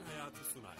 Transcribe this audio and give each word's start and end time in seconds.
Dijital 0.00 0.12
Hayatı 0.12 0.44
sunar. 0.52 0.78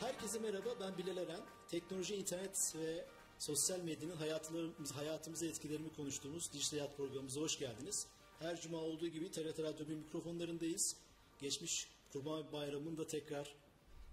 Herkese 0.00 0.38
merhaba, 0.38 0.80
ben 0.80 0.98
Bilal 0.98 1.16
Eren. 1.16 1.40
Teknoloji, 1.68 2.14
internet 2.14 2.74
ve 2.76 3.06
sosyal 3.38 3.80
medyanın 3.80 4.16
hayatlarımız, 4.16 4.92
hayatımıza 4.92 5.46
etkilerini 5.46 5.92
konuştuğumuz 5.92 6.52
Dijital 6.52 6.78
Hayat 6.78 6.96
programımıza 6.96 7.40
hoş 7.40 7.58
geldiniz. 7.58 8.06
Her 8.38 8.60
cuma 8.60 8.78
olduğu 8.78 9.08
gibi 9.08 9.30
TRT 9.30 9.58
Radyo 9.58 9.88
1 9.88 9.94
mikrofonlarındayız. 9.94 10.96
Geçmiş 11.40 11.88
Kurban 12.12 12.52
Bayramı'nı 12.52 12.96
da 12.96 13.06
tekrar 13.06 13.54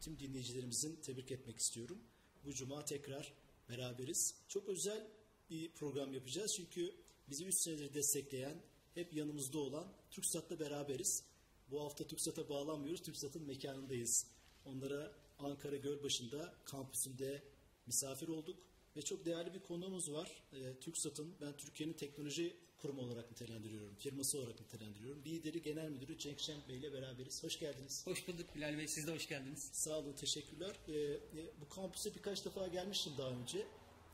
tüm 0.01 0.19
dinleyicilerimizin 0.19 0.95
tebrik 0.95 1.31
etmek 1.31 1.57
istiyorum. 1.57 1.97
Bu 2.45 2.53
cuma 2.53 2.85
tekrar 2.85 3.33
beraberiz. 3.69 4.35
Çok 4.47 4.69
özel 4.69 5.07
bir 5.49 5.71
program 5.71 6.13
yapacağız 6.13 6.53
çünkü 6.57 6.95
bizi 7.29 7.45
3 7.45 7.55
senedir 7.55 7.93
destekleyen, 7.93 8.61
hep 8.93 9.13
yanımızda 9.13 9.59
olan 9.59 9.87
TürkSat'la 10.11 10.59
beraberiz. 10.59 11.23
Bu 11.71 11.83
hafta 11.83 12.07
TürkSat'a 12.07 12.49
bağlanmıyoruz, 12.49 13.01
TürkSat'ın 13.01 13.43
mekanındayız. 13.43 14.25
Onlara 14.65 15.11
Ankara 15.39 15.75
Gölbaşı'nda 15.75 16.53
kampüsünde 16.65 17.43
misafir 17.85 18.27
olduk 18.27 18.59
ve 18.95 19.01
çok 19.01 19.25
değerli 19.25 19.53
bir 19.53 19.59
konuğumuz 19.59 20.11
var. 20.11 20.43
E, 20.53 20.79
TürkSat'ın 20.79 21.35
ben 21.41 21.57
Türkiye'nin 21.57 21.93
teknoloji 21.93 22.57
kurumu 22.77 23.01
olarak 23.01 23.31
nitelendiriyorum, 23.31 23.95
firması 23.95 24.39
olarak 24.39 24.59
nitelendiriyorum. 24.59 25.23
Lideri 25.25 25.61
Genel 25.61 25.89
Müdürü 25.89 26.17
Cenk 26.17 26.39
Şenk 26.39 26.69
Bey 26.69 26.77
ile 26.77 26.93
beraberiz. 26.93 27.43
Hoş 27.43 27.59
geldiniz. 27.59 28.07
Hoş 28.07 28.27
bulduk 28.27 28.55
Bilal 28.55 28.77
Bey, 28.77 28.87
siz 28.87 29.07
de 29.07 29.11
hoş 29.11 29.27
geldiniz. 29.27 29.69
Sağ 29.73 29.99
olun, 29.99 30.13
teşekkürler. 30.13 30.75
E, 30.87 30.93
e, 30.93 31.19
bu 31.61 31.69
kampüse 31.69 32.15
birkaç 32.15 32.45
defa 32.45 32.67
gelmiştim 32.67 33.13
daha 33.17 33.29
önce. 33.29 33.67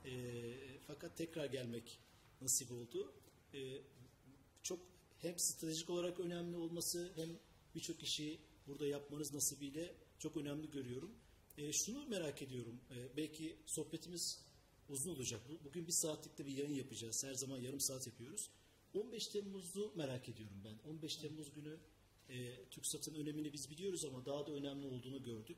E, 0.05 0.11
fakat 0.87 1.17
tekrar 1.17 1.45
gelmek 1.45 1.99
nasip 2.41 2.71
oldu. 2.71 3.13
E, 3.53 3.81
çok 4.65 4.79
hem 5.19 5.39
stratejik 5.39 5.89
olarak 5.89 6.19
önemli 6.19 6.55
olması 6.57 7.11
hem 7.15 7.29
birçok 7.75 8.03
işi 8.03 8.39
burada 8.67 8.87
yapmanız 8.87 9.33
nasibiyle 9.33 9.95
çok 10.19 10.37
önemli 10.37 10.71
görüyorum. 10.71 11.11
E, 11.57 11.73
şunu 11.73 12.05
merak 12.07 12.41
ediyorum. 12.41 12.79
E, 12.91 13.17
belki 13.17 13.55
sohbetimiz 13.65 14.41
uzun 14.89 15.15
olacak. 15.15 15.41
Bu- 15.49 15.69
Bugün 15.69 15.87
bir 15.87 15.91
saatlikte 15.91 16.45
bir 16.45 16.51
yayın 16.51 16.73
yapacağız. 16.73 17.23
Her 17.23 17.33
zaman 17.33 17.57
yarım 17.57 17.79
saat 17.79 18.07
yapıyoruz. 18.07 18.49
15 18.93 19.27
Temmuz'u 19.27 19.91
merak 19.95 20.29
ediyorum 20.29 20.57
ben. 20.65 20.89
15 20.91 21.15
Temmuz 21.15 21.51
günü 21.53 21.77
e, 22.29 22.65
TürkSat'ın 22.71 23.15
önemini 23.15 23.53
biz 23.53 23.69
biliyoruz 23.69 24.05
ama 24.05 24.25
daha 24.25 24.47
da 24.47 24.51
önemli 24.51 24.85
olduğunu 24.87 25.23
gördük. 25.23 25.57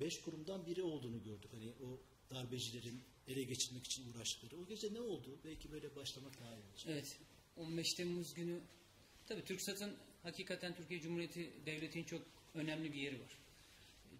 Beş 0.00 0.20
kurumdan 0.20 0.66
biri 0.66 0.82
olduğunu 0.82 1.22
gördük. 1.22 1.50
Hani 1.52 1.72
o 1.72 2.00
darbecilerin 2.30 3.00
ele 3.28 3.42
geçirmek 3.42 3.84
için 3.86 4.12
uğraştıkları. 4.12 4.56
O 4.60 4.66
gece 4.66 4.94
ne 4.94 5.00
oldu? 5.00 5.38
Belki 5.44 5.72
böyle 5.72 5.96
başlamak 5.96 6.40
daha 6.40 6.54
iyi 6.56 6.62
olacak. 6.70 6.86
Evet, 6.88 7.18
15 7.58 7.94
Temmuz 7.94 8.34
günü 8.34 8.60
tabii 9.26 9.44
TürkSat'ın 9.44 9.96
hakikaten 10.22 10.74
Türkiye 10.74 11.00
Cumhuriyeti 11.00 11.50
Devleti'nin 11.66 12.04
çok 12.04 12.22
önemli 12.54 12.92
bir 12.92 12.98
yeri 12.98 13.20
var. 13.20 13.38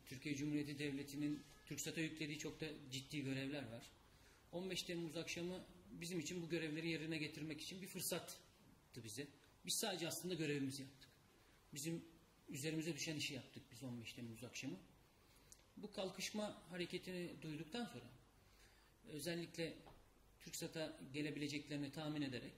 Türkiye 0.06 0.34
Cumhuriyeti 0.34 0.78
Devleti'nin 0.78 1.42
TürkSat'a 1.66 2.00
yüklediği 2.00 2.38
çok 2.38 2.60
da 2.60 2.66
ciddi 2.92 3.24
görevler 3.24 3.62
var. 3.62 3.90
15 4.52 4.82
Temmuz 4.82 5.16
akşamı 5.16 5.64
bizim 5.90 6.20
için 6.20 6.42
bu 6.42 6.48
görevleri 6.48 6.88
yerine 6.88 7.18
getirmek 7.18 7.60
için 7.60 7.82
bir 7.82 7.86
fırsattı 7.86 8.34
bize. 9.04 9.26
Biz 9.66 9.74
sadece 9.74 10.08
aslında 10.08 10.34
görevimizi 10.34 10.82
yaptık. 10.82 11.08
Bizim 11.74 12.04
üzerimize 12.48 12.94
düşen 12.94 13.16
işi 13.16 13.34
yaptık 13.34 13.62
biz 13.72 13.82
15 13.82 14.12
Temmuz 14.12 14.44
akşamı. 14.44 14.76
Bu 15.76 15.92
kalkışma 15.92 16.62
hareketini 16.70 17.30
duyduktan 17.42 17.84
sonra 17.84 18.04
özellikle 19.08 19.74
TürkSat'a 20.40 20.98
gelebileceklerini 21.12 21.92
tahmin 21.92 22.22
ederek 22.22 22.52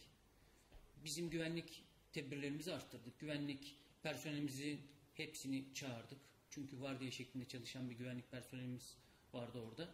bizim 1.05 1.31
güvenlik 1.31 1.83
tedbirlerimizi 2.13 2.75
arttırdık. 2.75 3.19
Güvenlik 3.19 3.77
personelimizi 4.03 4.79
hepsini 5.15 5.65
çağırdık. 5.75 6.19
Çünkü 6.51 6.81
vardiya 6.81 7.11
şeklinde 7.11 7.49
çalışan 7.49 7.91
bir 7.91 7.95
güvenlik 7.95 8.31
personelimiz 8.31 8.97
vardı 9.33 9.59
orada. 9.59 9.89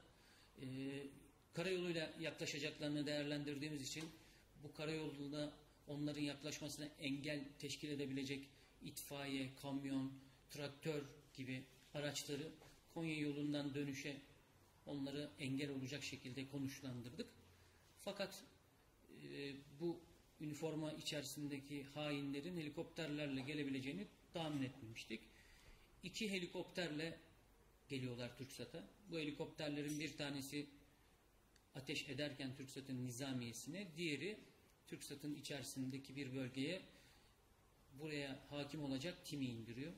Ee, 0.61 0.67
karayoluyla 1.55 2.13
yaklaşacaklarını 2.21 3.07
değerlendirdiğimiz 3.07 3.83
için 3.83 4.05
bu 4.63 4.73
karayoluna 4.73 5.53
onların 5.87 6.21
yaklaşmasına 6.21 6.87
engel 7.01 7.45
teşkil 7.59 7.91
edebilecek 7.91 8.49
itfaiye, 8.83 9.51
kamyon, 9.63 10.13
traktör 10.51 11.03
gibi 11.35 11.65
araçları 11.95 12.53
Konya 12.97 13.19
yolundan 13.19 13.75
dönüşe 13.75 14.17
onları 14.87 15.31
engel 15.39 15.71
olacak 15.71 16.03
şekilde 16.03 16.49
konuşlandırdık. 16.49 17.27
Fakat 18.05 18.45
e, 19.23 19.55
bu 19.81 20.01
üniforma 20.41 20.93
içerisindeki 20.93 21.85
hainlerin 21.85 22.57
helikopterlerle 22.57 23.41
gelebileceğini 23.41 24.07
tahmin 24.33 24.63
etmemiştik. 24.63 25.21
İki 26.03 26.31
helikopterle 26.31 27.19
geliyorlar 27.89 28.39
TürkSat'a. 28.39 28.85
Bu 29.11 29.19
helikopterlerin 29.19 30.01
bir 30.01 30.17
tanesi 30.17 30.67
ateş 31.75 32.09
ederken 32.09 32.57
TürkSat'ın 32.57 33.07
nizamiyesine, 33.07 33.87
diğeri 33.97 34.39
TürkSat'ın 34.87 35.35
içerisindeki 35.35 36.17
bir 36.17 36.35
bölgeye 36.35 36.83
buraya 38.01 38.39
hakim 38.51 38.85
olacak 38.85 39.25
timi 39.25 39.47
indiriyor. 39.47 39.93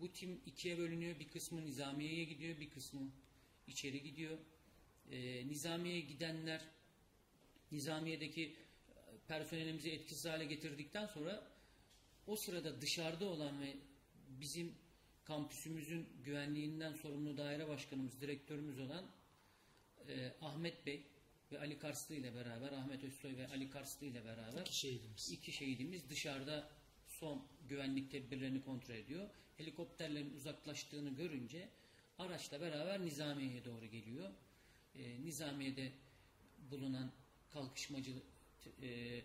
Bu 0.00 0.12
tim 0.12 0.40
ikiye 0.46 0.78
bölünüyor. 0.78 1.18
Bir 1.18 1.28
kısmı 1.28 1.64
nizamiyeye 1.64 2.24
gidiyor, 2.24 2.60
bir 2.60 2.70
kısmı 2.70 3.00
içeri 3.66 4.02
gidiyor. 4.02 4.38
Ee, 5.10 5.48
nizamiyeye 5.48 6.00
gidenler 6.00 6.60
nizamiyedeki 7.72 8.56
personelimizi 9.28 9.90
etkisiz 9.90 10.24
hale 10.24 10.44
getirdikten 10.44 11.06
sonra 11.06 11.50
o 12.26 12.36
sırada 12.36 12.80
dışarıda 12.80 13.26
olan 13.26 13.60
ve 13.60 13.76
bizim 14.28 14.74
kampüsümüzün 15.24 16.08
güvenliğinden 16.24 16.92
sorumlu 16.92 17.36
daire 17.36 17.68
başkanımız, 17.68 18.20
direktörümüz 18.20 18.80
olan 18.80 19.04
e, 20.08 20.34
Ahmet 20.40 20.86
Bey 20.86 21.06
ve 21.52 21.58
Ali 21.58 21.78
Karslı 21.78 22.14
ile 22.14 22.34
beraber, 22.34 22.72
Ahmet 22.72 23.04
Özsoy 23.04 23.36
ve 23.36 23.48
Ali 23.48 23.70
Karslı 23.70 24.06
ile 24.06 24.24
beraber 24.24 24.60
İki 24.60 24.76
şehidimiz. 24.76 25.30
iki 25.32 25.52
şehidimiz 25.52 26.10
dışarıda 26.10 26.70
son 27.06 27.46
güvenlik 27.68 28.10
tedbirlerini 28.10 28.64
kontrol 28.64 28.94
ediyor. 28.94 29.30
Helikopterlerin 29.56 30.34
uzaklaştığını 30.36 31.10
görünce 31.10 31.68
araçla 32.18 32.60
beraber 32.60 33.02
Nizamiye'ye 33.02 33.64
doğru 33.64 33.86
geliyor. 33.86 34.30
E, 34.94 35.24
Nizamiye'de 35.24 35.92
bulunan 36.70 37.12
kalkışmacı 37.50 38.22
e, 38.82 39.20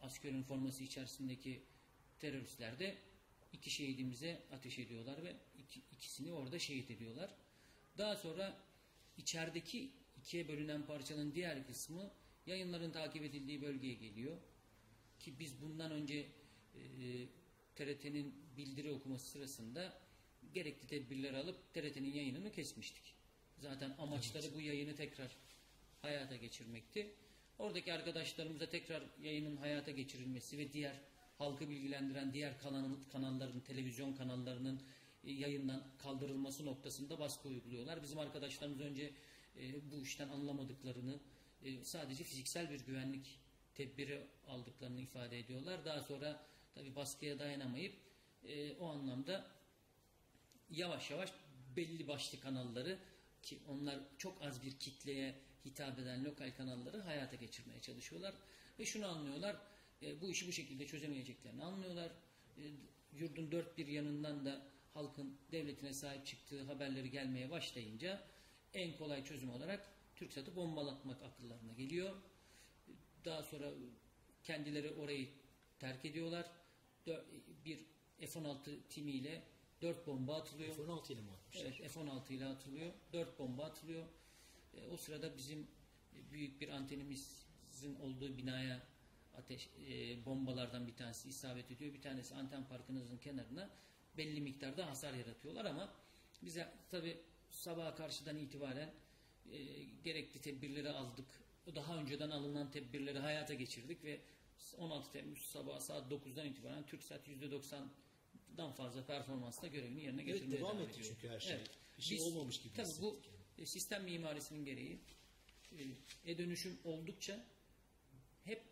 asker 0.00 0.30
üniforması 0.32 0.82
içerisindeki 0.82 1.62
teröristler 2.18 2.78
de 2.78 2.98
iki 3.52 3.70
şehidimize 3.70 4.42
ateş 4.52 4.78
ediyorlar 4.78 5.24
ve 5.24 5.36
iki, 5.58 5.80
ikisini 5.92 6.32
orada 6.32 6.58
şehit 6.58 6.90
ediyorlar. 6.90 7.30
Daha 7.98 8.16
sonra 8.16 8.56
içerideki 9.16 9.90
ikiye 10.18 10.48
bölünen 10.48 10.86
parçanın 10.86 11.34
diğer 11.34 11.66
kısmı 11.66 12.10
yayınların 12.46 12.90
takip 12.90 13.22
edildiği 13.22 13.62
bölgeye 13.62 13.94
geliyor. 13.94 14.36
Ki 15.20 15.38
biz 15.38 15.62
bundan 15.62 15.90
önce 15.90 16.26
e, 16.74 17.26
TRT'nin 17.74 18.34
bildiri 18.56 18.90
okuması 18.90 19.30
sırasında 19.30 19.98
gerekli 20.54 20.86
tedbirleri 20.86 21.36
alıp 21.36 21.74
TRT'nin 21.74 22.14
yayınını 22.14 22.52
kesmiştik. 22.52 23.14
Zaten 23.58 23.94
amaçları 23.98 24.54
bu 24.54 24.60
yayını 24.60 24.96
tekrar 24.96 25.36
hayata 26.02 26.36
geçirmekti. 26.36 27.14
Oradaki 27.58 27.92
arkadaşlarımıza 27.92 28.66
tekrar 28.66 29.02
yayının 29.22 29.56
hayata 29.56 29.90
geçirilmesi 29.90 30.58
ve 30.58 30.72
diğer 30.72 31.00
halkı 31.38 31.68
bilgilendiren 31.68 32.32
diğer 32.32 32.58
kanalın, 32.58 33.04
kanalların, 33.12 33.60
televizyon 33.60 34.12
kanallarının 34.12 34.82
e, 35.24 35.32
yayından 35.32 35.84
kaldırılması 35.98 36.66
noktasında 36.66 37.18
baskı 37.18 37.48
uyguluyorlar. 37.48 38.02
Bizim 38.02 38.18
arkadaşlarımız 38.18 38.80
önce 38.80 39.12
e, 39.56 39.90
bu 39.90 40.02
işten 40.02 40.28
anlamadıklarını, 40.28 41.20
e, 41.64 41.84
sadece 41.84 42.24
fiziksel 42.24 42.70
bir 42.70 42.80
güvenlik 42.80 43.40
tedbiri 43.74 44.26
aldıklarını 44.48 45.00
ifade 45.00 45.38
ediyorlar. 45.38 45.84
Daha 45.84 46.00
sonra 46.00 46.46
tabi 46.74 46.96
baskıya 46.96 47.38
dayanamayıp 47.38 47.94
e, 48.44 48.76
o 48.76 48.86
anlamda 48.86 49.46
yavaş 50.70 51.10
yavaş 51.10 51.32
belli 51.76 52.08
başlı 52.08 52.40
kanalları 52.40 52.98
ki 53.42 53.58
onlar 53.68 53.98
çok 54.18 54.42
az 54.42 54.62
bir 54.62 54.78
kitleye 54.78 55.34
hitap 55.64 55.98
eden 55.98 56.24
lokal 56.24 56.52
kanalları 56.56 57.00
hayata 57.00 57.36
geçirmeye 57.36 57.80
çalışıyorlar. 57.80 58.34
Ve 58.78 58.84
şunu 58.84 59.06
anlıyorlar, 59.06 59.56
e, 60.02 60.20
bu 60.20 60.30
işi 60.30 60.48
bu 60.48 60.52
şekilde 60.52 60.86
çözemeyeceklerini 60.86 61.64
anlıyorlar. 61.64 62.10
E, 62.58 62.62
yurdun 63.18 63.52
dört 63.52 63.78
bir 63.78 63.86
yanından 63.86 64.44
da 64.44 64.62
halkın 64.94 65.36
devletine 65.52 65.92
sahip 65.92 66.26
çıktığı 66.26 66.62
haberleri 66.62 67.10
gelmeye 67.10 67.50
başlayınca 67.50 68.22
en 68.74 68.96
kolay 68.96 69.24
çözüm 69.24 69.50
olarak 69.50 69.88
TürkSat'ı 70.16 70.56
bombalatmak 70.56 71.22
akıllarına 71.22 71.72
geliyor. 71.72 72.16
Daha 73.24 73.42
sonra 73.42 73.70
kendileri 74.42 74.90
orayı 74.90 75.28
terk 75.78 76.04
ediyorlar. 76.04 76.50
Bir 77.64 77.78
F-16 78.18 78.88
timiyle 78.88 79.42
dört 79.82 80.06
bomba 80.06 80.36
atılıyor. 80.36 80.74
F-16 80.74 81.12
ile 81.12 81.20
mi 81.20 81.30
atmışlar? 81.30 81.78
Evet 81.80 81.92
F-16 81.92 82.32
ile 82.32 82.46
atılıyor. 82.46 82.92
4 83.12 83.38
bomba 83.38 83.64
atılıyor. 83.64 84.04
E, 84.76 84.86
o 84.86 84.96
sırada 84.96 85.36
bizim 85.36 85.66
e, 86.16 86.32
büyük 86.32 86.60
bir 86.60 86.68
antenimizin 86.68 87.94
olduğu 88.02 88.36
binaya 88.38 88.82
ateş 89.34 89.68
e, 89.88 90.24
bombalardan 90.26 90.86
bir 90.86 90.96
tanesi 90.96 91.28
isabet 91.28 91.70
ediyor. 91.70 91.94
Bir 91.94 92.02
tanesi 92.02 92.34
anten 92.34 92.64
parkınızın 92.68 93.16
kenarına 93.18 93.70
belli 94.16 94.40
miktarda 94.40 94.86
hasar 94.86 95.14
yaratıyorlar 95.14 95.64
ama 95.64 95.92
bize 96.42 96.72
tabi 96.90 97.18
sabaha 97.50 97.94
karşıdan 97.94 98.36
itibaren 98.36 98.90
e, 99.52 99.58
gerekli 100.04 100.40
tedbirleri 100.40 100.90
aldık. 100.90 101.26
Daha 101.74 101.96
önceden 101.96 102.30
alınan 102.30 102.70
tedbirleri 102.70 103.18
hayata 103.18 103.54
geçirdik 103.54 104.04
ve 104.04 104.20
16 104.78 105.12
Temmuz 105.12 105.38
sabah 105.42 105.80
saat 105.80 106.12
9'dan 106.12 106.46
itibaren 106.46 106.86
TürkSat 106.86 107.28
%90'dan 107.28 108.72
fazla 108.72 109.06
performansla 109.06 109.68
görevini 109.68 110.02
yerine 110.02 110.22
Evet 110.22 110.34
getirmeye 110.34 110.58
devam 110.60 110.76
devam 110.78 110.88
ediyor. 110.90 111.06
çünkü 111.08 111.28
her 111.28 111.40
şey. 111.40 111.52
Evet. 111.56 111.70
Bir 111.98 112.02
şey 112.02 112.16
Biz- 112.18 112.26
olmamış 112.26 112.60
gibi 112.62 112.74
Tabii 112.74 113.02
bu. 113.02 113.16
E, 113.62 113.66
sistem 113.66 114.04
mimarisinin 114.04 114.64
gereği 114.64 114.98
e, 115.78 115.82
e-dönüşüm 116.30 116.78
oldukça 116.84 117.46
hep 118.44 118.62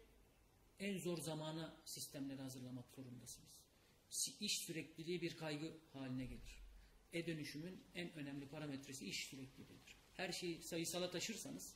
en 0.78 0.98
zor 0.98 1.18
zamana 1.18 1.76
sistemleri 1.84 2.42
hazırlamak 2.42 2.84
zorundasınız. 2.96 3.60
İş 4.40 4.58
sürekliliği 4.58 5.22
bir 5.22 5.36
kaygı 5.36 5.72
haline 5.92 6.26
gelir. 6.26 6.60
E-dönüşümün 7.12 7.84
en 7.94 8.12
önemli 8.14 8.48
parametresi 8.48 9.06
iş 9.06 9.26
sürekliliğidir. 9.26 9.96
Her 10.14 10.32
şeyi 10.32 10.62
sayısala 10.62 11.10
taşırsanız, 11.10 11.74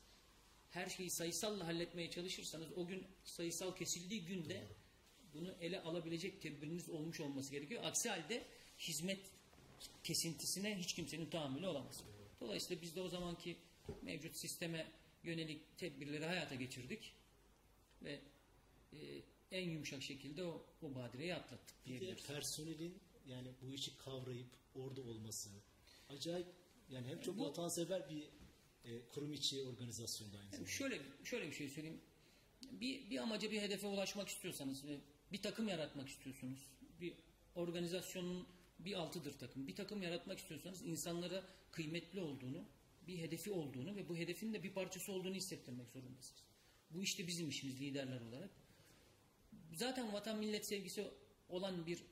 her 0.70 0.87
şeyi 0.87 1.10
sayısalla 1.10 1.67
halletmeye 1.67 2.10
çalışırsanız 2.10 2.72
o 2.76 2.87
gün 2.87 3.06
sayısal 3.25 3.76
kesildiği 3.76 4.25
günde 4.25 4.67
bunu 5.34 5.55
ele 5.60 5.81
alabilecek 5.81 6.43
tedbiriniz 6.43 6.88
olmuş 6.88 7.20
olması 7.20 7.50
gerekiyor. 7.50 7.82
Aksi 7.84 8.08
halde 8.08 8.46
hizmet 8.78 9.20
kesintisine 10.05 10.78
hiç 10.78 10.94
kimsenin 10.94 11.31
tahammülü 11.31 11.67
olamaz. 11.67 12.05
Dolayısıyla 12.44 12.82
biz 12.82 12.96
de 12.96 13.00
o 13.00 13.08
zamanki 13.08 13.56
mevcut 14.02 14.37
sisteme 14.37 14.87
yönelik 15.25 15.79
tedbirleri 15.79 16.26
hayata 16.26 16.55
geçirdik 16.55 17.12
ve 18.02 18.20
e, 18.93 18.99
en 19.50 19.70
yumuşak 19.70 20.02
şekilde 20.02 20.44
o, 20.44 20.67
o 20.82 20.94
badireyi 20.94 21.35
atlattık 21.35 21.76
Bir 21.87 21.94
de 21.94 22.00
diyebiliriz. 22.00 22.26
personelin 22.26 22.99
yani 23.26 23.49
bu 23.62 23.75
işi 23.75 23.96
kavrayıp 23.96 24.46
orada 24.75 25.00
olması 25.02 25.49
acayip 26.08 26.46
yani 26.91 27.06
hem 27.08 27.20
çok 27.20 27.38
Bu- 27.38 27.44
vatansever 27.44 28.11
bir 28.11 28.23
e, 28.91 29.08
kurum 29.08 29.32
içi 29.32 29.62
organizasyonda 29.62 30.38
aynı 30.38 30.50
zamanda. 30.50 30.69
şöyle 30.70 31.00
şöyle 31.25 31.46
bir 31.46 31.52
şey 31.55 31.69
söyleyeyim. 31.69 32.00
Bir, 32.73 33.11
bir 33.11 33.19
amaca 33.19 33.50
bir 33.50 33.61
hedefe 33.62 33.87
ulaşmak 33.87 34.29
istiyorsanız 34.29 34.85
ve 34.87 34.96
bir 35.32 35.43
takım 35.43 35.69
yaratmak 35.69 36.08
istiyorsunuz. 36.08 36.58
Bir 37.00 37.12
organizasyonun 37.55 38.46
bir 38.79 38.94
altıdır 38.94 39.38
takım. 39.38 39.67
Bir 39.67 39.76
takım 39.76 40.03
yaratmak 40.03 40.38
istiyorsanız 40.38 40.82
insanlara 40.82 41.44
kıymetli 41.73 42.21
olduğunu, 42.21 42.65
bir 43.06 43.19
hedefi 43.19 43.50
olduğunu 43.50 43.97
ve 43.97 44.09
bu 44.09 44.17
hedefin 44.17 44.53
de 44.55 44.62
bir 44.62 44.73
parçası 44.73 45.12
olduğunu 45.12 45.35
hissettirmek 45.35 45.88
zorundasınız. 45.88 46.43
Bu 46.91 47.03
işte 47.03 47.26
bizim 47.26 47.49
işimiz 47.49 47.81
liderler 47.81 48.21
olarak. 48.21 48.50
Zaten 49.75 50.12
vatan 50.12 50.38
millet 50.38 50.67
sevgisi 50.67 51.05
olan 51.49 51.87
bir 51.87 52.03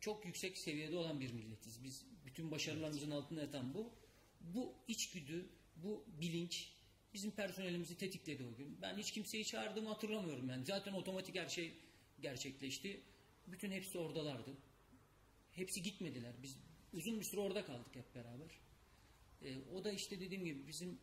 çok 0.00 0.26
yüksek 0.26 0.58
seviyede 0.58 0.96
olan 0.96 1.20
bir 1.20 1.32
milletiz. 1.32 1.84
Biz 1.84 2.04
bütün 2.26 2.50
başarılarımızın 2.50 3.10
altında 3.10 3.40
yatan 3.40 3.74
bu. 3.74 3.92
Bu 4.40 4.74
içgüdü, 4.88 5.48
bu 5.76 6.04
bilinç 6.20 6.72
bizim 7.14 7.30
personelimizi 7.30 7.96
tetikledi 7.96 8.44
o 8.44 8.56
gün. 8.56 8.78
Ben 8.82 8.96
hiç 8.96 9.12
kimseyi 9.12 9.44
çağırdığımı 9.44 9.88
hatırlamıyorum 9.88 10.50
yani. 10.50 10.64
Zaten 10.64 10.92
otomatik 10.92 11.36
her 11.36 11.48
şey 11.48 11.72
gerçekleşti. 12.20 13.00
Bütün 13.46 13.70
hepsi 13.70 13.98
oradalardı. 13.98 14.50
Hepsi 15.58 15.82
gitmediler. 15.82 16.32
Biz 16.42 16.56
uzun 16.92 17.20
bir 17.20 17.24
süre 17.24 17.40
orada 17.40 17.64
kaldık 17.64 17.96
hep 17.96 18.14
beraber. 18.14 18.50
Ee, 19.42 19.56
o 19.74 19.84
da 19.84 19.92
işte 19.92 20.20
dediğim 20.20 20.44
gibi 20.44 20.66
bizim 20.68 20.98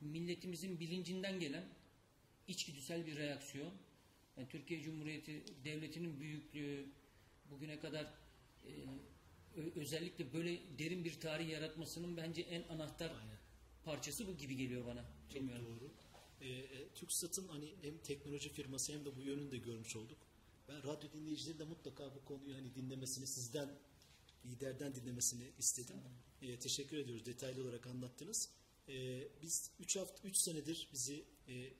milletimizin 0.00 0.80
bilincinden 0.80 1.40
gelen 1.40 1.64
içgüdüsel 2.48 3.06
bir 3.06 3.16
reaksiyon. 3.16 3.72
Yani 4.36 4.48
Türkiye 4.48 4.82
Cumhuriyeti 4.82 5.44
Devleti'nin 5.64 6.20
büyüklüğü 6.20 6.86
bugüne 7.50 7.80
kadar 7.80 8.14
e, 8.66 8.70
özellikle 9.76 10.32
böyle 10.32 10.78
derin 10.78 11.04
bir 11.04 11.20
tarih 11.20 11.48
yaratmasının 11.48 12.16
bence 12.16 12.42
en 12.42 12.62
anahtar 12.68 13.10
Aynen. 13.10 13.38
parçası 13.84 14.26
bu 14.26 14.36
gibi 14.36 14.56
geliyor 14.56 14.86
bana. 14.86 15.04
Çok 15.28 15.42
Bilmiyorum. 15.42 15.66
doğru. 15.66 15.90
Ee, 16.40 16.48
e, 16.48 16.88
TürkSat'ın 16.94 17.48
hani 17.48 17.74
hem 17.82 17.98
teknoloji 17.98 18.48
firması 18.48 18.92
hem 18.92 19.04
de 19.04 19.16
bu 19.16 19.20
yönünü 19.20 19.50
de 19.50 19.58
görmüş 19.58 19.96
olduk. 19.96 20.18
Ben 20.72 20.88
radyo 20.88 21.12
dinleyicileri 21.12 21.58
de 21.58 21.64
mutlaka 21.64 22.14
bu 22.14 22.24
konuyu 22.24 22.54
hani 22.54 22.74
dinlemesini 22.74 23.26
sizden 23.26 23.78
liderden 24.44 24.94
dinlemesini 24.94 25.52
istedim. 25.58 25.96
Ee, 26.42 26.58
teşekkür 26.58 26.96
ediyoruz. 26.96 27.26
Detaylı 27.26 27.62
olarak 27.62 27.86
anlattınız. 27.86 28.48
Ee, 28.88 29.28
biz 29.42 29.70
3 29.80 29.96
hafta 29.96 30.28
3 30.28 30.36
senedir 30.36 30.88
bizi 30.92 31.24
e, 31.48 31.54
e, 31.54 31.70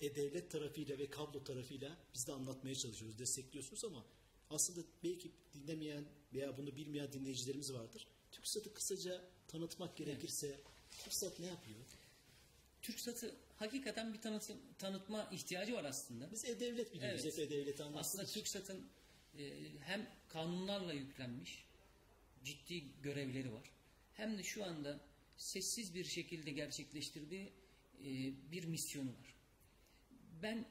e-devlet 0.00 0.50
tarafıyla 0.50 0.98
ve 0.98 1.10
kablo 1.10 1.44
tarafıyla 1.44 1.96
biz 2.14 2.26
de 2.26 2.32
anlatmaya 2.32 2.74
çalışıyoruz. 2.74 3.18
Destekliyorsunuz 3.18 3.84
ama 3.84 4.04
aslında 4.50 4.80
belki 5.04 5.32
dinlemeyen 5.54 6.04
veya 6.34 6.56
bunu 6.56 6.76
bilmeyen 6.76 7.12
dinleyicilerimiz 7.12 7.72
vardır. 7.72 8.06
TürkSat'ı 8.32 8.74
kısaca 8.74 9.24
tanıtmak 9.48 9.96
gerekirse 9.96 10.60
TürkSat 10.90 11.40
ne 11.40 11.46
yapıyor? 11.46 11.78
TürkSat'ı 12.88 13.34
hakikaten 13.56 14.14
bir 14.14 14.20
tanıtım, 14.20 14.56
tanıtma 14.78 15.28
ihtiyacı 15.32 15.74
var 15.74 15.84
aslında. 15.84 16.30
Biz 16.32 16.44
e-devlet 16.44 16.94
biliyoruz. 16.94 17.20
Evet. 17.24 17.38
Hep 17.38 17.44
e-devleti 17.52 17.82
Aslında. 17.84 18.24
TürkSat'ın 18.26 18.86
e, 19.38 19.52
hem 19.80 20.10
kanunlarla 20.28 20.92
yüklenmiş 20.92 21.64
ciddi 22.44 22.84
görevleri 23.02 23.52
var. 23.52 23.70
Hem 24.14 24.38
de 24.38 24.42
şu 24.42 24.64
anda 24.64 25.00
sessiz 25.36 25.94
bir 25.94 26.04
şekilde 26.04 26.50
gerçekleştirdiği 26.50 27.52
e, 28.00 28.06
bir 28.52 28.64
misyonu 28.64 29.08
var. 29.08 29.34
Ben 30.42 30.64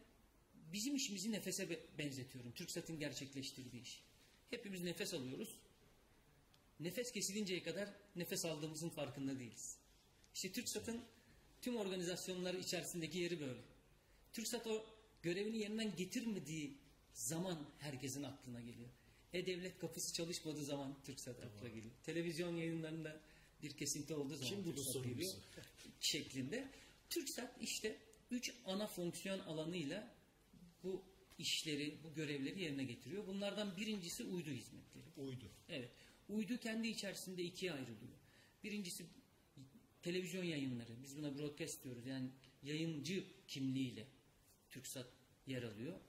bizim 0.73 0.95
işimizi 0.95 1.31
nefese 1.31 1.69
be- 1.69 1.85
benzetiyorum. 1.97 2.51
TürkSat'ın 2.51 2.99
gerçekleştirdiği 2.99 3.81
iş. 3.81 4.03
Hepimiz 4.49 4.83
nefes 4.83 5.13
alıyoruz. 5.13 5.59
Nefes 6.79 7.11
kesilinceye 7.11 7.63
kadar 7.63 7.89
nefes 8.15 8.45
aldığımızın 8.45 8.89
farkında 8.89 9.39
değiliz. 9.39 9.77
İşte 10.33 10.51
TürkSat'ın 10.51 11.01
tüm 11.67 11.77
organizasyonları 11.77 12.57
içerisindeki 12.57 13.17
yeri 13.17 13.39
böyle. 13.39 13.59
TürkSat 14.33 14.67
o 14.67 14.85
görevini 15.23 15.57
yerinden 15.57 15.95
getirmediği 15.95 16.77
zaman 17.13 17.59
herkesin 17.79 18.23
aklına 18.23 18.59
geliyor. 18.61 18.89
E-Devlet 19.33 19.79
kapısı 19.79 20.13
çalışmadığı 20.13 20.63
zaman 20.63 20.95
TürkSat 21.03 21.43
akla 21.43 21.67
geliyor. 21.67 21.93
Televizyon 22.03 22.55
yayınlarında 22.55 23.21
bir 23.63 23.71
kesinti 23.71 24.13
olduğu 24.13 24.35
zaman 24.35 24.49
Kim 24.49 24.63
TürkSat 24.63 24.93
sorumlusu? 24.93 25.15
geliyor 25.15 25.33
şeklinde. 25.99 26.67
TürkSat 27.09 27.61
işte 27.61 27.97
üç 28.31 28.53
ana 28.65 28.87
fonksiyon 28.87 29.39
alanıyla 29.39 30.13
bu 30.83 31.01
işleri, 31.37 31.97
bu 32.03 32.13
görevleri 32.13 32.61
yerine 32.61 32.83
getiriyor. 32.83 33.27
Bunlardan 33.27 33.77
birincisi 33.77 34.23
uydu 34.23 34.49
hizmetleri. 34.49 35.05
Uydu. 35.17 35.45
Evet. 35.69 35.91
Uydu 36.29 36.57
kendi 36.57 36.87
içerisinde 36.87 37.43
ikiye 37.43 37.71
ayrılıyor. 37.71 38.17
Birincisi 38.63 39.05
televizyon 40.01 40.43
yayınları. 40.43 41.03
Biz 41.03 41.17
buna 41.17 41.37
broadcast 41.37 41.83
diyoruz. 41.83 42.05
Yani 42.05 42.29
yayıncı 42.63 43.23
kimliğiyle 43.47 44.07
TürkSat 44.69 45.07
yer 45.47 45.63
alıyor. 45.63 45.99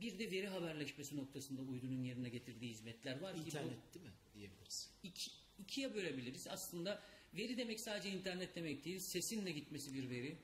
Bir 0.00 0.18
de 0.18 0.30
veri 0.30 0.48
haberleşmesi 0.48 1.16
noktasında 1.16 1.62
uydunun 1.62 2.02
yerine 2.02 2.28
getirdiği 2.28 2.70
hizmetler 2.70 3.20
var 3.20 3.34
ki 3.34 3.40
bu 3.42 3.46
İnternet 3.46 3.94
değil 3.94 4.06
mi 4.06 4.12
diyebiliriz. 4.34 4.90
iki, 5.02 5.30
ikiye 5.58 5.94
bölebiliriz. 5.94 6.46
Aslında 6.48 7.02
veri 7.34 7.56
demek 7.56 7.80
sadece 7.80 8.10
internet 8.10 8.54
demek 8.54 8.84
değil. 8.84 8.98
Sesin 8.98 9.46
de 9.46 9.52
gitmesi 9.52 9.94
bir 9.94 10.10
veri. 10.10 10.36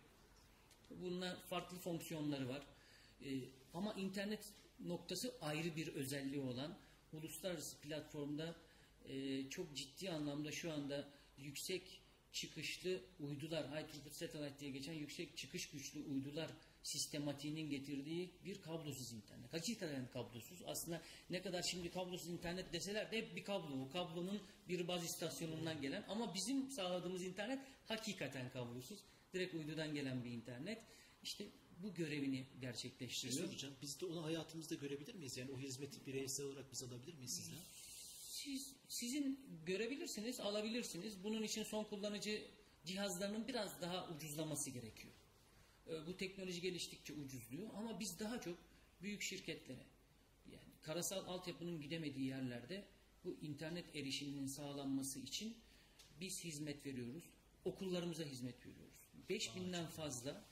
Bunlar 0.91 1.41
farklı 1.41 1.79
fonksiyonları 1.79 2.49
var. 2.49 2.67
Ee, 3.25 3.39
ama 3.75 3.93
internet 3.93 4.53
noktası 4.81 5.35
ayrı 5.41 5.77
bir 5.77 5.89
özelliği 5.89 6.41
olan 6.41 6.79
uluslararası 7.13 7.77
platformda 7.77 8.57
e, 9.09 9.49
çok 9.51 9.77
ciddi 9.77 10.11
anlamda 10.11 10.53
şu 10.53 10.73
anda 10.73 11.09
yüksek 11.39 12.02
çıkışlı 12.33 13.01
uydular, 13.21 13.67
high 13.71 13.89
throughput 13.89 14.13
satellite 14.15 14.59
diye 14.61 14.71
geçen 14.71 14.93
yüksek 14.93 15.37
çıkış 15.37 15.71
güçlü 15.71 16.01
uydular 16.01 16.51
sistematiğinin 16.83 17.71
getirdiği 17.71 18.31
bir 18.45 18.61
kablosuz 18.61 19.13
internet. 19.13 19.53
Hakikaten 19.53 20.09
kablosuz. 20.11 20.63
Aslında 20.67 21.03
ne 21.31 21.43
kadar 21.43 21.63
şimdi 21.71 21.91
kablosuz 21.91 22.29
internet 22.29 22.73
deseler 22.73 23.13
de 23.13 23.17
hep 23.19 23.37
bir 23.37 23.45
kablo. 23.45 23.83
O 23.85 23.91
kablonun 23.91 24.43
bir 24.69 24.89
baz 24.89 25.05
istasyonundan 25.05 25.81
gelen 25.81 26.05
ama 26.09 26.35
bizim 26.35 26.71
sağladığımız 26.71 27.23
internet 27.23 27.59
hakikaten 27.89 28.51
kablosuz. 28.51 28.99
Direkt 29.33 29.55
uydudan 29.55 29.95
gelen 29.95 30.25
bir 30.25 30.31
internet. 30.31 30.79
İşte 31.23 31.49
bu 31.83 31.95
görevini 31.95 32.31
Bir 32.39 32.45
şey 32.51 32.61
gerçekleştiriyor. 32.61 33.47
soracağım. 33.49 33.75
Biz 33.83 34.01
de 34.01 34.07
onu 34.07 34.25
hayatımızda 34.25 34.75
görebilir 34.75 35.15
miyiz? 35.15 35.37
Yani 35.37 35.51
o 35.51 35.59
hizmeti 35.59 36.07
bireysel 36.07 36.47
olarak 36.47 36.73
biz 36.73 36.83
alabilir 36.83 37.15
miyiz 37.15 37.35
sizden? 37.37 37.59
Siz, 38.23 38.75
sizin 38.93 39.41
görebilirsiniz, 39.67 40.41
alabilirsiniz. 40.41 41.25
Bunun 41.25 41.43
için 41.43 41.63
son 41.63 41.85
kullanıcı 41.85 42.43
cihazlarının 42.85 43.49
biraz 43.49 43.83
daha 43.83 44.09
ucuzlaması 44.09 44.71
gerekiyor. 44.71 45.15
Ee, 45.89 46.07
Bu 46.07 46.17
teknoloji 46.17 46.61
geliştikçe 46.61 47.13
ucuzluyor 47.13 47.69
ama 47.77 48.01
biz 48.01 48.21
daha 48.21 48.41
çok 48.41 48.59
büyük 49.03 49.23
şirketlere 49.23 49.87
yani 50.53 50.73
karasal 50.83 51.27
altyapının 51.27 51.81
gidemediği 51.81 52.29
yerlerde 52.29 52.85
bu 53.25 53.37
internet 53.43 53.97
erişiminin 53.97 54.47
sağlanması 54.47 55.19
için 55.19 55.57
biz 56.21 56.45
hizmet 56.45 56.87
veriyoruz. 56.87 57.25
Okullarımıza 57.65 58.25
hizmet 58.25 58.67
veriyoruz. 58.67 59.09
5000'den 59.31 59.87
fazla 59.87 60.45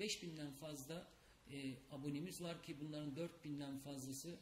5000'den 0.00 0.52
fazla 0.52 1.08
e, 1.52 1.74
abonemiz 1.90 2.42
var 2.42 2.62
ki 2.62 2.76
bunların 2.80 3.14
4000'den 3.14 3.78
fazlası 3.78 4.38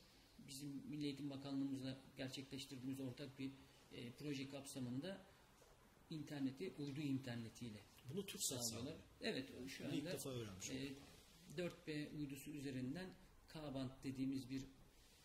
bizim 0.49 0.69
Milli 0.89 1.05
Eğitim 1.05 1.31
Bakanlığımızla 1.31 1.99
gerçekleştirdiğimiz 2.17 3.01
ortak 3.01 3.39
bir 3.39 3.51
e, 3.93 4.13
proje 4.13 4.49
kapsamında 4.49 5.25
interneti 6.11 6.73
uydu 6.79 7.01
internetiyle 7.01 7.81
Bunu 8.11 8.27
TürkSat 8.27 8.65
sağlıyorlar. 8.65 8.93
sağlıyor. 8.93 8.99
Evet 9.21 9.49
şu 9.69 9.85
Bunu 9.85 9.95
ilk 9.95 10.01
anda 10.07 10.13
defa 10.13 10.31
öğrenmiş 10.31 10.71
e, 10.71 10.93
4B 11.57 12.17
uydusu 12.19 12.51
üzerinden 12.51 13.11
K-band 13.49 13.91
dediğimiz 14.05 14.51
bir 14.51 14.63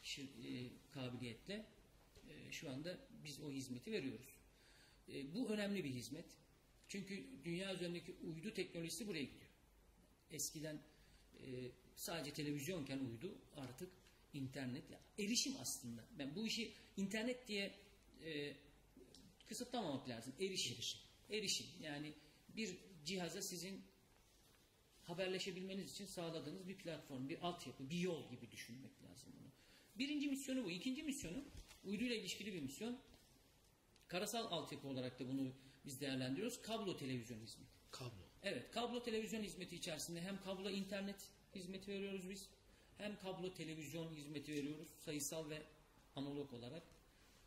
şir- 0.03 0.47
e, 0.65 0.69
kabiliyetle 0.91 1.65
e, 2.29 2.51
şu 2.51 2.69
anda 2.71 2.97
biz 3.23 3.39
o 3.39 3.51
hizmeti 3.51 3.91
veriyoruz. 3.91 4.27
E, 5.09 5.33
bu 5.33 5.49
önemli 5.49 5.83
bir 5.83 5.89
hizmet. 5.89 6.25
Çünkü 6.87 7.23
dünya 7.45 7.73
üzerindeki 7.75 8.15
uydu 8.23 8.53
teknolojisi 8.53 9.07
buraya 9.07 9.23
gidiyor. 9.23 9.49
Eskiden 10.31 10.79
e, 11.39 11.71
sadece 11.95 12.33
televizyonken 12.33 12.99
uydu 12.99 13.35
artık 13.57 13.89
internet. 14.33 14.89
Yani 14.89 15.03
erişim 15.19 15.53
aslında. 15.59 16.05
Ben 16.19 16.35
bu 16.35 16.47
işi 16.47 16.73
internet 16.97 17.47
diye 17.47 17.75
e, 18.25 18.53
kısıtlamamak 19.47 20.09
lazım. 20.09 20.33
Erişim. 20.39 20.75
Erişim. 20.75 21.01
Erişim. 21.29 21.67
Yani 21.81 22.13
bir 22.55 22.77
cihaza 23.05 23.41
sizin 23.41 23.81
haberleşebilmeniz 25.03 25.91
için 25.91 26.05
sağladığınız 26.05 26.67
bir 26.67 26.77
platform, 26.77 27.29
bir 27.29 27.47
altyapı, 27.47 27.89
bir 27.89 28.00
yol 28.00 28.29
gibi 28.29 28.51
düşünmek 28.51 29.03
lazım 29.03 29.33
bunu. 29.39 29.51
Birinci 29.95 30.27
misyonu 30.27 30.63
bu. 30.63 30.71
İkinci 30.71 31.03
misyonu 31.03 31.43
uyduyla 31.83 32.15
ilişkili 32.15 32.53
bir 32.53 32.61
misyon. 32.61 33.00
Karasal 34.07 34.45
altyapı 34.45 34.88
olarak 34.88 35.19
da 35.19 35.27
bunu 35.27 35.53
biz 35.85 36.01
değerlendiriyoruz. 36.01 36.61
Kablo 36.61 36.97
televizyon 36.97 37.39
hizmeti. 37.39 37.71
Kablo. 37.91 38.31
Evet, 38.43 38.71
kablo 38.71 39.03
televizyon 39.03 39.43
hizmeti 39.43 39.75
içerisinde 39.75 40.21
hem 40.21 40.41
kablo 40.41 40.69
internet 40.69 41.31
hizmeti 41.55 41.91
veriyoruz 41.91 42.29
biz, 42.29 42.50
hem 43.01 43.20
kablo 43.20 43.53
televizyon 43.53 44.13
hizmeti 44.13 44.51
veriyoruz 44.53 44.88
sayısal 45.05 45.50
ve 45.50 45.63
analog 46.15 46.53
olarak. 46.53 46.84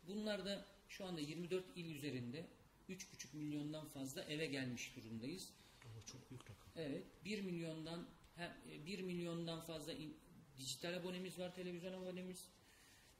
Bunlar 0.07 0.45
da 0.45 0.65
şu 0.89 1.05
anda 1.05 1.21
24 1.21 1.65
il 1.75 1.95
üzerinde 1.95 2.45
3,5 2.89 3.35
milyondan 3.37 3.87
fazla 3.87 4.23
eve 4.23 4.45
gelmiş 4.45 4.95
durumdayız. 4.95 5.49
Ama 5.85 6.01
çok 6.05 6.29
büyük 6.29 6.43
rakam. 6.43 6.67
Evet, 6.75 7.03
1 7.25 7.41
milyondan 7.41 8.07
hem 8.35 8.57
1 8.85 8.99
milyondan 9.01 9.61
fazla 9.61 9.93
in- 9.93 10.17
dijital 10.57 10.93
abonemiz 10.93 11.39
var, 11.39 11.55
televizyon 11.55 11.93
abonemiz. 11.93 12.47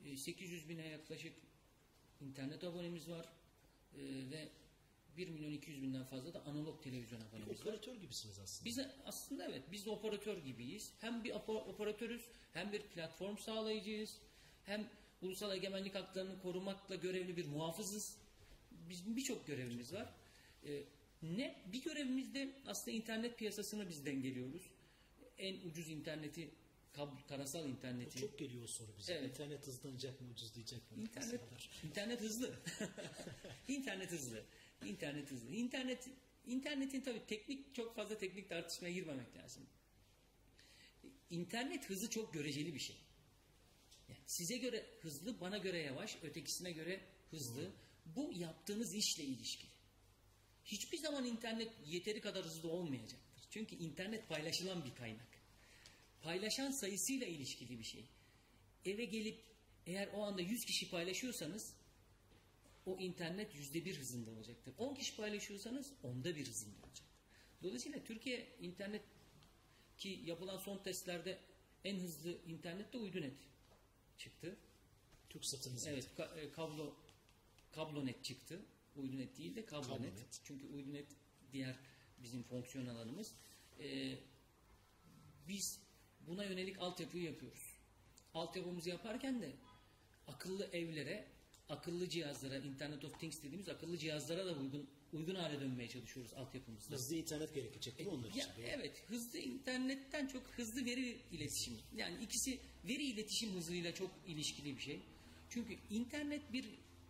E, 0.05 0.17
800 0.17 0.69
bine 0.69 0.87
yaklaşık 0.87 1.33
internet 2.21 2.63
abonemiz 2.63 3.09
var. 3.09 3.25
E, 3.97 4.01
ve 4.31 4.49
1 5.17 5.27
milyon 5.27 5.51
200 5.51 5.81
binden 5.81 6.03
fazla 6.03 6.33
da 6.33 6.45
analog 6.45 6.83
televizyon 6.83 7.21
abonemiz 7.21 7.59
var. 7.59 7.65
operatör 7.65 7.95
gibisiniz 7.95 8.39
aslında. 8.39 8.65
Biz 8.65 8.79
aslında 9.05 9.45
evet 9.45 9.63
biz 9.71 9.85
de 9.85 9.89
operatör 9.89 10.37
gibiyiz. 10.37 10.93
Hem 11.01 11.23
bir 11.23 11.31
operatörüz 11.45 12.21
hem 12.53 12.71
bir 12.71 12.81
platform 12.81 13.37
sağlayıcıyız. 13.37 14.17
Hem 14.63 14.87
ulusal 15.21 15.55
egemenlik 15.55 15.95
haklarını 15.95 16.41
korumakla 16.41 16.95
görevli 16.95 17.37
bir 17.37 17.45
muhafızız. 17.45 18.17
Bizim 18.89 19.15
birçok 19.15 19.47
görevimiz 19.47 19.93
var. 19.93 20.13
Ee, 20.65 20.83
ne 21.21 21.55
bir 21.71 21.83
görevimiz 21.83 22.33
de 22.33 22.49
aslında 22.67 22.97
internet 22.97 23.37
piyasasını 23.37 23.89
biz 23.89 24.05
dengeliyoruz. 24.05 24.61
En 25.37 25.69
ucuz 25.69 25.89
interneti, 25.89 26.49
karasal 27.27 27.69
interneti. 27.69 28.19
çok 28.19 28.39
geliyor 28.39 28.63
o 28.63 28.67
soru 28.67 28.87
bize. 28.97 29.13
Evet. 29.13 29.29
İnternet 29.29 29.67
hızlanacak 29.67 30.21
mı, 30.21 30.27
ucuzlayacak 30.31 30.91
mı? 30.91 31.01
İnternet, 31.01 31.41
internet 31.83 32.21
hızlı. 32.21 32.55
internet 33.67 34.11
hızlı. 34.11 34.43
İnternet 34.85 35.31
hızlı. 35.31 35.55
İnternet, 35.55 36.07
internetin 36.47 37.01
tabii 37.01 37.25
teknik 37.27 37.75
çok 37.75 37.95
fazla 37.95 38.17
teknik 38.17 38.49
tartışmaya 38.49 38.91
girmemek 38.91 39.35
lazım. 39.35 39.63
İnternet 41.29 41.89
hızı 41.89 42.09
çok 42.09 42.33
göreceli 42.33 42.73
bir 42.73 42.79
şey. 42.79 42.95
Yani 44.09 44.19
size 44.27 44.57
göre 44.57 44.85
hızlı, 45.01 45.41
bana 45.41 45.57
göre 45.57 45.77
yavaş, 45.77 46.17
ötekisine 46.23 46.71
göre 46.71 47.01
hızlı. 47.31 47.71
Bu 48.05 48.33
yaptığınız 48.35 48.95
işle 48.95 49.23
ilişkili. 49.23 49.71
Hiçbir 50.65 50.97
zaman 50.97 51.25
internet 51.25 51.71
yeteri 51.87 52.21
kadar 52.21 52.45
hızlı 52.45 52.69
olmayacaktır. 52.69 53.47
Çünkü 53.49 53.75
internet 53.75 54.29
paylaşılan 54.29 54.85
bir 54.85 54.95
kaynak. 54.95 55.27
Paylaşan 56.21 56.71
sayısıyla 56.71 57.27
ilişkili 57.27 57.79
bir 57.79 57.83
şey. 57.83 58.05
Eve 58.85 59.05
gelip 59.05 59.39
eğer 59.85 60.09
o 60.13 60.23
anda 60.23 60.41
100 60.41 60.65
kişi 60.65 60.89
paylaşıyorsanız 60.89 61.73
o 62.85 62.97
internet 62.99 63.55
yüzde 63.55 63.85
bir 63.85 63.99
hızında 63.99 64.31
olacaktır. 64.31 64.73
10 64.77 64.95
kişi 64.95 65.15
paylaşıyorsanız 65.15 65.93
onda 66.03 66.35
bir 66.35 66.47
hızında 66.47 66.75
olacaktır. 66.75 67.05
Dolayısıyla 67.63 68.03
Türkiye 68.03 68.55
internet 68.59 69.01
ki 69.97 70.21
yapılan 70.25 70.57
son 70.57 70.77
testlerde 70.77 71.39
en 71.83 71.99
hızlı 71.99 72.37
internette 72.47 72.97
uydunet 72.97 73.37
çıktı. 74.17 74.57
TürkSat'ın 75.29 75.71
hizmeti. 75.75 75.93
Evet, 75.93 76.09
ka- 76.17 76.39
e, 76.39 76.51
kablo 76.51 76.95
kablonet 77.71 78.23
çıktı. 78.23 78.65
Uydunet 78.95 79.37
değil 79.37 79.55
de 79.55 79.65
kablonet. 79.65 79.89
Kablonet. 79.97 80.41
Çünkü 80.43 80.67
uydunet 80.67 81.07
diğer 81.51 81.75
bizim 82.23 82.43
fonksiyon 82.43 82.85
alanımız. 82.85 83.33
Ee, 83.79 84.15
biz 85.47 85.79
buna 86.27 86.43
yönelik 86.43 86.79
altyapıyı 86.79 87.23
yapıyoruz. 87.23 87.77
Altyapımızı 88.33 88.89
yaparken 88.89 89.41
de 89.41 89.55
akıllı 90.27 90.65
evlere, 90.65 91.27
akıllı 91.69 92.09
cihazlara, 92.09 92.57
Internet 92.57 93.05
of 93.05 93.19
Things 93.19 93.43
dediğimiz 93.43 93.69
akıllı 93.69 93.97
cihazlara 93.97 94.45
da 94.45 94.53
uygun 94.53 94.89
uygun 95.13 95.35
hale 95.35 95.61
dönmeye 95.61 95.89
çalışıyoruz 95.89 96.33
altyapımızda. 96.33 96.95
Hızlı 96.95 97.15
internet 97.15 97.53
gerekecek 97.53 97.97
değil 97.97 98.09
mi 98.09 98.15
onlar 98.15 98.29
için? 98.29 98.39
Ya, 98.39 98.55
evet, 98.57 99.03
hızlı 99.07 99.39
internetten 99.39 100.27
çok 100.27 100.43
hızlı 100.47 100.85
veri 100.85 101.17
iletişimi. 101.31 101.77
Yani 101.95 102.23
ikisi 102.23 102.59
veri 102.87 103.03
iletişim 103.03 103.51
hızıyla 103.53 103.93
çok 103.93 104.11
ilişkili 104.27 104.77
bir 104.77 104.81
şey. 104.81 104.99
Çünkü 105.49 105.77
internet 105.89 106.53
bir 106.53 106.65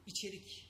içerik. 0.07 0.69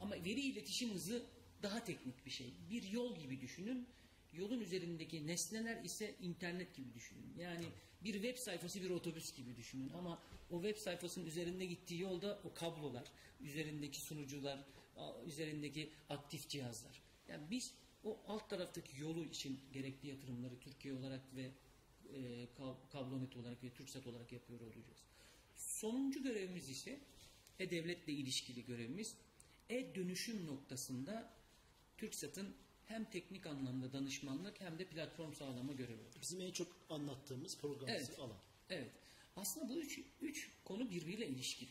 Ama 0.00 0.14
veri 0.14 0.40
iletişim 0.40 0.90
hızı 0.90 1.22
daha 1.62 1.84
teknik 1.84 2.26
bir 2.26 2.30
şey. 2.30 2.52
Bir 2.70 2.82
yol 2.82 3.16
gibi 3.16 3.40
düşünün. 3.40 3.86
Yolun 4.32 4.60
üzerindeki 4.60 5.26
nesneler 5.26 5.84
ise 5.84 6.14
internet 6.20 6.74
gibi 6.74 6.94
düşünün. 6.94 7.34
Yani 7.38 7.64
bir 8.04 8.12
web 8.12 8.36
sayfası 8.36 8.82
bir 8.82 8.90
otobüs 8.90 9.36
gibi 9.36 9.56
düşünün. 9.56 9.88
Ama 9.88 10.22
o 10.50 10.62
web 10.62 10.76
sayfasının 10.76 11.26
üzerinde 11.26 11.66
gittiği 11.66 12.00
yolda 12.00 12.40
o 12.44 12.54
kablolar, 12.54 13.04
üzerindeki 13.40 14.00
sunucular, 14.00 14.64
üzerindeki 15.26 15.90
aktif 16.08 16.48
cihazlar. 16.48 17.02
Yani 17.28 17.50
biz 17.50 17.74
o 18.04 18.20
alt 18.26 18.50
taraftaki 18.50 19.00
yolu 19.00 19.24
için 19.24 19.60
gerekli 19.72 20.08
yatırımları 20.08 20.58
Türkiye 20.60 20.94
olarak 20.94 21.20
ve 21.36 21.50
e, 22.14 22.48
kab- 22.58 22.90
kablonet 22.92 23.36
olarak 23.36 23.64
ve 23.64 23.70
TürkSat 23.70 24.06
olarak 24.06 24.32
yapıyor 24.32 24.60
olacağız. 24.60 25.02
Sonuncu 25.56 26.22
görevimiz 26.22 26.68
ise 26.70 27.00
e-devletle 27.58 28.12
ilişkili 28.12 28.64
görevimiz 28.64 29.16
e-dönüşüm 29.70 30.46
noktasında 30.46 31.32
TürkSat'ın 31.98 32.54
hem 32.92 33.04
teknik 33.04 33.46
anlamda 33.46 33.92
danışmanlık 33.92 34.60
hem 34.60 34.78
de 34.78 34.84
platform 34.84 35.32
sağlama 35.34 35.72
görevi. 35.72 36.02
Bizim 36.22 36.40
en 36.40 36.50
çok 36.52 36.76
anlattığımız 36.90 37.58
programımız 37.58 38.08
Evet. 38.08 38.18
alan. 38.18 38.38
Evet. 38.70 38.90
Aslında 39.36 39.68
bu 39.68 39.78
üç, 39.78 40.00
üç 40.20 40.50
konu 40.64 40.90
birbiriyle 40.90 41.28
ilişkili. 41.28 41.70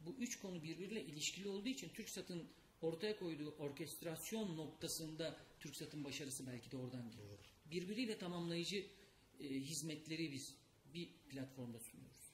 Bu 0.00 0.14
üç 0.18 0.38
konu 0.40 0.62
birbiriyle 0.62 1.04
ilişkili 1.04 1.48
olduğu 1.48 1.68
için 1.68 1.88
TürkSat'ın 1.88 2.48
ortaya 2.82 3.18
koyduğu 3.18 3.50
orkestrasyon 3.50 4.56
noktasında 4.56 5.36
TürkSat'ın 5.60 6.04
başarısı 6.04 6.46
belki 6.46 6.70
de 6.70 6.76
oradan 6.76 7.10
geliyor. 7.10 7.38
Birbiriyle 7.70 8.18
tamamlayıcı 8.18 8.86
e, 9.40 9.44
hizmetleri 9.44 10.32
biz 10.32 10.54
bir 10.94 11.08
platformda 11.28 11.78
sunuyoruz. 11.78 12.32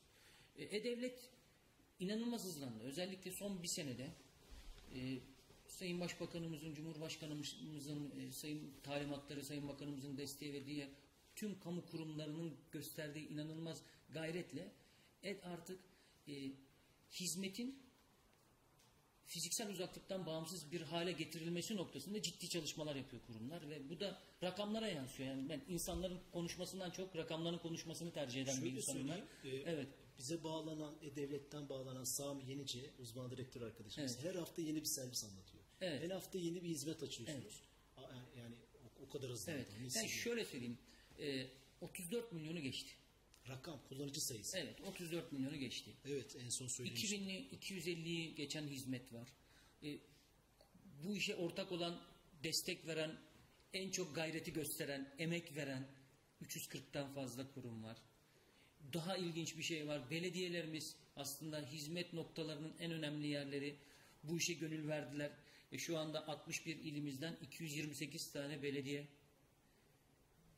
E, 0.56 0.76
E-Devlet 0.76 1.30
inanılmaz 2.00 2.44
hızlandı. 2.44 2.84
Özellikle 2.84 3.30
son 3.32 3.62
bir 3.62 3.68
senede 3.68 4.10
e, 4.94 5.18
Sayın 5.70 6.00
Başbakanımızın, 6.00 6.74
Cumhurbaşkanımızın 6.74 8.10
e, 8.20 8.32
sayın 8.32 8.70
talimatları, 8.82 9.44
Sayın 9.44 9.68
Bakanımızın 9.68 10.16
desteği 10.16 10.52
ve 10.52 10.66
diğer 10.66 10.88
tüm 11.36 11.60
kamu 11.60 11.86
kurumlarının 11.86 12.56
gösterdiği 12.72 13.28
inanılmaz 13.28 13.82
gayretle 14.10 14.72
et 15.22 15.44
artık 15.44 15.80
e, 16.28 16.32
hizmetin 17.10 17.82
fiziksel 19.26 19.70
uzaklıktan 19.70 20.26
bağımsız 20.26 20.72
bir 20.72 20.80
hale 20.80 21.12
getirilmesi 21.12 21.76
noktasında 21.76 22.22
ciddi 22.22 22.48
çalışmalar 22.48 22.96
yapıyor 22.96 23.22
kurumlar 23.26 23.68
ve 23.70 23.90
bu 23.90 24.00
da 24.00 24.22
rakamlara 24.42 24.88
yansıyor. 24.88 25.28
Yani 25.28 25.48
ben 25.48 25.62
insanların 25.68 26.20
konuşmasından 26.32 26.90
çok 26.90 27.16
rakamların 27.16 27.58
konuşmasını 27.58 28.12
tercih 28.12 28.42
eden 28.42 28.56
bir 28.56 28.60
Şöyle 28.60 28.76
insanım 28.76 29.08
ben. 29.08 29.50
e, 29.50 29.56
Evet. 29.56 29.88
Bize 30.18 30.44
bağlanan, 30.44 30.94
e-devletten 31.02 31.68
bağlanan 31.68 32.04
Sami 32.04 32.50
Yenici, 32.50 32.90
uzman 32.98 33.30
direktör 33.30 33.62
arkadaşımız 33.62 34.24
her 34.24 34.34
hafta 34.34 34.62
yeni 34.62 34.80
bir 34.80 34.86
servis 34.86 35.24
anlatıyor. 35.24 35.59
Evet. 35.80 36.02
Her 36.02 36.10
hafta 36.10 36.38
yeni 36.38 36.62
bir 36.62 36.68
hizmet 36.68 37.02
açıyorsunuz. 37.02 37.60
A- 37.96 38.00
Yani 38.38 38.54
o, 38.84 39.04
o 39.06 39.08
kadar 39.08 39.30
hızlı. 39.30 39.52
Evet. 39.52 39.68
Yani 39.96 40.08
şöyle 40.08 40.44
söyleyeyim. 40.44 40.78
e, 41.18 41.46
34 41.80 42.32
milyonu 42.32 42.60
geçti. 42.60 42.90
Rakam, 43.48 43.80
kullanıcı 43.88 44.20
sayısı. 44.20 44.58
Evet 44.58 44.80
34 44.80 45.32
milyonu 45.32 45.56
geçti. 45.56 45.90
Evet, 46.04 46.36
en 46.44 46.48
son 46.48 46.66
söylemiştim. 46.66 47.20
2000'li 47.20 47.48
250'yi 47.56 48.34
geçen 48.34 48.66
hizmet 48.68 49.12
var. 49.12 49.28
E, 49.82 49.98
bu 51.04 51.16
işe 51.16 51.34
ortak 51.36 51.72
olan, 51.72 52.00
destek 52.44 52.86
veren, 52.86 53.16
en 53.72 53.90
çok 53.90 54.14
gayreti 54.14 54.52
gösteren, 54.52 55.14
emek 55.18 55.56
veren 55.56 55.88
340'tan 56.44 57.14
fazla 57.14 57.52
kurum 57.54 57.84
var. 57.84 57.96
Daha 58.92 59.16
ilginç 59.16 59.56
bir 59.56 59.62
şey 59.62 59.86
var. 59.86 60.10
Belediyelerimiz 60.10 60.96
aslında 61.16 61.66
hizmet 61.66 62.12
noktalarının 62.12 62.74
en 62.78 62.90
önemli 62.92 63.26
yerleri. 63.26 63.76
Bu 64.22 64.38
işe 64.38 64.52
gönül 64.54 64.88
verdiler. 64.88 65.30
E 65.72 65.78
şu 65.78 65.98
anda 65.98 66.28
61 66.28 66.76
ilimizden 66.76 67.36
228 67.42 68.32
tane 68.32 68.62
belediye 68.62 69.06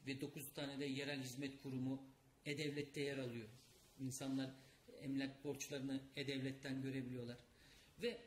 ve 0.06 0.20
9 0.20 0.52
tane 0.52 0.80
de 0.80 0.84
yerel 0.84 1.22
hizmet 1.22 1.62
kurumu 1.62 2.02
E-Devlet'te 2.46 3.00
yer 3.00 3.18
alıyor. 3.18 3.48
İnsanlar 4.00 4.50
emlak 5.00 5.44
borçlarını 5.44 6.02
E-Devlet'ten 6.16 6.82
görebiliyorlar. 6.82 7.38
Ve 8.02 8.18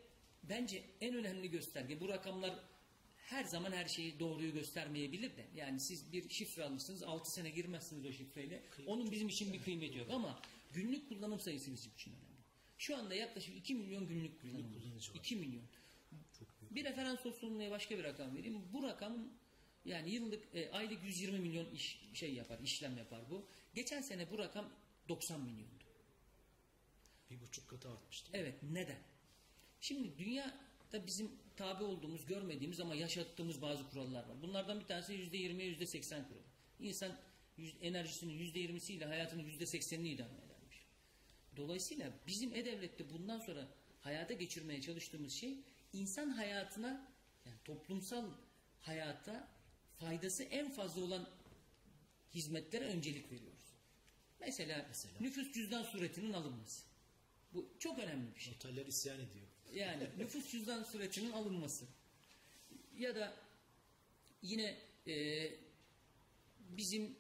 bence 0.43 0.83
en 1.01 1.15
önemli 1.15 1.51
gösterge 1.51 1.99
bu 1.99 2.09
rakamlar 2.09 2.59
her 3.17 3.43
zaman 3.43 3.71
her 3.71 3.87
şeyi 3.87 4.19
doğruyu 4.19 4.53
göstermeyebilir 4.53 5.37
de. 5.37 5.47
Yani 5.55 5.79
siz 5.79 6.13
bir 6.13 6.29
şifre 6.29 6.63
alırsınız 6.63 7.03
6 7.03 7.31
sene 7.31 7.49
girmezsiniz 7.49 8.05
o 8.05 8.11
şifreyle. 8.11 8.63
Onun 8.87 9.11
bizim 9.11 9.27
için 9.27 9.53
bir 9.53 9.61
kıymeti 9.61 9.97
yok 9.97 10.07
ama 10.11 10.41
günlük 10.73 11.09
kullanım 11.09 11.39
sayısı 11.39 11.71
bizim 11.71 11.91
için 11.93 12.11
önemli. 12.11 12.25
Şu 12.77 12.97
anda 12.97 13.15
yaklaşık 13.15 13.57
2 13.57 13.75
milyon 13.75 14.07
günlük 14.07 14.41
kullanım. 14.41 14.73
kullanıcı 14.73 15.13
var. 15.13 15.19
2 15.19 15.35
milyon. 15.35 15.63
Bir 16.75 16.85
referans 16.85 17.25
olsunluğuna 17.25 17.71
başka 17.71 17.97
bir 17.97 18.03
rakam 18.03 18.35
vereyim. 18.35 18.61
Bu 18.73 18.83
rakamın 18.83 19.33
yani 19.85 20.11
yıllık 20.11 20.55
e, 20.55 20.71
aylık 20.71 21.03
120 21.03 21.39
milyon 21.39 21.71
iş 21.71 21.99
şey 22.13 22.33
yapar, 22.33 22.59
işlem 22.59 22.97
yapar 22.97 23.29
bu. 23.29 23.45
Geçen 23.73 24.01
sene 24.01 24.31
bu 24.31 24.37
rakam 24.37 24.69
90 25.09 25.41
milyondu. 25.41 25.83
Bir 27.29 27.41
buçuk 27.41 27.69
katı 27.69 27.89
artmış 27.89 28.23
değil 28.25 28.43
mi? 28.43 28.49
Evet, 28.49 28.63
neden? 28.63 28.99
Şimdi 29.81 30.17
dünyada 30.17 31.07
bizim 31.07 31.31
tabi 31.55 31.83
olduğumuz, 31.83 32.25
görmediğimiz 32.25 32.79
ama 32.79 32.95
yaşattığımız 32.95 33.61
bazı 33.61 33.89
kurallar 33.89 34.29
var. 34.29 34.41
Bunlardan 34.41 34.79
bir 34.79 34.85
tanesi 34.85 35.13
%20'ye 35.13 35.73
%80 35.73 36.27
kuralı. 36.27 36.43
İnsan 36.79 37.17
enerjisinin 37.81 38.33
%20'siyle 38.33 39.05
hayatının 39.05 39.43
%80'ini 39.43 40.07
idame 40.07 40.37
edermiş. 40.37 40.85
Dolayısıyla 41.57 42.11
bizim 42.27 42.53
E-Devlet'te 42.53 43.09
bundan 43.09 43.39
sonra 43.39 43.67
hayata 44.01 44.33
geçirmeye 44.33 44.81
çalıştığımız 44.81 45.33
şey 45.33 45.57
insan 45.95 46.29
hayatına 46.29 47.07
yani 47.45 47.57
toplumsal 47.65 48.25
hayata 48.81 49.47
faydası 49.97 50.43
en 50.43 50.71
fazla 50.71 51.01
olan 51.01 51.27
hizmetlere 52.33 52.85
öncelik 52.85 53.31
veriyoruz. 53.31 53.55
Mesela, 54.39 54.85
Mesela? 54.87 55.13
nüfus 55.19 55.53
cüzdan 55.53 55.83
suretinin 55.83 56.33
alınması. 56.33 56.83
Bu 57.53 57.69
çok 57.79 57.99
önemli 57.99 58.35
bir 58.35 58.39
şey. 58.39 58.53
Oteller 58.53 58.85
isyan 58.85 59.19
ediyor. 59.19 59.45
Yani 59.73 60.09
nüfus 60.17 60.51
cüzdan 60.51 60.83
suretinin 60.83 61.31
alınması. 61.31 61.85
Ya 62.97 63.15
da 63.15 63.33
yine 64.41 64.77
e, 65.07 65.49
bizim 66.59 67.15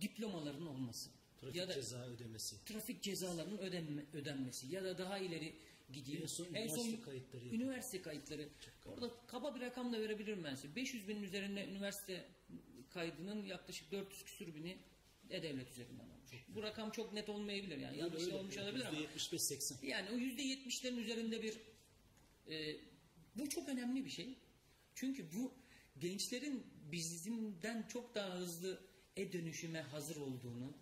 diplomaların 0.00 0.66
olması. 0.66 1.10
Trafik 1.40 1.56
ya 1.56 1.68
da 1.68 1.74
ceza 1.74 2.06
ödemesi. 2.06 2.64
trafik 2.64 3.02
cezalarının 3.02 3.58
ödenme, 3.58 4.04
ödenmesi 4.12 4.66
ya 4.66 4.84
da 4.84 4.98
daha 4.98 5.18
ileri 5.18 5.54
gideyim. 5.92 6.22
En 6.22 6.26
son 6.26 6.44
üniversite 6.44 7.00
kayıtları 7.00 7.44
yapıyor. 7.44 7.62
üniversite 7.62 8.02
kayıtları. 8.02 8.48
Orada 8.86 9.10
kaba 9.26 9.54
bir 9.54 9.60
rakam 9.60 9.92
da 9.92 10.00
verebilirim 10.00 10.44
ben 10.44 10.54
size. 10.54 10.76
500 10.76 11.08
binin 11.08 11.22
üzerinde 11.22 11.66
üniversite 11.66 12.24
kaydının 12.90 13.44
yaklaşık 13.44 13.92
400 13.92 14.24
küsür 14.24 14.54
bini 14.54 14.76
E-Devlet 15.30 15.70
üzerinden 15.70 16.04
olmuş. 16.04 16.44
Bu 16.48 16.62
rakam 16.62 16.90
çok 16.90 17.12
net 17.12 17.28
olmayabilir 17.28 17.78
yani. 17.78 17.98
Yanlış 17.98 18.22
Öyle, 18.22 18.34
olmuş 18.34 18.58
olabilir 18.58 18.84
ama. 18.84 18.98
%75-80. 18.98 19.86
Yani 19.86 20.10
o 20.10 20.14
yüzde 20.14 20.42
yetmişlerin 20.42 20.96
üzerinde 20.96 21.42
bir 21.42 21.54
e, 22.50 22.76
bu 23.36 23.48
çok 23.48 23.68
önemli 23.68 24.04
bir 24.04 24.10
şey. 24.10 24.38
Çünkü 24.94 25.26
bu 25.32 25.52
gençlerin 25.98 26.66
bizimden 26.92 27.86
çok 27.92 28.14
daha 28.14 28.34
hızlı 28.34 28.80
e-dönüşüme 29.16 29.80
hazır 29.80 30.16
olduğunu, 30.16 30.74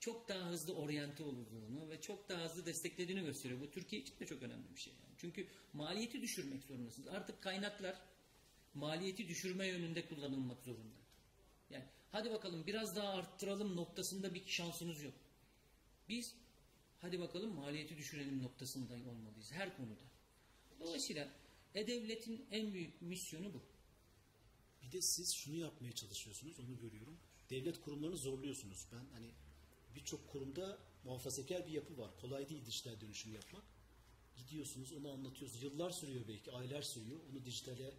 çok 0.00 0.28
daha 0.28 0.50
hızlı 0.50 0.74
oryante 0.74 1.22
olduğunu 1.22 1.90
ve 1.90 2.00
çok 2.00 2.28
daha 2.28 2.44
hızlı 2.44 2.66
desteklediğini 2.66 3.24
gösteriyor. 3.24 3.60
Bu 3.60 3.70
Türkiye 3.70 4.02
için 4.02 4.18
de 4.20 4.26
çok 4.26 4.42
önemli 4.42 4.74
bir 4.74 4.80
şey. 4.80 4.92
Yani. 4.92 5.14
Çünkü 5.16 5.46
maliyeti 5.72 6.22
düşürmek 6.22 6.62
zorundasınız. 6.62 7.08
Artık 7.08 7.42
kaynaklar 7.42 7.98
maliyeti 8.74 9.28
düşürme 9.28 9.66
yönünde 9.66 10.08
kullanılmak 10.08 10.62
zorunda. 10.62 10.96
Yani 11.70 11.84
hadi 12.12 12.30
bakalım 12.30 12.66
biraz 12.66 12.96
daha 12.96 13.08
arttıralım 13.08 13.76
noktasında 13.76 14.34
bir 14.34 14.46
şansınız 14.46 15.02
yok. 15.02 15.14
Biz 16.08 16.34
hadi 17.00 17.20
bakalım 17.20 17.54
maliyeti 17.54 17.96
düşürelim 17.96 18.42
noktasında 18.42 18.94
olmalıyız 18.94 19.52
her 19.52 19.76
konuda. 19.76 20.00
Dolayısıyla 20.80 21.28
E-Devlet'in 21.74 22.46
en 22.50 22.72
büyük 22.72 23.02
misyonu 23.02 23.54
bu. 23.54 23.62
Bir 24.82 24.92
de 24.92 25.02
siz 25.02 25.34
şunu 25.34 25.56
yapmaya 25.56 25.92
çalışıyorsunuz, 25.92 26.60
onu 26.60 26.78
görüyorum. 26.80 27.18
Devlet 27.50 27.80
kurumlarını 27.80 28.16
zorluyorsunuz. 28.16 28.86
Ben 28.92 29.04
hani 29.12 29.30
birçok 29.96 30.28
kurumda 30.28 30.78
muhafazakar 31.04 31.66
bir 31.66 31.72
yapı 31.72 31.98
var. 31.98 32.10
Kolay 32.20 32.48
değil 32.48 32.66
dijital 32.66 33.00
dönüşüm 33.00 33.34
yapmak. 33.34 33.62
Gidiyorsunuz, 34.36 34.92
onu 34.92 35.10
anlatıyorsunuz. 35.12 35.62
Yıllar 35.62 35.90
sürüyor 35.90 36.28
belki, 36.28 36.52
aylar 36.52 36.82
sürüyor. 36.82 37.20
Onu 37.32 37.44
dijitale 37.44 37.92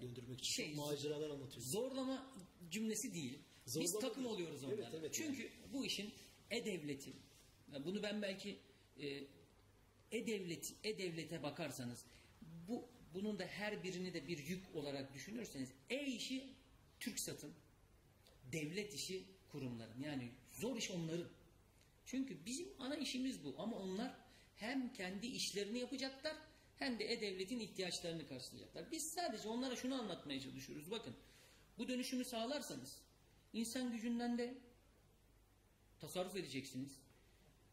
döndürmek 0.00 0.40
için 0.40 0.64
Şey, 0.64 0.74
maceralar 0.74 1.30
anlatıyorsunuz. 1.30 1.70
Zorlama 1.72 2.32
cümlesi 2.70 3.14
değil. 3.14 3.38
Biz 3.66 3.72
Zorlama 3.72 3.98
takım 4.00 4.24
değil. 4.24 4.34
oluyoruz 4.34 4.64
onlarla. 4.64 4.82
Evet, 4.82 4.94
evet, 5.00 5.14
Çünkü 5.14 5.50
bu 5.72 5.86
işin 5.86 6.14
E-Devleti, 6.50 7.12
yani 7.72 7.84
bunu 7.84 8.02
ben 8.02 8.22
belki 8.22 8.58
e, 9.00 9.06
E-Devleti, 10.12 10.74
E-Devlete 10.84 11.42
bakarsanız 11.42 12.04
bu 12.68 12.88
bunun 13.14 13.38
da 13.38 13.46
her 13.46 13.82
birini 13.84 14.14
de 14.14 14.28
bir 14.28 14.38
yük 14.38 14.74
olarak 14.74 15.14
düşünürseniz 15.14 15.72
E 15.90 16.06
işi 16.06 16.54
TürkSat'ın, 17.00 17.54
devlet 18.52 18.94
işi 18.94 19.24
kurumların. 19.52 20.00
Yani 20.02 20.30
zor 20.52 20.76
iş 20.76 20.90
onların. 20.90 21.28
Çünkü 22.06 22.46
bizim 22.46 22.68
ana 22.78 22.96
işimiz 22.96 23.44
bu 23.44 23.54
ama 23.58 23.76
onlar 23.76 24.16
hem 24.56 24.92
kendi 24.92 25.26
işlerini 25.26 25.78
yapacaklar 25.78 26.36
hem 26.76 26.98
de 26.98 27.12
E-Devlet'in 27.12 27.60
ihtiyaçlarını 27.60 28.28
karşılayacaklar. 28.28 28.90
Biz 28.92 29.12
sadece 29.14 29.48
onlara 29.48 29.76
şunu 29.76 30.00
anlatmaya 30.00 30.40
çalışıyoruz. 30.40 30.90
Bakın 30.90 31.16
bu 31.78 31.88
dönüşümü 31.88 32.24
sağlarsanız 32.24 32.98
insan 33.52 33.92
gücünden 33.92 34.38
de 34.38 34.54
tasarruf 36.00 36.36
edeceksiniz. 36.36 37.00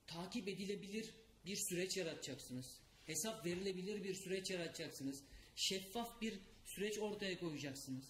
Takip 0.08 0.48
edilebilir 0.48 1.14
bir 1.46 1.56
süreç 1.56 1.98
yaratacaksınız. 1.98 2.80
Hesap 3.06 3.46
verilebilir 3.46 4.04
bir 4.04 4.16
süreç 4.16 4.50
yaratacaksınız. 4.50 5.24
Şeffaf 5.56 6.22
bir 6.22 6.40
süreç 6.66 7.00
ortaya 7.00 7.40
koyacaksınız. 7.40 8.06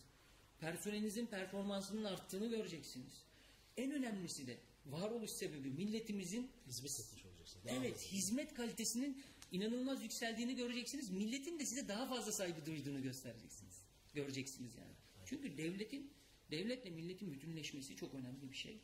Personelinizin 0.59 1.25
performansının 1.25 2.03
arttığını 2.03 2.47
göreceksiniz. 2.47 3.23
En 3.77 3.91
önemlisi 3.91 4.47
de 4.47 4.57
varoluş 4.85 5.29
sebebi 5.31 5.69
milletimizin 5.69 6.51
Hizmet 6.67 6.91
satış 6.91 7.25
olacaksınız. 7.25 7.65
Daha 7.65 7.75
Evet, 7.75 7.93
fazla. 7.93 8.07
hizmet 8.11 8.53
kalitesinin 8.53 9.23
inanılmaz 9.51 10.03
yükseldiğini 10.03 10.55
göreceksiniz. 10.55 11.09
Milletin 11.09 11.59
de 11.59 11.65
size 11.65 11.87
daha 11.87 12.07
fazla 12.07 12.31
saygı 12.31 12.65
duyduğunu 12.65 13.01
göstereceksiniz. 13.03 13.81
Göreceksiniz 14.13 14.75
yani. 14.75 14.93
Çünkü 15.25 15.57
devletin 15.57 16.11
devletle 16.51 16.89
milletin 16.89 17.31
bütünleşmesi 17.33 17.95
çok 17.95 18.13
önemli 18.13 18.51
bir 18.51 18.55
şey. 18.55 18.77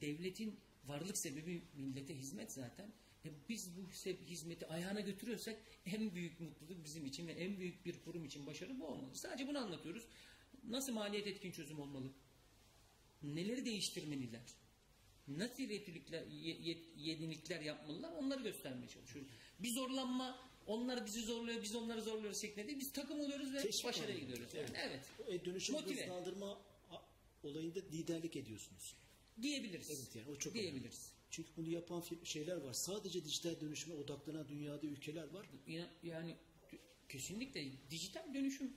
Devletin 0.00 0.60
varlık 0.86 1.18
sebebi 1.18 1.62
millete 1.74 2.18
hizmet 2.18 2.52
zaten. 2.52 2.92
E 3.24 3.28
biz 3.48 3.76
bu 3.76 3.90
hizmeti 4.28 4.66
ayağına 4.66 5.00
götürüyorsak 5.00 5.56
en 5.86 6.14
büyük 6.14 6.40
mutluluk 6.40 6.84
bizim 6.84 7.06
için 7.06 7.26
ve 7.28 7.32
en 7.32 7.58
büyük 7.58 7.86
bir 7.86 8.00
kurum 8.04 8.24
için 8.24 8.46
başarı 8.46 8.80
bu 8.80 8.86
olmalı. 8.86 9.16
Sadece 9.16 9.48
bunu 9.48 9.58
anlatıyoruz. 9.58 10.04
Nasıl 10.64 10.92
maliyet 10.92 11.26
etkin 11.26 11.52
çözüm 11.52 11.80
olmalı? 11.80 12.12
Neleri 13.22 13.64
değiştirmeliler? 13.64 14.40
Nasıl 15.28 15.62
yetkilikler, 15.62 16.26
ye- 16.26 16.58
ye- 16.60 16.84
yenilikler 16.96 17.60
yapmalılar 17.60 18.12
onları 18.12 18.42
göstermeye 18.42 18.88
çalışıyoruz. 18.88 19.30
Bir 19.60 19.70
zorlanma, 19.70 20.48
onlar 20.66 21.06
bizi 21.06 21.20
zorluyor, 21.22 21.62
biz 21.62 21.74
onları 21.74 22.02
zorluyoruz 22.02 22.40
şeklinde 22.40 22.66
değil. 22.66 22.78
Biz 22.80 22.92
takım 22.92 23.20
oluyoruz 23.20 23.52
ve 23.54 23.62
Teşvik 23.62 23.84
başarıya 23.84 24.16
anlamında. 24.16 24.30
gidiyoruz. 24.36 24.54
Yani. 24.54 24.68
Evet. 24.88 25.00
O 25.28 25.32
e, 25.32 25.44
dönüşüm 25.44 25.76
hızlandırma 25.76 26.58
olayında 27.42 27.78
liderlik 27.92 28.36
ediyorsunuz. 28.36 28.94
Diyebiliriz. 29.42 29.90
Evet 29.90 30.16
yani 30.16 30.36
o 30.36 30.36
çok 30.38 30.54
Diyebiliriz. 30.54 30.82
önemli. 30.84 31.18
Çünkü 31.30 31.48
bunu 31.56 31.68
yapan 31.68 32.04
şeyler 32.24 32.56
var. 32.56 32.72
Sadece 32.72 33.24
dijital 33.24 33.60
dönüşüme 33.60 33.94
odaklanan 33.94 34.48
dünyada 34.48 34.86
ülkeler 34.86 35.28
var. 35.28 35.46
Ya- 35.66 35.90
Yani 36.02 36.36
kesinlikle 37.08 37.64
dijital 37.90 38.34
dönüşüm 38.34 38.72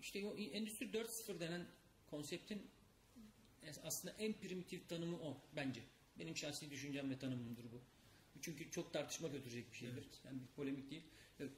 işte 0.00 0.24
o 0.26 0.36
Endüstri 0.36 0.92
4.0 0.92 1.40
denen 1.40 1.66
konseptin 2.10 2.62
aslında 3.84 4.14
en 4.18 4.32
primitif 4.32 4.88
tanımı 4.88 5.16
o 5.16 5.40
bence. 5.56 5.80
Benim 6.18 6.36
şahsi 6.36 6.70
düşüncem 6.70 7.10
ve 7.10 7.18
tanımımdır 7.18 7.64
bu. 7.64 7.80
Çünkü 8.40 8.70
çok 8.70 8.92
tartışma 8.92 9.28
götürecek 9.28 9.72
bir 9.72 9.76
şeydir. 9.76 10.04
Yani 10.24 10.40
bir 10.40 10.46
polemik 10.46 10.90
değil. 10.90 11.02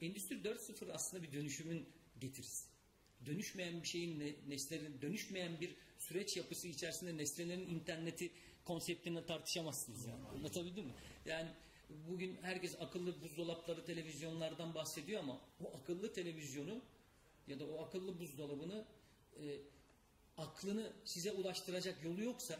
Endüstri 0.00 0.36
4.0 0.36 0.92
aslında 0.92 1.22
bir 1.22 1.32
dönüşümün 1.32 1.88
getirisi. 2.20 2.66
Dönüşmeyen 3.26 3.82
bir 3.82 3.88
şeyin 3.88 4.20
ne, 4.20 4.34
nesnelerin, 4.48 5.02
dönüşmeyen 5.02 5.60
bir 5.60 5.76
süreç 5.98 6.36
yapısı 6.36 6.68
içerisinde 6.68 7.16
nesnelerin 7.16 7.68
interneti 7.68 8.30
konseptini 8.64 9.26
tartışamazsınız 9.26 10.06
yani. 10.06 10.28
Anlatabildim 10.28 10.84
mi? 10.86 10.92
Yani 11.26 11.48
bugün 11.90 12.38
herkes 12.42 12.80
akıllı 12.80 13.22
buzdolapları, 13.22 13.84
televizyonlardan 13.84 14.74
bahsediyor 14.74 15.20
ama 15.20 15.40
o 15.64 15.76
akıllı 15.76 16.12
televizyonu 16.12 16.82
ya 17.46 17.60
da 17.60 17.66
o 17.66 17.84
akıllı 17.84 18.20
buzdolabını 18.20 18.86
e, 19.36 19.58
aklını 20.38 20.92
size 21.04 21.32
ulaştıracak 21.32 22.04
yolu 22.04 22.22
yoksa 22.22 22.58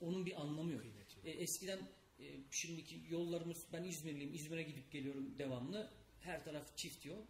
onun 0.00 0.26
bir 0.26 0.40
anlamı 0.40 0.72
yok. 0.72 0.82
E, 1.24 1.30
eskiden 1.30 1.78
e, 2.20 2.24
şimdiki 2.50 3.02
yollarımız 3.10 3.64
ben 3.72 3.84
İzmirliyim. 3.84 4.34
İzmir'e 4.34 4.62
gidip 4.62 4.92
geliyorum 4.92 5.38
devamlı. 5.38 5.90
Her 6.20 6.44
taraf 6.44 6.76
çift 6.76 7.06
yol. 7.06 7.22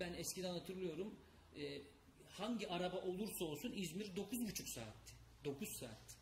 Ben 0.00 0.14
eskiden 0.14 0.52
hatırlıyorum 0.52 1.14
e, 1.56 1.82
hangi 2.28 2.68
araba 2.68 2.96
olursa 2.96 3.44
olsun 3.44 3.72
İzmir 3.76 4.06
9,5 4.06 4.66
saatti. 4.66 5.12
9 5.44 5.68
saat. 5.68 6.16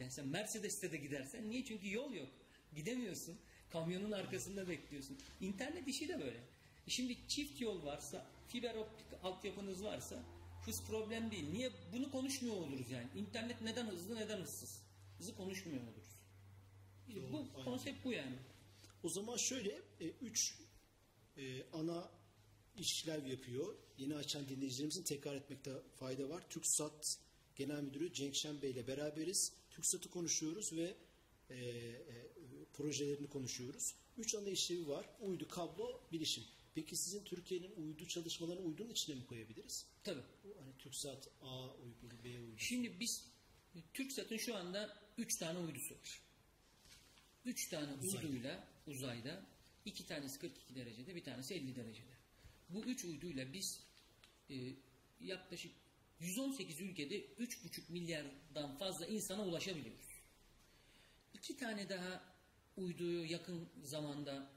Yani 0.00 0.10
sen 0.10 0.26
Mercedes'te 0.26 0.92
de 0.92 0.96
gidersen 0.96 1.50
niye? 1.50 1.64
Çünkü 1.64 1.92
yol 1.92 2.12
yok. 2.12 2.28
Gidemiyorsun. 2.74 3.38
Kamyonun 3.70 4.12
arkasında 4.12 4.68
bekliyorsun. 4.68 5.18
İnternet 5.40 5.88
işi 5.88 6.08
de 6.08 6.20
böyle. 6.20 6.38
E 6.86 6.90
şimdi 6.90 7.16
çift 7.28 7.60
yol 7.60 7.84
varsa, 7.84 8.26
fiber 8.48 8.74
optik 8.74 9.06
altyapınız 9.22 9.84
varsa 9.84 10.22
hız 10.68 10.82
problem 10.82 11.30
değil. 11.30 11.50
Niye? 11.52 11.70
Bunu 11.92 12.10
konuşmuyor 12.10 12.56
oluruz 12.56 12.90
yani. 12.90 13.08
İnternet 13.16 13.62
neden 13.62 13.86
hızlı 13.86 14.16
neden 14.16 14.40
hızsız? 14.40 14.82
Hızı 15.18 15.36
konuşmuyor 15.36 15.82
oluruz. 15.82 16.08
Doğru, 17.14 17.32
bu 17.32 17.38
aynen. 17.38 17.64
konsept 17.64 18.04
bu 18.04 18.12
yani. 18.12 18.36
O 19.02 19.08
zaman 19.08 19.36
şöyle 19.36 19.82
e, 20.00 20.06
üç 20.08 20.54
e, 21.36 21.62
ana 21.72 22.10
işlev 22.76 23.26
yapıyor. 23.26 23.74
Yeni 23.98 24.16
açan 24.16 24.48
dinleyicilerimizin 24.48 25.02
tekrar 25.02 25.34
etmekte 25.34 25.72
fayda 25.96 26.28
var. 26.28 26.48
TürkSat 26.50 27.18
Genel 27.56 27.82
Müdürü 27.82 28.12
Cenk 28.12 28.36
Şen 28.36 28.62
Bey 28.62 28.70
ile 28.70 28.86
beraberiz. 28.86 29.52
TürkSat'ı 29.70 30.10
konuşuyoruz 30.10 30.72
ve 30.72 30.96
e, 31.50 31.56
e, 31.56 32.28
projelerini 32.72 33.28
konuşuyoruz. 33.28 33.94
Üç 34.18 34.34
ana 34.34 34.50
işlevi 34.50 34.88
var. 34.88 35.06
Uydu, 35.20 35.48
kablo, 35.48 36.00
bilişim. 36.12 36.44
Peki 36.78 36.96
sizin 36.96 37.24
Türkiye'nin 37.24 37.72
uydu 37.76 38.08
çalışmalarını 38.08 38.60
uydunun 38.60 38.90
içine 38.90 39.14
mi 39.14 39.26
koyabiliriz? 39.26 39.86
Tabii. 40.04 40.22
Hani 40.60 40.78
TürkSat 40.78 41.28
A 41.42 41.64
uydu, 41.74 42.14
B 42.24 42.28
uydu. 42.40 42.58
Şimdi 42.58 43.00
biz 43.00 43.24
TürkSat'ın 43.94 44.36
şu 44.36 44.56
anda 44.56 44.96
3 45.18 45.36
tane 45.36 45.58
uydusu 45.58 45.94
var. 45.94 46.22
3 47.44 47.68
tane 47.68 47.92
Uzayda. 47.92 48.26
uyduyla 48.26 48.68
uzayda 48.86 49.46
iki 49.84 50.06
tanesi 50.06 50.38
42 50.38 50.74
derecede 50.74 51.14
bir 51.14 51.24
tanesi 51.24 51.54
50 51.54 51.76
derecede. 51.76 52.14
Bu 52.68 52.84
3 52.84 53.04
uyduyla 53.04 53.52
biz 53.52 53.80
e, 54.50 54.54
yaklaşık 55.20 55.72
118 56.20 56.80
ülkede 56.80 57.26
3,5 57.26 57.92
milyardan 57.92 58.78
fazla 58.78 59.06
insana 59.06 59.44
ulaşabiliyoruz. 59.44 60.08
İki 61.34 61.56
tane 61.56 61.88
daha 61.88 62.34
uyduyu 62.76 63.24
yakın 63.32 63.68
zamanda 63.84 64.50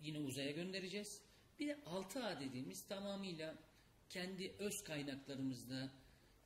yine 0.00 0.18
uzaya 0.18 0.50
göndereceğiz. 0.50 1.26
Bir 1.58 1.68
de 1.68 1.72
6A 1.72 2.40
dediğimiz 2.40 2.86
tamamıyla 2.88 3.54
kendi 4.08 4.54
öz 4.58 4.84
kaynaklarımızda 4.84 5.92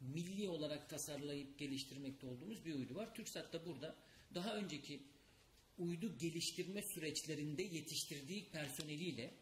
milli 0.01 0.49
olarak 0.49 0.91
tasarlayıp 0.91 1.59
geliştirmekte 1.59 2.27
olduğumuz 2.27 2.65
bir 2.65 2.75
uydu 2.75 2.95
var. 2.95 3.15
TürkSat 3.15 3.53
da 3.53 3.67
burada 3.67 3.97
daha 4.35 4.57
önceki 4.57 5.03
uydu 5.79 6.19
geliştirme 6.19 6.83
süreçlerinde 6.83 7.63
yetiştirdiği 7.63 8.49
personeliyle 8.49 9.35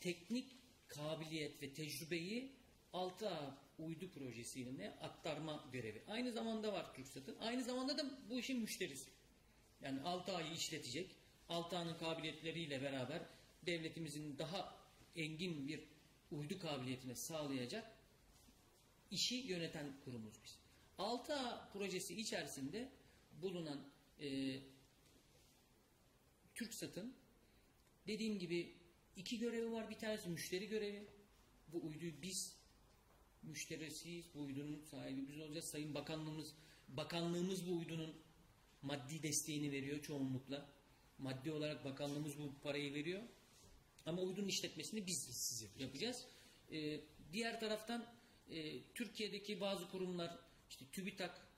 teknik 0.00 0.56
kabiliyet 0.88 1.62
ve 1.62 1.72
tecrübeyi 1.72 2.52
6A 2.92 3.54
uydu 3.78 4.10
projesiyle 4.10 4.98
aktarma 5.00 5.68
görevi. 5.72 6.02
Aynı 6.08 6.32
zamanda 6.32 6.72
var 6.72 6.94
TürkSat'ın. 6.94 7.36
Aynı 7.40 7.64
zamanda 7.64 7.98
da 7.98 8.18
bu 8.30 8.38
işin 8.38 8.60
müşterisi. 8.60 9.10
Yani 9.80 10.00
6A'yı 10.00 10.52
işletecek. 10.52 11.10
6A'nın 11.48 11.98
kabiliyetleriyle 11.98 12.82
beraber 12.82 13.22
devletimizin 13.66 14.38
daha 14.38 14.76
engin 15.16 15.68
bir 15.68 15.80
uydu 16.30 16.58
kabiliyetine 16.58 17.14
sağlayacak 17.14 17.94
işi 19.10 19.34
yöneten 19.34 19.96
kurumuz 20.04 20.34
biz. 20.44 20.58
6A 20.98 21.72
projesi 21.72 22.14
içerisinde 22.14 22.92
bulunan 23.42 23.80
e, 24.20 24.58
TürkSat'ın 26.54 27.14
dediğim 28.06 28.38
gibi 28.38 28.76
iki 29.16 29.38
görevi 29.38 29.72
var. 29.72 29.90
Bir 29.90 29.98
tanesi 29.98 30.28
müşteri 30.28 30.68
görevi. 30.68 31.06
Bu 31.68 31.86
uyduyu 31.86 32.22
biz 32.22 32.56
müşterisiyiz. 33.42 34.26
Bu 34.34 34.42
uydunun 34.42 34.80
sahibi 34.80 35.28
biz 35.28 35.40
olacağız. 35.40 35.64
Sayın 35.64 35.94
Bakanlığımız 35.94 36.54
bakanlığımız 36.88 37.66
bu 37.66 37.78
uydunun 37.78 38.14
maddi 38.82 39.22
desteğini 39.22 39.72
veriyor 39.72 40.02
çoğunlukla. 40.02 40.70
Maddi 41.18 41.52
olarak 41.52 41.84
bakanlığımız 41.84 42.38
bu 42.38 42.54
parayı 42.62 42.94
veriyor. 42.94 43.22
Ama 44.06 44.22
uydunun 44.22 44.48
işletmesini 44.48 45.06
biz, 45.06 45.18
Siz 45.30 45.66
yapacağız. 45.78 46.26
Ee, 46.72 47.00
diğer 47.32 47.60
taraftan 47.60 48.06
e, 48.50 48.82
Türkiye'deki 48.94 49.60
bazı 49.60 49.88
kurumlar 49.88 50.38
işte 50.70 50.84
TÜBİTAK, 50.92 51.48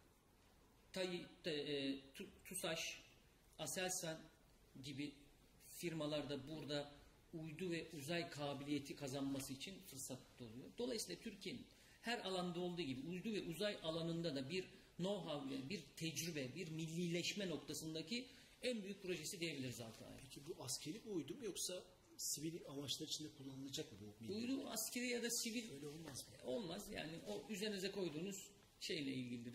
TAY, 0.93 1.17
e, 1.17 1.51
Tu- 2.15 2.29
TUSAŞ, 2.45 3.03
Aselsan 3.59 4.19
gibi 4.85 5.13
firmalar 5.69 6.31
da 6.31 6.49
burada 6.49 6.93
uydu 7.35 7.71
ve 7.71 7.89
uzay 7.93 8.31
kabiliyeti 8.31 8.97
kazanması 8.97 9.53
için 9.53 9.75
fırsat 9.87 10.19
oluyor. 10.41 10.71
Dolayısıyla 10.79 11.23
Türkiye'nin 11.23 11.67
her 12.03 12.19
alanda 12.19 12.61
olduğu 12.61 12.83
gibi 12.83 13.09
uydu 13.09 13.33
ve 13.33 13.43
uzay 13.43 13.79
alanında 13.83 14.35
da 14.35 14.51
bir 14.51 14.65
know-how, 14.99 15.69
bir 15.69 15.81
tecrübe, 15.97 16.55
bir 16.55 16.71
millileşme 16.71 17.49
noktasındaki 17.49 18.27
en 18.63 18.83
büyük 18.83 19.03
projesi 19.03 19.41
diyebiliriz 19.41 19.81
Altay'a. 19.81 20.17
Peki 20.23 20.41
bu 20.47 20.65
askeri 20.65 21.05
bir 21.05 21.11
uydu 21.11 21.35
mu 21.35 21.45
yoksa 21.45 21.83
sivil 22.19 22.61
amaçlar 22.69 23.07
içinde 23.07 23.29
kullanılacak 23.33 23.93
mı 23.93 23.99
bu? 24.01 24.25
milli? 24.25 24.33
Uydu 24.33 24.69
askeri 24.69 25.09
ya 25.09 25.23
da 25.23 25.31
sivil 25.31 25.73
Öyle 25.73 25.87
olmaz 25.87 26.29
mı? 26.29 26.35
olmaz. 26.51 26.89
Yani 26.93 27.19
o 27.27 27.47
üzerinize 27.51 27.91
koyduğunuz 27.91 28.51
şeyle 28.81 29.13
ilgilidir. 29.13 29.55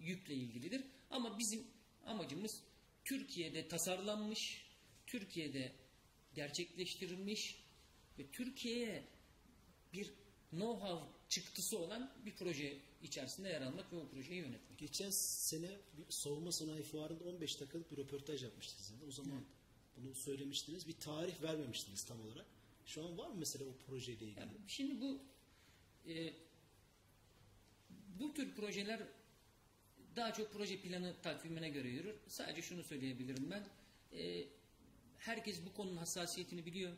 Yükle 0.00 0.34
ilgilidir. 0.34 0.84
Ama 1.10 1.38
bizim 1.38 1.66
amacımız 2.04 2.62
Türkiye'de 3.04 3.68
tasarlanmış, 3.68 4.66
Türkiye'de 5.06 5.72
gerçekleştirilmiş 6.34 7.64
ve 8.18 8.30
Türkiye'ye 8.30 9.08
bir 9.92 10.14
know-how 10.52 11.08
çıktısı 11.28 11.78
olan 11.78 12.14
bir 12.26 12.36
proje 12.36 12.80
içerisinde 13.02 13.48
yer 13.48 13.60
almak 13.62 13.92
ve 13.92 13.96
o 13.96 14.08
projeyi 14.08 14.40
yönetmek. 14.40 14.78
Geçen 14.78 15.10
sene 15.50 15.70
bir 15.98 16.04
savunma 16.10 16.52
sanayi 16.52 16.82
fuarında 16.82 17.24
15 17.24 17.60
dakikalık 17.60 17.92
bir 17.92 17.96
röportaj 17.96 18.42
yapmıştınız. 18.42 18.86
sizinle. 18.86 19.04
O 19.04 19.10
zaman 19.10 19.44
bunu 20.04 20.14
söylemiştiniz. 20.14 20.88
Bir 20.88 21.00
tarih 21.00 21.42
vermemiştiniz 21.42 22.04
tam 22.04 22.20
olarak. 22.20 22.46
Şu 22.86 23.04
an 23.04 23.18
var 23.18 23.28
mı 23.28 23.34
mesela 23.38 23.64
o 23.64 23.76
projeyle 23.86 24.24
ilgili? 24.24 24.40
Yani 24.40 24.52
şimdi 24.66 25.00
bu 25.00 25.18
e, 26.08 26.32
bu 28.18 28.34
tür 28.34 28.54
projeler 28.54 29.00
daha 30.16 30.32
çok 30.32 30.52
proje 30.52 30.80
planı 30.80 31.14
takvimine 31.22 31.68
göre 31.68 31.88
yürür. 31.88 32.14
Sadece 32.28 32.62
şunu 32.62 32.84
söyleyebilirim 32.84 33.50
ben. 33.50 33.66
E, 34.18 34.48
herkes 35.18 35.66
bu 35.66 35.74
konunun 35.74 35.96
hassasiyetini 35.96 36.66
biliyor. 36.66 36.92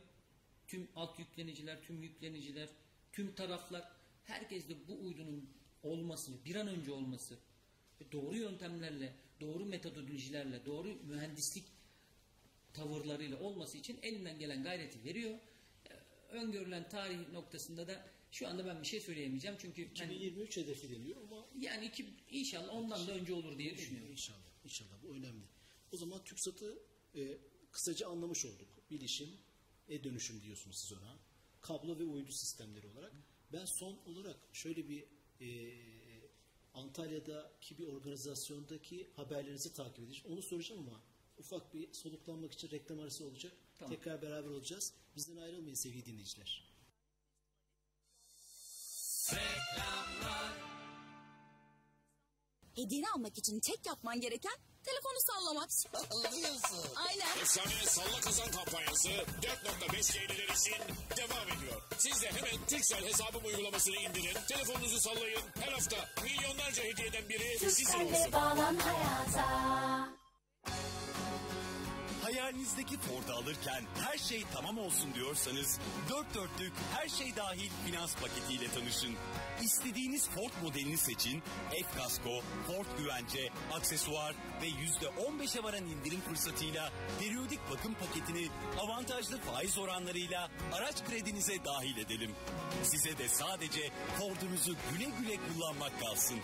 Tüm 0.67 0.87
alt 0.95 1.19
yükleniciler, 1.19 1.83
tüm 1.83 2.03
yükleniciler, 2.03 2.69
tüm 3.11 3.35
taraflar 3.35 3.91
herkes 4.23 4.69
de 4.69 4.87
bu 4.87 5.05
uydunun 5.05 5.49
olması, 5.83 6.45
bir 6.45 6.55
an 6.55 6.67
önce 6.67 6.91
olması 6.91 7.39
doğru 8.11 8.37
yöntemlerle, 8.37 9.13
doğru 9.41 9.65
metodolojilerle, 9.65 10.65
doğru 10.65 10.87
mühendislik 10.87 11.63
tavırlarıyla 12.73 13.39
olması 13.39 13.77
için 13.77 13.99
elinden 14.01 14.39
gelen 14.39 14.63
gayreti 14.63 15.03
veriyor. 15.03 15.39
Ee, 15.89 15.93
Öngörülen 16.29 16.89
tarih 16.89 17.31
noktasında 17.31 17.87
da 17.87 18.13
şu 18.31 18.47
anda 18.47 18.65
ben 18.65 18.81
bir 18.81 18.87
şey 18.87 18.99
söyleyemeyeceğim 18.99 19.57
çünkü 19.59 19.81
hani 19.97 20.15
2023 20.15 20.57
hedefi 20.57 20.89
deniyor 20.89 21.21
ama 21.21 21.45
yani 21.59 21.85
iki, 21.85 22.05
inşallah 22.29 22.73
ondan 22.73 23.07
da 23.07 23.11
önce 23.11 23.33
olur 23.33 23.57
diye 23.57 23.77
düşünüyorum. 23.77 24.11
inşallah. 24.11 24.53
İnşallah 24.63 25.03
bu 25.03 25.15
önemli. 25.15 25.45
O 25.91 25.97
zaman 25.97 26.23
TürkSat'ı 26.23 26.79
e, 27.15 27.37
kısaca 27.71 28.07
anlamış 28.07 28.45
olduk. 28.45 28.67
Bilişim, 28.91 29.29
e-dönüşüm 29.89 30.41
diyorsunuz 30.41 30.75
siz 30.81 30.97
ona. 30.97 31.19
Kablo 31.61 31.99
ve 31.99 32.03
uydu 32.03 32.31
sistemleri 32.31 32.87
olarak. 32.87 33.13
Ben 33.53 33.65
son 33.65 33.99
olarak 34.05 34.37
şöyle 34.53 34.89
bir 34.89 35.03
e, 35.41 35.73
Antalya'daki 36.73 37.77
bir 37.77 37.87
organizasyondaki 37.87 39.07
haberlerinizi 39.15 39.73
takip 39.73 39.99
edeceğim. 39.99 40.25
Onu 40.33 40.41
soracağım 40.41 40.87
ama 40.87 41.01
ufak 41.37 41.73
bir 41.73 41.93
soluklanmak 41.93 42.53
için 42.53 42.71
reklam 42.71 42.99
arası 42.99 43.25
olacak. 43.25 43.53
Tamam. 43.79 43.95
Tekrar 43.95 44.21
beraber 44.21 44.49
olacağız. 44.49 44.93
Bizden 45.15 45.37
ayrılmayın 45.37 45.75
sevgili 45.75 46.05
dinleyiciler. 46.05 46.73
Hediyeni 52.75 53.09
almak 53.15 53.37
için 53.37 53.59
tek 53.59 53.85
yapman 53.85 54.21
gereken 54.21 54.53
telefonu 54.83 55.17
sallamak. 55.19 55.69
Anlıyorsun. 56.11 56.95
Aynen. 56.95 57.37
Efsane 57.41 57.85
Salla 57.85 58.21
Kazan 58.21 58.51
kampanyası 58.51 59.09
4.5 59.09 60.17
Y'liler 60.17 60.49
için 60.55 60.75
devam 61.17 61.47
ediyor. 61.57 61.81
Siz 61.97 62.21
de 62.21 62.31
hemen 62.31 62.65
Türksel 62.67 63.05
hesabım 63.05 63.45
uygulamasını 63.45 63.95
indirin. 63.95 64.37
Telefonunuzu 64.47 64.99
sallayın. 64.99 65.41
Her 65.59 65.71
hafta 65.71 65.95
milyonlarca 66.23 66.83
hediyeden 66.83 67.29
biri 67.29 67.59
sizin 67.59 67.85
olsun. 67.85 67.99
Türkcell'le 67.99 68.31
bağlan 68.33 68.75
hayata. 68.75 70.13
Hayalinizdeki 72.33 72.97
Ford'u 72.97 73.33
alırken 73.33 73.83
her 73.99 74.17
şey 74.17 74.43
tamam 74.53 74.77
olsun 74.77 75.13
diyorsanız 75.13 75.79
dört 76.09 76.35
dörtlük 76.35 76.73
her 76.93 77.09
şey 77.09 77.35
dahil 77.35 77.69
finans 77.85 78.15
paketiyle 78.15 78.67
tanışın. 78.67 79.15
İstediğiniz 79.61 80.29
Ford 80.29 80.51
modelini 80.63 80.97
seçin. 80.97 81.43
F 81.69 81.97
kasko, 81.97 82.41
Ford 82.67 82.85
güvence, 82.97 83.49
aksesuar 83.73 84.35
ve 84.61 84.67
yüzde 84.67 85.07
on 85.07 85.39
beşe 85.39 85.63
varan 85.63 85.85
indirim 85.85 86.21
fırsatıyla 86.21 86.91
periyodik 87.19 87.59
bakım 87.71 87.93
paketini 87.93 88.47
avantajlı 88.79 89.41
faiz 89.41 89.77
oranlarıyla 89.77 90.49
araç 90.73 91.03
kredinize 91.03 91.65
dahil 91.65 91.97
edelim. 91.97 92.31
Size 92.83 93.17
de 93.17 93.27
sadece 93.27 93.89
Ford'unuzu 94.19 94.75
güle 94.91 95.09
güle 95.19 95.37
kullanmak 95.47 95.99
kalsın. 95.99 96.39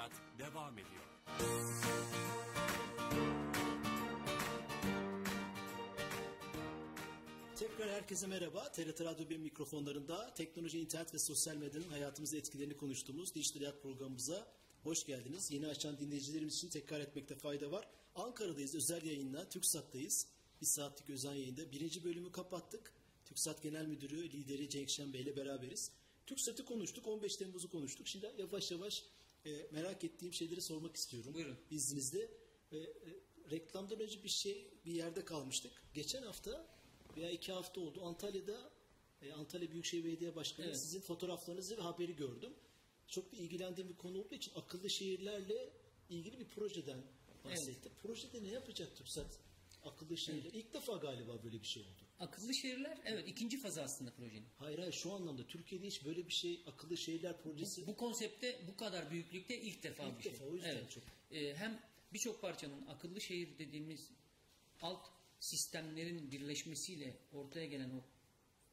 Hayat 0.00 0.12
devam 0.38 0.78
ediyor. 0.78 1.02
Tekrar 7.56 7.90
herkese 7.90 8.26
merhaba. 8.26 8.72
TRT 8.72 9.00
Radyo 9.00 9.28
1 9.28 9.36
mikrofonlarında 9.36 10.34
teknoloji, 10.34 10.80
internet 10.80 11.14
ve 11.14 11.18
sosyal 11.18 11.56
medyanın 11.56 11.88
hayatımızda 11.88 12.36
etkilerini 12.36 12.76
konuştuğumuz 12.76 13.34
Dijital 13.34 13.60
Hayat 13.60 13.82
programımıza 13.82 14.46
hoş 14.82 15.06
geldiniz. 15.06 15.50
Yeni 15.50 15.66
açan 15.66 15.98
dinleyicilerimiz 15.98 16.54
için 16.54 16.68
tekrar 16.68 17.00
etmekte 17.00 17.34
fayda 17.34 17.70
var. 17.70 17.88
Ankara'dayız, 18.14 18.74
özel 18.74 19.04
yayınla, 19.04 19.48
TürkSat'tayız. 19.48 20.26
Bir 20.60 20.66
saatlik 20.66 21.10
özel 21.10 21.36
yayında. 21.36 21.72
Birinci 21.72 22.04
bölümü 22.04 22.32
kapattık. 22.32 22.92
TürkSat 23.24 23.62
Genel 23.62 23.86
Müdürü, 23.86 24.32
lideri 24.32 24.68
Cenk 24.68 24.90
Şen 24.90 25.12
Bey 25.12 25.20
ile 25.20 25.36
beraberiz. 25.36 25.90
TürkSat'ı 26.26 26.64
konuştuk, 26.64 27.06
15 27.06 27.36
Temmuz'u 27.36 27.70
konuştuk. 27.70 28.08
Şimdi 28.08 28.30
yavaş 28.38 28.70
yavaş 28.70 29.04
e, 29.46 29.66
merak 29.70 30.04
ettiğim 30.04 30.32
şeyleri 30.32 30.62
sormak 30.62 30.96
istiyorum. 30.96 31.34
Buyurun. 31.34 31.58
İzninizle. 31.70 32.28
E, 32.72 32.76
e, 32.78 32.86
reklamdan 33.50 34.00
önce 34.00 34.24
bir 34.24 34.28
şey, 34.28 34.70
bir 34.84 34.92
yerde 34.92 35.24
kalmıştık. 35.24 35.72
Geçen 35.94 36.22
hafta 36.22 36.66
veya 37.16 37.30
iki 37.30 37.52
hafta 37.52 37.80
oldu. 37.80 38.04
Antalya'da 38.04 38.70
e, 39.22 39.32
Antalya 39.32 39.70
Büyükşehir 39.70 40.04
Belediye 40.04 40.36
Başkanı 40.36 40.66
Evet. 40.66 40.80
sizin 40.80 41.00
fotoğraflarınızı 41.00 41.76
ve 41.76 41.82
haberi 41.82 42.16
gördüm. 42.16 42.52
Çok 43.08 43.32
da 43.32 43.36
ilgilendiğim 43.36 43.88
bir 43.88 43.96
konu 43.96 44.20
olduğu 44.20 44.34
için 44.34 44.52
akıllı 44.54 44.90
şehirlerle 44.90 45.72
ilgili 46.08 46.40
bir 46.40 46.48
projeden 46.48 47.02
bahsetti. 47.44 47.90
Projede 48.02 48.42
ne 48.42 48.48
yapacak 48.48 48.96
TürkSat? 48.96 49.38
Akıllı 49.84 50.16
şehirler. 50.16 50.50
İlk 50.52 50.74
defa 50.74 50.96
galiba 50.96 51.42
böyle 51.44 51.60
bir 51.62 51.66
şey 51.66 51.82
oldu. 51.82 52.00
Akıllı 52.18 52.54
şehirler 52.54 52.98
evet 53.04 53.28
ikinci 53.28 53.60
fazı 53.60 53.82
aslında 53.82 54.10
projenin. 54.10 54.46
Hayır 54.58 54.78
hayır 54.78 54.92
şu 54.92 55.12
anlamda 55.12 55.46
Türkiye'de 55.46 55.86
hiç 55.86 56.04
böyle 56.04 56.26
bir 56.26 56.32
şey 56.32 56.62
akıllı 56.66 56.96
şehirler 56.96 57.42
projesi 57.42 57.86
Bu 57.86 57.96
konsepte 57.96 58.60
bu 58.68 58.76
kadar 58.76 59.10
büyüklükte 59.10 59.60
ilk 59.60 59.82
defa 59.82 60.08
İlk 60.08 60.18
bir 60.18 60.22
şey. 60.22 60.32
defa, 60.32 60.44
o 60.44 60.54
yüzden 60.54 60.76
evet. 60.76 60.90
çok. 60.90 61.02
Ee, 61.30 61.54
hem 61.56 61.80
birçok 62.12 62.40
parçanın 62.40 62.86
akıllı 62.86 63.20
şehir 63.20 63.58
dediğimiz 63.58 64.10
alt 64.82 65.06
sistemlerin 65.40 66.30
birleşmesiyle 66.30 67.16
ortaya 67.32 67.66
gelen 67.66 67.90
o 67.90 68.02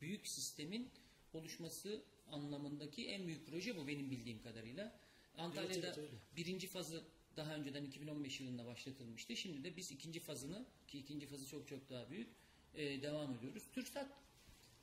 büyük 0.02 0.28
sistemin 0.28 0.91
oluşması 1.34 2.04
anlamındaki 2.32 3.08
en 3.08 3.28
büyük 3.28 3.48
proje 3.48 3.78
bu 3.78 3.88
benim 3.88 4.12
bildiğim 4.12 4.41
kadarıyla. 4.41 5.00
Antalya'da 5.38 5.88
evet, 5.88 5.98
öyle. 5.98 6.15
birinci 6.36 6.67
fazı 6.67 7.04
daha 7.38 7.56
önceden 7.56 7.84
2015 7.84 8.39
yılında 8.39 8.65
başlatılmıştı. 8.65 9.36
Şimdi 9.36 9.63
de 9.63 9.78
biz 9.78 9.91
ikinci 9.91 10.19
fazını 10.19 10.65
ki 10.88 11.00
ikinci 11.00 11.28
fazı 11.28 11.47
çok 11.47 11.67
çok 11.67 11.89
daha 11.89 12.10
büyük 12.10 12.30
e, 12.73 13.02
devam 13.02 13.34
ediyoruz. 13.34 13.63
TürkSat 13.73 14.10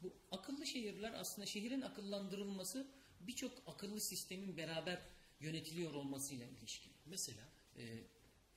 bu 0.02 0.12
akıllı 0.32 0.66
şehirler 0.66 1.12
aslında 1.12 1.46
şehrin 1.46 1.80
akıllandırılması 1.80 2.86
birçok 3.20 3.52
akıllı 3.66 4.00
sistemin 4.00 4.56
beraber 4.56 4.98
yönetiliyor 5.40 5.94
olmasıyla 5.94 6.46
ilişkili. 6.46 6.94
mesela 7.06 7.42
Ee, 7.78 7.98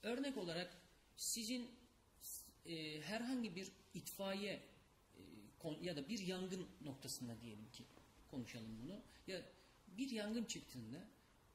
örnek 0.04 0.38
olarak 0.38 0.78
sizin 1.16 1.70
e, 2.66 3.02
herhangi 3.02 3.56
bir 3.56 3.72
itfaiye 3.94 4.62
e, 5.64 5.70
ya 5.82 5.96
da 5.96 6.10
bir 6.10 6.20
yangın 6.20 6.68
noktasında 6.82 7.42
diyelim 7.42 7.72
ki 7.72 7.84
konuşalım 8.32 8.80
bunu. 8.84 9.02
Ya 9.28 9.42
bir 9.98 10.12
yangın 10.12 10.44
çıktığında 10.44 11.08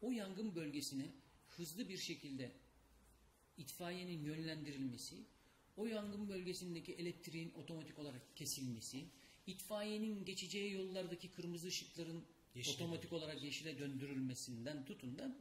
o 0.03 0.11
yangın 0.11 0.55
bölgesine 0.55 1.07
hızlı 1.57 1.89
bir 1.89 1.99
şekilde 1.99 2.53
itfaiyenin 3.57 4.25
yönlendirilmesi, 4.25 5.17
o 5.77 5.87
yangın 5.87 6.29
bölgesindeki 6.29 6.93
elektriğin 6.93 7.53
otomatik 7.55 7.99
olarak 7.99 8.37
kesilmesi, 8.37 9.05
itfaiyenin 9.47 10.25
geçeceği 10.25 10.73
yollardaki 10.73 11.31
kırmızı 11.31 11.67
ışıkların 11.67 12.25
Yeşile 12.55 12.75
otomatik 12.75 13.13
olarak 13.13 13.43
yeşile 13.43 13.79
döndürülmesinden 13.79 14.85
tutun 14.85 15.19
da 15.19 15.37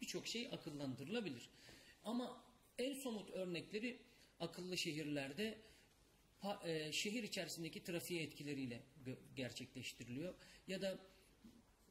birçok 0.00 0.26
şey 0.26 0.48
akıllandırılabilir. 0.52 1.50
Ama 2.04 2.44
en 2.78 2.94
somut 2.94 3.30
örnekleri 3.30 3.98
akıllı 4.40 4.78
şehirlerde 4.78 5.58
e, 6.64 6.92
şehir 6.92 7.22
içerisindeki 7.22 7.82
trafiğe 7.82 8.22
etkileriyle 8.22 8.82
gerçekleştiriliyor. 9.36 10.34
Ya 10.68 10.82
da 10.82 10.98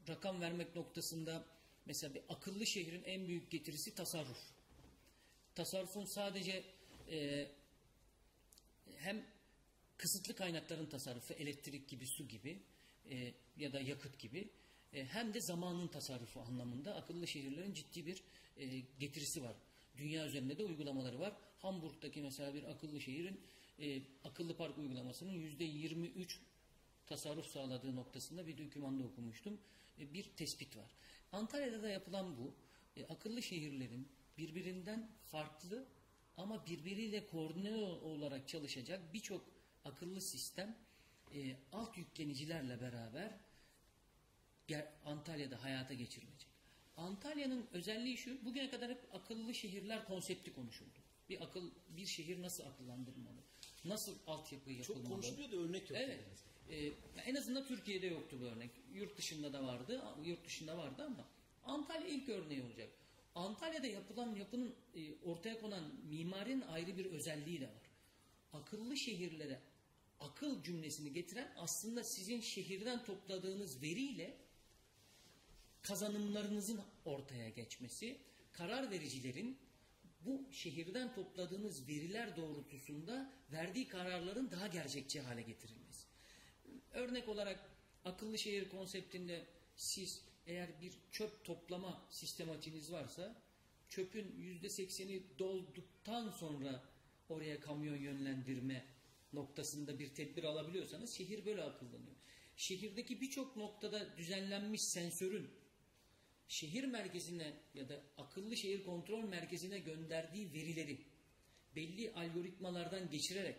rakam 0.08 0.40
vermek 0.40 0.76
noktasında 0.76 1.44
mesela 1.90 2.14
bir 2.14 2.22
akıllı 2.28 2.66
şehrin 2.66 3.02
en 3.02 3.28
büyük 3.28 3.50
getirisi 3.50 3.94
tasarruf. 3.94 4.38
Tasarrufun 5.54 6.04
sadece 6.04 6.64
e, 7.10 7.48
hem 8.96 9.24
kısıtlı 9.96 10.34
kaynakların 10.34 10.86
tasarrufu, 10.86 11.34
elektrik 11.34 11.88
gibi, 11.88 12.06
su 12.06 12.28
gibi 12.28 12.62
e, 13.10 13.34
ya 13.56 13.72
da 13.72 13.80
yakıt 13.80 14.18
gibi 14.18 14.50
e, 14.92 15.04
hem 15.04 15.34
de 15.34 15.40
zamanın 15.40 15.88
tasarrufu 15.88 16.40
anlamında 16.40 16.94
akıllı 16.94 17.28
şehirlerin 17.28 17.74
ciddi 17.74 18.06
bir 18.06 18.22
e, 18.56 18.66
getirisi 18.98 19.42
var. 19.42 19.56
Dünya 19.98 20.26
üzerinde 20.26 20.58
de 20.58 20.64
uygulamaları 20.64 21.20
var. 21.20 21.32
Hamburg'daki 21.58 22.22
mesela 22.22 22.54
bir 22.54 22.64
akıllı 22.64 23.00
şehrin 23.00 23.40
e, 23.78 24.02
akıllı 24.24 24.56
park 24.56 24.78
uygulamasının 24.78 25.32
yüzde 25.32 25.64
23 25.64 26.40
tasarruf 27.06 27.46
sağladığı 27.46 27.96
noktasında 27.96 28.46
bir 28.46 28.58
dokümanda 28.58 29.04
okumuştum. 29.04 29.60
E, 30.00 30.14
bir 30.14 30.24
tespit 30.24 30.76
var. 30.76 30.90
Antalya'da 31.32 31.82
da 31.82 31.88
yapılan 31.88 32.36
bu. 32.36 32.54
E, 32.96 33.06
akıllı 33.06 33.42
şehirlerin 33.42 34.08
birbirinden 34.38 35.10
farklı 35.22 35.86
ama 36.36 36.66
birbiriyle 36.66 37.26
koordine 37.26 37.74
olarak 37.76 38.48
çalışacak 38.48 39.14
birçok 39.14 39.44
akıllı 39.84 40.20
sistem 40.20 40.76
e, 41.34 41.56
alt 41.72 41.98
yüklenicilerle 41.98 42.80
beraber 42.80 43.30
Antalya'da 45.04 45.62
hayata 45.62 45.94
geçirilecek. 45.94 46.48
Antalya'nın 46.96 47.66
özelliği 47.72 48.16
şu, 48.16 48.44
bugüne 48.44 48.70
kadar 48.70 48.90
hep 48.90 49.00
akıllı 49.12 49.54
şehirler 49.54 50.04
konsepti 50.04 50.54
konuşuldu. 50.54 50.98
Bir 51.28 51.42
akıl, 51.42 51.70
bir 51.88 52.06
şehir 52.06 52.42
nasıl 52.42 52.64
akıllandırılmalı? 52.64 53.40
Nasıl 53.84 54.18
altyapı 54.26 54.70
yapılmalı? 54.72 55.02
çok 55.02 55.12
konuşuluyor 55.12 55.52
da 55.52 55.56
örnek 55.56 55.90
yok. 55.90 55.98
Evet. 56.02 56.20
Ee, 56.70 56.92
en 57.26 57.34
azından 57.34 57.66
Türkiye'de 57.66 58.06
yoktu 58.06 58.36
bu 58.40 58.44
örnek. 58.44 58.70
Yurt 58.94 59.18
dışında 59.18 59.52
da 59.52 59.62
vardı. 59.62 60.02
Yurt 60.24 60.44
dışında 60.44 60.78
vardı 60.78 61.02
ama 61.06 61.28
Antalya 61.64 62.08
ilk 62.08 62.28
örneği 62.28 62.62
olacak. 62.62 62.88
Antalya'da 63.34 63.86
yapılan 63.86 64.34
yapının 64.34 64.74
e, 64.94 65.14
ortaya 65.24 65.60
konan 65.60 65.94
mimarinin 66.08 66.60
ayrı 66.60 66.98
bir 66.98 67.06
özelliği 67.06 67.60
de 67.60 67.66
var. 67.66 67.90
Akıllı 68.52 68.98
şehirlere 68.98 69.60
akıl 70.20 70.62
cümlesini 70.62 71.12
getiren 71.12 71.52
aslında 71.56 72.04
sizin 72.04 72.40
şehirden 72.40 73.04
topladığınız 73.04 73.82
veriyle 73.82 74.36
kazanımlarınızın 75.82 76.80
ortaya 77.04 77.48
geçmesi, 77.48 78.18
karar 78.52 78.90
vericilerin 78.90 79.58
bu 80.20 80.52
şehirden 80.52 81.14
topladığınız 81.14 81.88
veriler 81.88 82.36
doğrultusunda 82.36 83.32
verdiği 83.52 83.88
kararların 83.88 84.50
daha 84.50 84.66
gerçekçi 84.66 85.20
hale 85.20 85.42
getirilmesi. 85.42 85.79
Örnek 86.92 87.28
olarak 87.28 87.70
akıllı 88.04 88.38
şehir 88.38 88.68
konseptinde 88.68 89.46
siz 89.76 90.24
eğer 90.46 90.80
bir 90.80 90.92
çöp 91.12 91.44
toplama 91.44 92.06
sistematiğiniz 92.10 92.92
varsa 92.92 93.42
çöpün 93.88 94.34
yüzde 94.38 94.68
sekseni 94.68 95.22
dolduktan 95.38 96.30
sonra 96.30 96.84
oraya 97.28 97.60
kamyon 97.60 97.96
yönlendirme 97.96 98.84
noktasında 99.32 99.98
bir 99.98 100.14
tedbir 100.14 100.44
alabiliyorsanız 100.44 101.14
şehir 101.16 101.44
böyle 101.44 101.62
akıllanıyor. 101.62 102.16
Şehirdeki 102.56 103.20
birçok 103.20 103.56
noktada 103.56 104.16
düzenlenmiş 104.16 104.80
sensörün 104.82 105.50
şehir 106.48 106.84
merkezine 106.84 107.60
ya 107.74 107.88
da 107.88 108.02
akıllı 108.16 108.56
şehir 108.56 108.84
kontrol 108.84 109.24
merkezine 109.24 109.78
gönderdiği 109.78 110.52
verileri 110.52 110.98
belli 111.76 112.12
algoritmalardan 112.12 113.10
geçirerek 113.10 113.56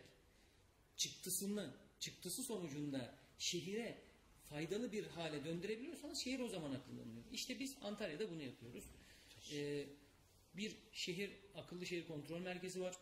çıktısını, 0.98 1.74
çıktısı 2.00 2.44
sonucunda 2.44 3.21
şehire 3.42 3.98
faydalı 4.50 4.92
bir 4.92 5.08
hale 5.08 5.46
döndürebiliyorsanız 5.46 6.18
şehir 6.20 6.40
o 6.40 6.48
zaman 6.48 6.72
akıllanıyor. 6.72 7.24
İşte 7.32 7.60
biz 7.60 7.78
Antalya'da 7.82 8.30
bunu 8.32 8.42
yapıyoruz. 8.42 8.84
Ee, 9.54 9.86
Bir 10.56 10.78
şehir, 10.92 11.32
akıllı 11.56 11.86
şehir 11.86 12.08
kontrol 12.08 12.40
merkezi 12.40 12.82
var. 12.82 12.96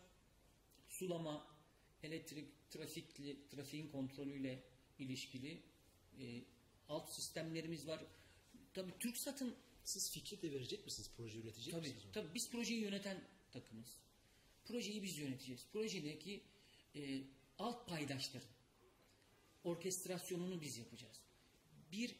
Sulama, 0.88 1.46
elektrik, 2.02 2.70
trafikli, 2.70 3.48
trafiğin 3.48 3.88
kontrolüyle 3.88 4.62
ilişkili 4.98 5.62
e, 6.20 6.42
alt 6.88 7.12
sistemlerimiz 7.12 7.86
var. 7.86 8.04
Tabii 8.74 8.98
TürkSat'ın 8.98 9.54
Siz 9.84 10.10
fikri 10.12 10.42
de 10.42 10.52
verecek 10.52 10.84
misiniz? 10.84 11.10
Proje 11.16 11.38
üretecek 11.38 11.72
Tabii, 11.74 11.88
misiniz? 11.88 12.04
tabii 12.12 12.34
biz 12.34 12.50
projeyi 12.50 12.80
yöneten 12.80 13.20
takımız. 13.52 13.96
Projeyi 14.64 15.02
biz 15.02 15.18
yöneteceğiz. 15.18 15.66
Projedeki 15.72 16.40
e, 16.96 17.20
alt 17.58 17.88
paydaşların 17.88 18.48
orkestrasyonunu 19.64 20.60
biz 20.60 20.78
yapacağız. 20.78 21.16
Bir 21.92 22.16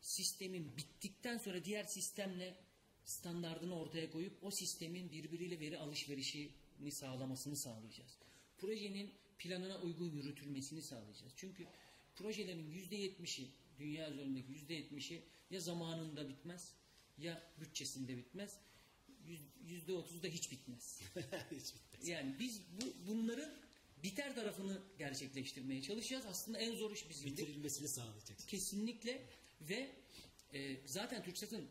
sistemin 0.00 0.76
bittikten 0.76 1.38
sonra 1.38 1.64
diğer 1.64 1.84
sistemle 1.84 2.56
standardını 3.04 3.78
ortaya 3.78 4.10
koyup 4.10 4.44
o 4.44 4.50
sistemin 4.50 5.10
birbiriyle 5.12 5.60
veri 5.60 5.78
alışverişini 5.78 6.92
sağlamasını 6.92 7.56
sağlayacağız. 7.56 8.18
Projenin 8.58 9.14
planına 9.38 9.80
uygun 9.80 10.10
yürütülmesini 10.10 10.82
sağlayacağız. 10.82 11.32
Çünkü 11.36 11.66
projelerin 12.16 12.70
yüzde 12.70 12.96
yetmişi, 12.96 13.50
dünya 13.78 14.10
üzerindeki 14.10 14.52
yüzde 14.52 14.74
yetmişi 14.74 15.22
ya 15.50 15.60
zamanında 15.60 16.28
bitmez 16.28 16.74
ya 17.18 17.52
bütçesinde 17.60 18.16
bitmez. 18.16 18.58
Yüz- 19.26 19.54
Yüzde 19.64 19.92
otuz 19.92 20.22
da 20.22 20.26
hiç 20.28 20.50
bitmez. 20.50 21.00
Hiç 21.50 21.74
bitmez. 21.74 22.08
Yani 22.08 22.36
biz 22.38 22.60
bu, 22.80 22.94
bunların 23.08 23.50
biter 24.04 24.34
tarafını 24.34 24.82
gerçekleştirmeye 24.98 25.82
çalışacağız. 25.82 26.26
Aslında 26.26 26.58
en 26.58 26.74
zor 26.74 26.90
iş 26.90 27.10
bizim. 27.10 27.30
Bitirilmesini 27.30 27.88
sağlayacaksınız. 27.88 28.46
Kesinlikle 28.46 29.22
ve 29.60 29.90
e, 30.52 30.86
zaten 30.86 31.22
TürkSat'ın 31.22 31.68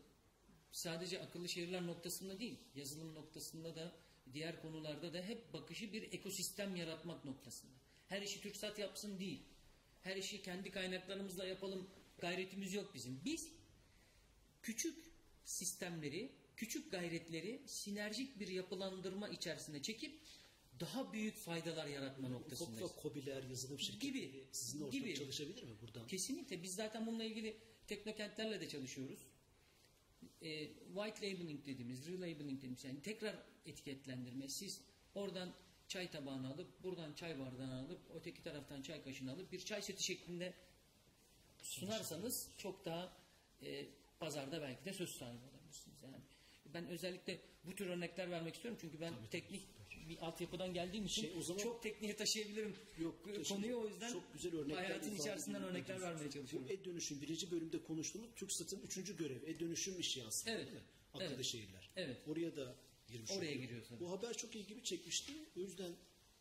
sadece 0.72 1.22
akıllı 1.22 1.50
şehirler 1.50 1.88
noktasında 1.88 2.40
değil, 2.40 2.58
yazılım 2.76 3.16
noktasında 3.16 3.76
da 3.76 3.96
diğer 4.34 4.62
konularda 4.62 5.14
da 5.14 5.22
hep 5.22 5.54
bakışı 5.54 5.94
bir 5.94 6.14
ekosistem 6.14 6.76
yaratmak 6.76 7.26
noktasında. 7.26 7.74
Her 8.08 8.22
işi 8.22 8.42
TürkSat 8.42 8.80
yapsın 8.80 9.20
değil. 9.20 9.44
Her 10.02 10.16
işi 10.16 10.42
kendi 10.42 10.72
kaynaklarımızla 10.72 11.46
yapalım 11.46 11.90
gayretimiz 12.18 12.74
yok 12.74 12.94
bizim. 12.94 13.22
Biz 13.26 13.50
küçük 14.62 14.98
sistemleri, 15.46 16.32
küçük 16.56 16.92
gayretleri 16.92 17.62
sinerjik 17.66 18.40
bir 18.40 18.48
yapılandırma 18.48 19.30
içerisine 19.30 19.82
çekip 19.82 20.20
daha 20.84 21.14
büyük 21.14 21.36
faydalar 21.36 21.88
yaratma 21.88 22.30
noktasındayız. 22.30 22.82
ufak 22.82 23.04
kobiler, 23.04 23.44
yazılım 23.44 23.80
şirketleri 23.80 24.32
Gibi, 24.32 24.44
sizinle 24.52 24.84
ortak 24.84 24.94
gibi. 25.00 25.16
çalışabilir 25.16 25.64
mi 25.64 25.76
buradan? 25.82 26.08
Kesinlikle. 26.08 26.64
Biz 26.64 26.76
zaten 26.76 27.06
bununla 27.06 27.24
ilgili 27.24 27.58
teknokentlerle 27.88 28.62
de 28.62 28.70
çalışıyoruz. 28.70 29.20
E, 30.42 30.68
white 30.96 31.28
labeling 31.32 31.66
dediğimiz, 31.66 32.08
relabeling 32.08 32.58
dediğimiz 32.58 32.84
yani 32.84 33.02
tekrar 33.02 33.36
etiketlendirme. 33.66 34.50
Siz 34.50 34.82
oradan 35.16 35.54
çay 35.88 36.12
tabağını 36.12 36.54
alıp, 36.54 36.84
buradan 36.84 37.14
çay 37.14 37.40
bardağını 37.40 37.80
alıp, 37.80 38.00
öteki 38.16 38.44
taraftan 38.44 38.82
çay 38.82 39.04
kaşığını 39.04 39.32
alıp 39.32 39.52
bir 39.52 39.60
çay 39.60 39.82
seti 39.82 40.04
şeklinde 40.04 40.54
sunarsanız 41.62 42.50
çok 42.58 42.86
daha 42.86 43.18
e, 43.62 43.86
pazarda 44.20 44.62
belki 44.62 44.86
de 44.86 44.94
söz 44.94 45.10
sahibi 45.10 45.44
olabilirsiniz. 45.54 45.98
Yani 46.04 46.16
ben 46.74 46.88
özellikle 46.88 47.40
bu 47.64 47.76
tür 47.76 47.88
örnekler 47.88 48.32
vermek 48.32 48.56
istiyorum 48.56 48.78
çünkü 48.82 49.02
ben 49.02 49.14
teknik 49.32 49.62
bir 50.10 50.18
altyapıdan 50.26 50.74
geldiğim 50.74 51.06
için 51.06 51.22
Şey, 51.22 51.34
o 51.40 51.42
zaman- 51.42 51.60
çok 51.64 51.84
tekniğe 51.84 52.16
taşıyabilirim 52.16 52.76
Yok, 53.00 53.16
konuyu 53.50 53.78
o 53.78 53.88
yüzden 53.88 54.12
çok 54.12 54.34
güzel 54.34 54.56
örnekler 54.56 54.84
hayatın 54.84 55.16
içerisinden 55.16 55.64
örnekler 55.64 56.02
vermeye 56.02 56.32
çalışıyorum. 56.32 56.70
Bu 56.70 56.74
e-dönüşüm 56.74 57.22
birinci 57.22 57.52
bölümde 57.52 57.84
konuştuğumuz 57.84 58.30
TürkSat'ın 58.36 58.82
üçüncü 58.82 59.18
görevi. 59.18 59.46
E-dönüşüm 59.50 60.00
işi 60.00 60.24
aslında 60.24 60.56
Evet, 60.56 60.66
değil 60.68 60.78
mi? 60.78 60.84
Akıllı 61.14 61.34
evet. 61.36 61.46
şehirler. 61.46 61.90
Evet. 61.96 62.18
Oraya 62.28 62.56
da 62.56 62.76
girmiş 63.08 63.32
Oraya 63.32 63.56
oluyor. 63.56 63.82
Bu 64.00 64.12
haber 64.12 64.34
çok 64.38 64.56
ilgimi 64.56 64.84
çekmişti. 64.84 65.34
O 65.58 65.60
yüzden 65.60 65.92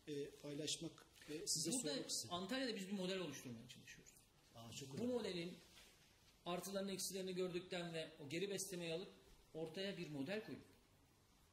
e, 0.07 0.29
paylaşmak 0.29 1.05
ve 1.29 1.47
size 1.47 1.71
Burada 1.71 1.89
sormak 1.89 2.09
istedim. 2.09 2.33
Antalya'da 2.33 2.75
biz 2.75 2.87
bir 2.87 2.93
model 2.93 3.19
oluşturmaya 3.19 3.67
çalışıyoruz. 3.69 4.13
Aa, 4.55 4.71
çok 4.73 4.89
Bu 4.89 4.97
önemli. 4.97 5.13
modelin 5.13 5.53
artılarını 6.45 6.91
eksilerini 6.91 7.35
gördükten 7.35 7.93
ve 7.93 8.11
o 8.19 8.29
geri 8.29 8.49
beslemeyi 8.49 8.93
alıp 8.93 9.09
ortaya 9.53 9.97
bir 9.97 10.09
model 10.09 10.45
koyup 10.45 10.61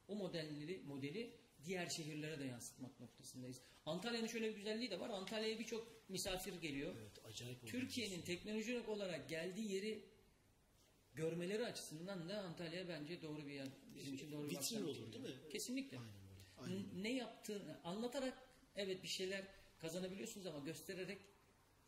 o 0.08 0.14
modelleri 0.14 0.82
modeli 0.86 1.39
diğer 1.64 1.88
şehirlere 1.88 2.38
de 2.38 2.44
yansıtmak 2.44 3.00
noktasındayız. 3.00 3.60
Antalya'nın 3.86 4.26
şöyle 4.26 4.50
bir 4.50 4.56
güzelliği 4.56 4.90
de 4.90 5.00
var. 5.00 5.10
Antalya'ya 5.10 5.58
birçok 5.58 5.86
misafir 6.10 6.54
geliyor. 6.54 6.94
Evet, 7.00 7.24
acayip. 7.24 7.66
Türkiye'nin 7.66 8.22
teknolojik 8.22 8.88
olarak 8.88 9.28
geldiği 9.28 9.72
yeri 9.72 10.04
görmeleri 11.14 11.66
açısından 11.66 12.28
da 12.28 12.42
Antalya 12.42 12.88
bence 12.88 13.22
doğru 13.22 13.46
bir 13.46 13.52
yer. 13.52 13.68
Bizim 13.94 14.14
için 14.14 14.32
doğru 14.32 14.50
bir 14.50 14.56
Vitrin 14.56 14.82
olur, 14.84 15.12
değil 15.12 15.24
mi? 15.24 15.34
Kesinlikle. 15.52 15.98
Aynen 15.98 16.12
öyle, 16.12 16.42
aynen 16.58 16.98
N- 16.98 17.02
Ne 17.02 17.12
yaptığını 17.12 17.80
anlatarak 17.84 18.38
evet 18.76 19.02
bir 19.02 19.08
şeyler 19.08 19.44
kazanabiliyorsunuz 19.78 20.46
ama 20.46 20.58
göstererek 20.58 21.18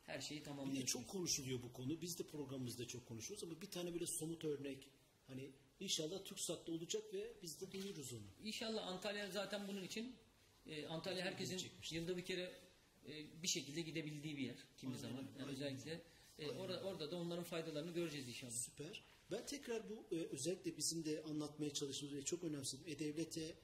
her 0.03 0.21
şeyi 0.21 0.41
Bir 0.41 0.45
de 0.45 0.49
tamamlıyorsunuz. 0.49 0.91
çok 0.93 1.09
konuşuluyor 1.09 1.63
bu 1.63 1.73
konu. 1.73 2.01
Biz 2.01 2.19
de 2.19 2.23
programımızda 2.27 2.87
çok 2.89 3.07
konuşuyoruz 3.07 3.45
ama 3.45 3.61
bir 3.61 3.71
tane 3.71 3.93
böyle 3.93 4.07
somut 4.07 4.45
örnek 4.45 4.89
hani 5.27 5.51
inşallah 5.83 6.25
TürkSat'ta 6.25 6.73
olacak 6.73 7.15
ve 7.15 7.33
biz 7.43 7.61
de 7.61 7.73
duyururuz 7.73 8.13
onu. 8.13 8.23
İnşallah 8.45 8.87
Antalya 8.87 9.31
zaten 9.31 9.69
bunun 9.69 9.83
için 9.83 10.17
e, 10.67 10.87
Antalya 10.87 11.25
herkesin 11.25 11.61
yılda 11.91 12.17
bir 12.17 12.25
kere 12.25 12.53
e, 13.09 13.43
bir 13.43 13.49
şekilde 13.49 13.81
gidebildiği 13.81 14.37
bir 14.37 14.43
yer 14.43 14.57
kimi 14.77 14.93
Aynen 14.93 15.03
zaman. 15.03 15.23
Yani 15.23 15.29
aynen 15.39 15.49
özellikle 15.49 16.03
e, 16.39 16.51
orada, 16.51 16.83
orada 16.83 17.11
da 17.11 17.17
onların 17.17 17.45
faydalarını 17.45 17.93
göreceğiz 17.93 18.29
inşallah. 18.29 18.53
Süper. 18.53 19.03
Ben 19.31 19.47
tekrar 19.47 19.83
bu 19.91 20.17
e, 20.17 20.19
özellikle 20.19 20.77
bizim 20.77 21.05
de 21.05 21.23
anlatmaya 21.23 21.73
çalıştığımız 21.73 22.15
ve 22.15 22.25
çok 22.25 22.45
önemsedim. 22.45 22.85
E-Devlet'e 22.87 23.55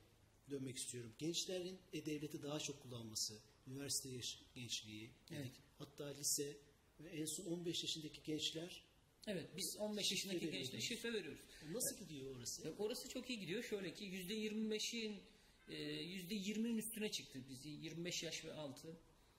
dönmek 0.50 0.76
istiyorum. 0.76 1.12
Gençlerin 1.18 1.78
E-Devlet'i 1.92 2.42
daha 2.42 2.60
çok 2.60 2.82
kullanması, 2.82 3.34
üniversite 3.66 4.08
yaş- 4.08 4.42
gençliği. 4.54 5.10
Evet. 5.30 5.50
hatta 5.78 6.06
lise 6.06 6.56
ve 7.00 7.08
en 7.08 7.24
son 7.24 7.44
15 7.44 7.82
yaşındaki 7.82 8.22
gençler 8.22 8.82
Evet 9.28 9.46
biz 9.56 9.76
15 9.78 10.10
yaşındaki 10.10 10.40
Şifre 10.40 10.58
gençlere 10.58 10.80
şifre 10.80 11.12
veriyoruz. 11.12 11.40
nasıl 11.72 11.98
gidiyor 11.98 12.36
orası? 12.36 12.66
Ya 12.66 12.72
Orası 12.78 13.08
çok 13.08 13.30
iyi 13.30 13.40
gidiyor. 13.40 13.62
Şöyle 13.62 13.94
ki 13.94 14.04
%25'in 14.04 15.20
e, 15.68 15.74
%20'nin 15.74 16.78
üstüne 16.78 17.10
çıktı. 17.10 17.38
Biz 17.48 17.66
25 17.66 18.22
yaş 18.22 18.44
ve 18.44 18.52
altı. 18.52 18.96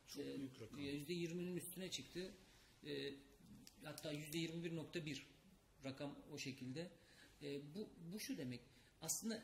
Çok 0.08 0.26
e, 0.26 0.38
büyük 0.38 0.62
rakam. 0.62 0.80
%20'nin 0.80 1.56
üstüne 1.56 1.92
çıktı. 1.92 2.32
E, 2.86 3.14
hatta 3.84 4.14
%21.1 4.14 5.22
rakam 5.84 6.16
o 6.34 6.38
şekilde. 6.38 6.92
E, 7.42 7.76
bu, 7.76 7.90
bu 8.14 8.20
şu 8.20 8.38
demek. 8.38 8.62
Aslında 9.02 9.44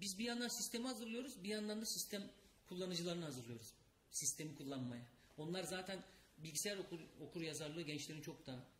biz 0.00 0.18
bir 0.18 0.24
yandan 0.24 0.48
sistemi 0.48 0.86
hazırlıyoruz, 0.86 1.44
bir 1.44 1.48
yandan 1.48 1.80
da 1.80 1.86
sistem 1.86 2.30
kullanıcılarını 2.68 3.24
hazırlıyoruz. 3.24 3.74
Sistemi 4.10 4.54
kullanmaya. 4.54 5.06
Onlar 5.36 5.62
zaten 5.62 6.04
bilgisayar 6.38 6.76
okur, 6.76 7.00
okur 7.20 7.40
yazarlığı 7.40 7.82
gençlerin 7.82 8.22
çok 8.22 8.46
daha. 8.46 8.79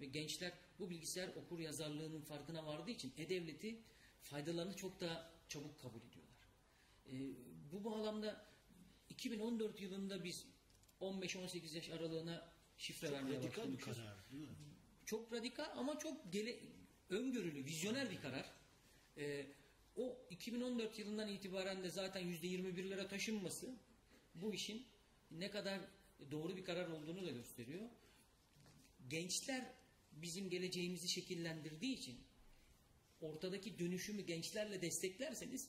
Ve 0.00 0.06
gençler 0.06 0.52
bu 0.78 0.90
bilgisayar 0.90 1.28
okur 1.28 1.58
yazarlığının 1.58 2.20
farkına 2.20 2.66
vardığı 2.66 2.90
için 2.90 3.12
e-devleti 3.18 3.80
faydalarını 4.22 4.76
çok 4.76 5.00
daha 5.00 5.30
çabuk 5.48 5.78
kabul 5.80 6.00
ediyorlar. 6.00 6.48
Ee, 7.06 7.12
bu 7.72 7.84
bağlamda 7.84 8.46
2014 9.08 9.80
yılında 9.80 10.24
biz 10.24 10.46
15-18 11.00 11.76
yaş 11.76 11.90
aralığına 11.90 12.52
şifre 12.76 13.12
vermeye 13.12 13.36
Radikal 13.36 13.72
bir 13.72 13.78
karar 13.78 14.30
değil 14.32 14.48
mi? 14.48 14.54
Çok 15.06 15.32
radikal 15.32 15.70
ama 15.76 15.98
çok 15.98 16.32
gele, 16.32 16.60
öngörülü, 17.10 17.64
vizyoner 17.64 18.10
bir 18.10 18.20
karar. 18.20 18.50
Ee, 19.16 19.46
o 19.96 20.18
2014 20.30 20.98
yılından 20.98 21.28
itibaren 21.28 21.82
de 21.82 21.90
zaten 21.90 22.22
%21'lere 22.22 23.08
taşınması 23.08 23.74
bu 24.34 24.54
işin 24.54 24.86
ne 25.30 25.50
kadar 25.50 25.80
doğru 26.30 26.56
bir 26.56 26.64
karar 26.64 26.88
olduğunu 26.88 27.26
da 27.26 27.30
gösteriyor. 27.30 27.88
Gençler 29.08 29.72
bizim 30.22 30.50
geleceğimizi 30.50 31.08
şekillendirdiği 31.08 31.96
için 31.96 32.20
ortadaki 33.20 33.78
dönüşümü 33.78 34.22
gençlerle 34.22 34.82
desteklerseniz 34.82 35.68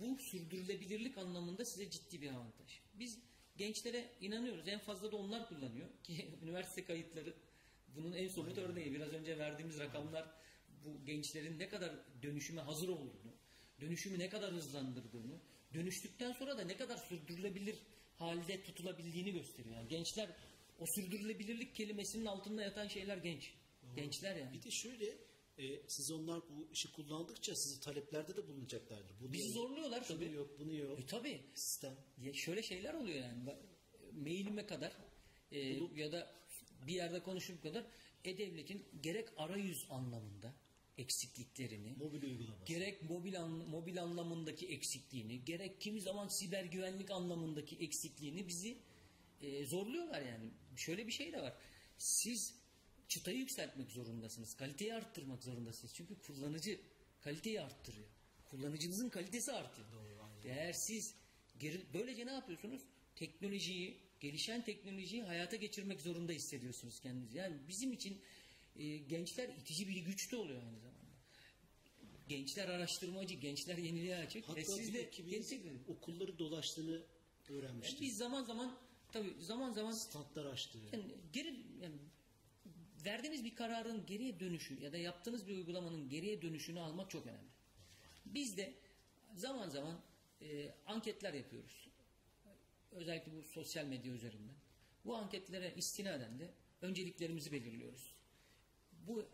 bu 0.00 0.18
sürdürülebilirlik 0.18 1.18
anlamında 1.18 1.64
size 1.64 1.90
ciddi 1.90 2.22
bir 2.22 2.30
avantaj. 2.30 2.80
Biz 2.94 3.18
gençlere 3.56 4.10
inanıyoruz. 4.20 4.68
En 4.68 4.78
fazla 4.78 5.12
da 5.12 5.16
onlar 5.16 5.48
kullanıyor 5.48 5.88
ki 6.02 6.28
üniversite 6.42 6.84
kayıtları 6.84 7.34
bunun 7.88 8.12
en 8.12 8.28
somut 8.28 8.58
örneği. 8.58 8.94
Biraz 8.94 9.12
önce 9.12 9.38
verdiğimiz 9.38 9.78
rakamlar 9.78 10.30
bu 10.84 11.04
gençlerin 11.04 11.58
ne 11.58 11.68
kadar 11.68 11.92
dönüşüme 12.22 12.60
hazır 12.60 12.88
olduğunu, 12.88 13.34
dönüşümü 13.80 14.18
ne 14.18 14.28
kadar 14.28 14.52
hızlandırdığını, 14.52 15.40
dönüştükten 15.74 16.32
sonra 16.32 16.58
da 16.58 16.64
ne 16.64 16.76
kadar 16.76 16.96
sürdürülebilir 16.96 17.76
halde 18.16 18.62
tutulabildiğini 18.62 19.32
gösteriyor. 19.32 19.76
Yani 19.76 19.88
gençler 19.88 20.28
o 20.78 20.86
sürdürülebilirlik 20.86 21.74
kelimesinin 21.74 22.26
altında 22.26 22.62
yatan 22.62 22.88
şeyler 22.88 23.16
genç. 23.16 23.52
Gençler 23.96 24.36
yani. 24.36 24.52
Bir 24.52 24.62
de 24.62 24.70
şöyle 24.70 25.18
e, 25.58 25.88
siz 25.88 26.10
onlar 26.10 26.40
bu 26.40 26.68
işi 26.72 26.92
kullandıkça 26.92 27.54
sizi 27.56 27.80
taleplerde 27.80 28.36
de 28.36 28.48
bulunacaklardır. 28.48 29.14
Bunu 29.20 29.32
Bizi 29.32 29.48
zorluyorlar 29.50 30.04
şunu 30.04 30.18
tabii. 30.20 30.32
yok, 30.32 30.58
bunu 30.60 30.74
yok. 30.74 31.00
E 31.00 31.06
tabii. 31.06 31.40
Sistem. 31.54 31.96
Ya 32.18 32.32
şöyle 32.32 32.62
şeyler 32.62 32.94
oluyor 32.94 33.16
yani. 33.18 33.46
Bak, 33.46 33.56
Mailime 34.12 34.66
kadar 34.66 34.92
e, 35.52 35.58
ya 35.96 36.12
da 36.12 36.34
bir 36.86 36.92
yerde 36.94 37.22
konuştuğum 37.22 37.60
kadar 37.60 37.84
e-devletin 38.24 38.84
gerek 39.02 39.28
arayüz 39.36 39.86
anlamında 39.90 40.54
eksikliklerini, 40.98 41.94
Mobil 41.98 42.22
uygulaması. 42.22 42.64
gerek 42.72 43.10
mobil 43.10 43.40
an- 43.42 43.68
mobil 43.68 44.02
anlamındaki 44.02 44.66
eksikliğini, 44.68 45.44
gerek 45.44 45.80
kimi 45.80 46.00
zaman 46.00 46.28
siber 46.28 46.64
güvenlik 46.64 47.10
anlamındaki 47.10 47.76
eksikliğini 47.76 48.48
bizi 48.48 48.78
e, 49.42 49.66
zorluyorlar 49.66 50.22
yani. 50.22 50.50
Şöyle 50.76 51.06
bir 51.06 51.12
şey 51.12 51.32
de 51.32 51.42
var. 51.42 51.54
Siz 51.98 52.54
çıtayı 53.08 53.38
yükseltmek 53.38 53.90
zorundasınız. 53.90 54.54
Kaliteyi 54.54 54.94
arttırmak 54.94 55.44
zorundasınız. 55.44 55.94
Çünkü 55.94 56.14
kullanıcı 56.20 56.80
kaliteyi 57.20 57.60
arttırıyor. 57.60 58.08
Kullanıcınızın 58.44 59.08
kalitesi 59.08 59.52
artıyor. 59.52 59.88
Eğer 60.44 60.72
siz 60.72 61.14
geri, 61.58 61.86
böylece 61.94 62.26
ne 62.26 62.32
yapıyorsunuz? 62.32 62.82
Teknolojiyi, 63.16 64.00
gelişen 64.20 64.64
teknolojiyi 64.64 65.22
hayata 65.22 65.56
geçirmek 65.56 66.00
zorunda 66.00 66.32
hissediyorsunuz 66.32 67.00
kendinizi. 67.00 67.38
Yani 67.38 67.56
bizim 67.68 67.92
için 67.92 68.20
e, 68.76 68.96
gençler 68.96 69.48
itici 69.48 69.88
bir 69.88 69.96
güç 69.96 70.32
de 70.32 70.36
oluyor 70.36 70.62
aynı 70.62 70.80
zamanda. 70.80 70.98
Gençler 72.28 72.68
araştırmacı, 72.68 73.34
gençler 73.34 73.78
yeniliğe 73.78 74.16
açık. 74.16 74.48
Hatta 74.48 74.60
e 74.60 74.64
siz 74.64 74.94
de 74.94 75.10
gerçekten 75.30 75.78
okulları 75.88 76.38
dolaştığını 76.38 77.02
öğrenmiştik. 77.48 78.00
biz 78.00 78.16
zaman 78.16 78.44
zaman 78.44 78.78
tabii 79.12 79.34
zaman 79.40 79.70
zaman 79.72 79.92
Standlar 79.92 80.46
açtı. 80.46 80.78
yani 80.92 81.04
geri 81.32 81.56
yani 81.82 81.96
verdiğiniz 83.04 83.44
bir 83.44 83.54
kararın 83.54 84.06
geriye 84.06 84.40
dönüşü 84.40 84.80
ya 84.82 84.92
da 84.92 84.96
yaptığınız 84.96 85.48
bir 85.48 85.56
uygulamanın 85.56 86.08
geriye 86.08 86.42
dönüşünü 86.42 86.80
almak 86.80 87.10
çok 87.10 87.26
önemli. 87.26 87.48
Biz 88.26 88.56
de 88.56 88.74
zaman 89.34 89.68
zaman 89.68 90.00
e, 90.42 90.74
anketler 90.86 91.34
yapıyoruz. 91.34 91.88
Özellikle 92.92 93.32
bu 93.32 93.42
sosyal 93.42 93.84
medya 93.84 94.12
üzerinden. 94.12 94.54
Bu 95.04 95.16
anketlere 95.16 95.74
istinaden 95.76 96.38
de 96.38 96.50
önceliklerimizi 96.82 97.52
belirliyoruz. 97.52 98.14
Bu 99.06 99.28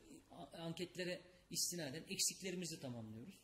anketlere 0.52 1.20
istinaden 1.50 2.04
eksiklerimizi 2.08 2.80
tamamlıyoruz. 2.80 3.34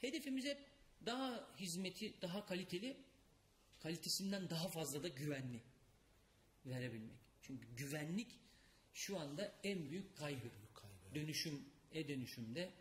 Hedefimiz 0.00 0.44
hep 0.44 0.58
daha 1.06 1.48
hizmeti, 1.56 2.14
daha 2.22 2.46
kaliteli, 2.46 2.96
kalitesinden 3.78 4.50
daha 4.50 4.68
fazla 4.68 5.02
da 5.02 5.08
güvenli 5.08 5.62
verebilmek. 6.66 7.18
Çünkü 7.42 7.66
güvenlik 7.76 8.28
şu 8.94 9.18
anda 9.18 9.54
en 9.64 9.90
büyük 9.90 10.16
kaygı. 10.16 10.50
Dönüşüm, 11.14 11.64
e-dönüşümde 11.92 12.72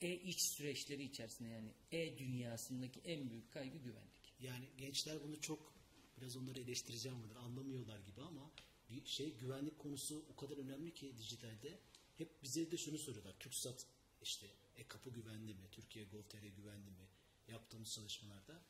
e-iç 0.00 0.38
süreçleri 0.56 1.02
içerisinde 1.02 1.48
yani 1.48 1.70
e-dünyasındaki 1.92 3.00
en 3.00 3.30
büyük 3.30 3.52
kaygı 3.52 3.78
güvenlik. 3.78 4.34
Yani 4.40 4.68
gençler 4.78 5.22
bunu 5.24 5.40
çok 5.40 5.72
biraz 6.18 6.36
onları 6.36 6.60
eleştireceğim 6.60 7.22
burada 7.22 7.38
anlamıyorlar 7.38 7.98
gibi 7.98 8.22
ama 8.22 8.50
bir 8.90 9.06
şey 9.06 9.34
güvenlik 9.36 9.78
konusu 9.78 10.24
o 10.32 10.36
kadar 10.36 10.56
önemli 10.56 10.94
ki 10.94 11.16
dijitalde. 11.18 11.78
Hep 12.18 12.42
bize 12.42 12.70
de 12.70 12.76
şunu 12.76 12.98
soruyorlar. 12.98 13.38
TürkSat 13.40 13.86
işte 14.22 14.46
e-kapı 14.76 15.10
güvenli 15.10 15.54
mi? 15.54 15.68
Türkiye 15.70 16.04
Gov.tr 16.04 16.42
güvenli 16.42 16.90
mi? 16.90 17.08
Yaptığımız 17.48 17.92
çalışmalarda. 17.92 18.62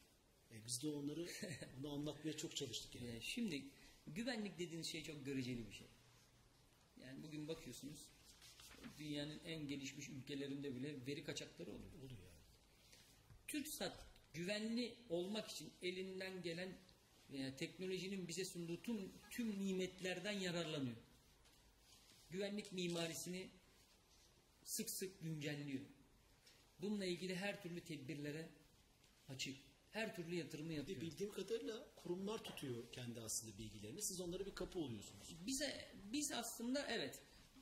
E, 0.55 0.67
biz 0.67 0.83
de 0.83 0.89
onları 0.89 1.29
onu 1.81 1.93
anlatmaya 1.93 2.37
çok 2.37 2.57
çalıştık 2.57 2.95
yani. 2.95 3.17
Ee, 3.17 3.21
şimdi 3.21 3.65
güvenlik 4.07 4.59
dediğiniz 4.59 4.87
şey 4.87 5.03
çok 5.03 5.25
göreceli 5.25 5.67
bir 5.69 5.73
şey. 5.73 5.87
Yani 7.03 7.23
bugün 7.23 7.49
bakıyorsunuz 7.49 8.01
dünyanın 8.99 9.41
en 9.45 9.69
gelişmiş 9.69 10.09
ülkelerinde 10.09 10.75
bile 10.75 11.07
veri 11.07 11.25
kaçakları 11.25 11.71
oluyor. 11.71 11.93
Oluyor 11.99 12.11
yani. 12.11 12.35
TürkSat 13.49 14.07
güvenli 14.35 14.95
olmak 15.09 15.51
için 15.51 15.73
elinden 15.83 16.43
gelen 16.43 16.77
veya 17.33 17.57
teknolojinin 17.57 18.29
bize 18.29 18.45
sunduğu 18.45 18.83
tüm, 18.83 19.13
tüm 19.31 19.59
nimetlerden 19.59 20.33
yararlanıyor. 20.33 20.97
Güvenlik 22.31 22.73
mimarisini 22.73 23.49
sık 24.65 24.91
sık 24.91 25.21
güncelliyor. 25.21 25.85
Bununla 26.81 27.05
ilgili 27.05 27.37
her 27.37 27.63
türlü 27.63 27.81
tedbirlere 27.81 28.49
açık. 29.29 29.57
Her 29.95 30.17
türlü 30.17 30.35
yatırımı 30.35 30.73
yapıyor. 30.73 31.01
bildiğim 31.01 31.33
kadarıyla 31.33 31.87
kurumlar 31.97 32.45
tutuyor 32.45 32.93
kendi 32.93 33.21
aslında 33.21 33.59
bilgilerini. 33.59 34.03
Siz 34.03 34.21
onlara 34.21 34.47
bir 34.47 34.55
kapı 34.55 34.79
oluyorsunuz. 34.79 35.37
Bize 35.47 35.95
biz 36.13 36.33
aslında 36.33 36.87
evet 36.89 37.21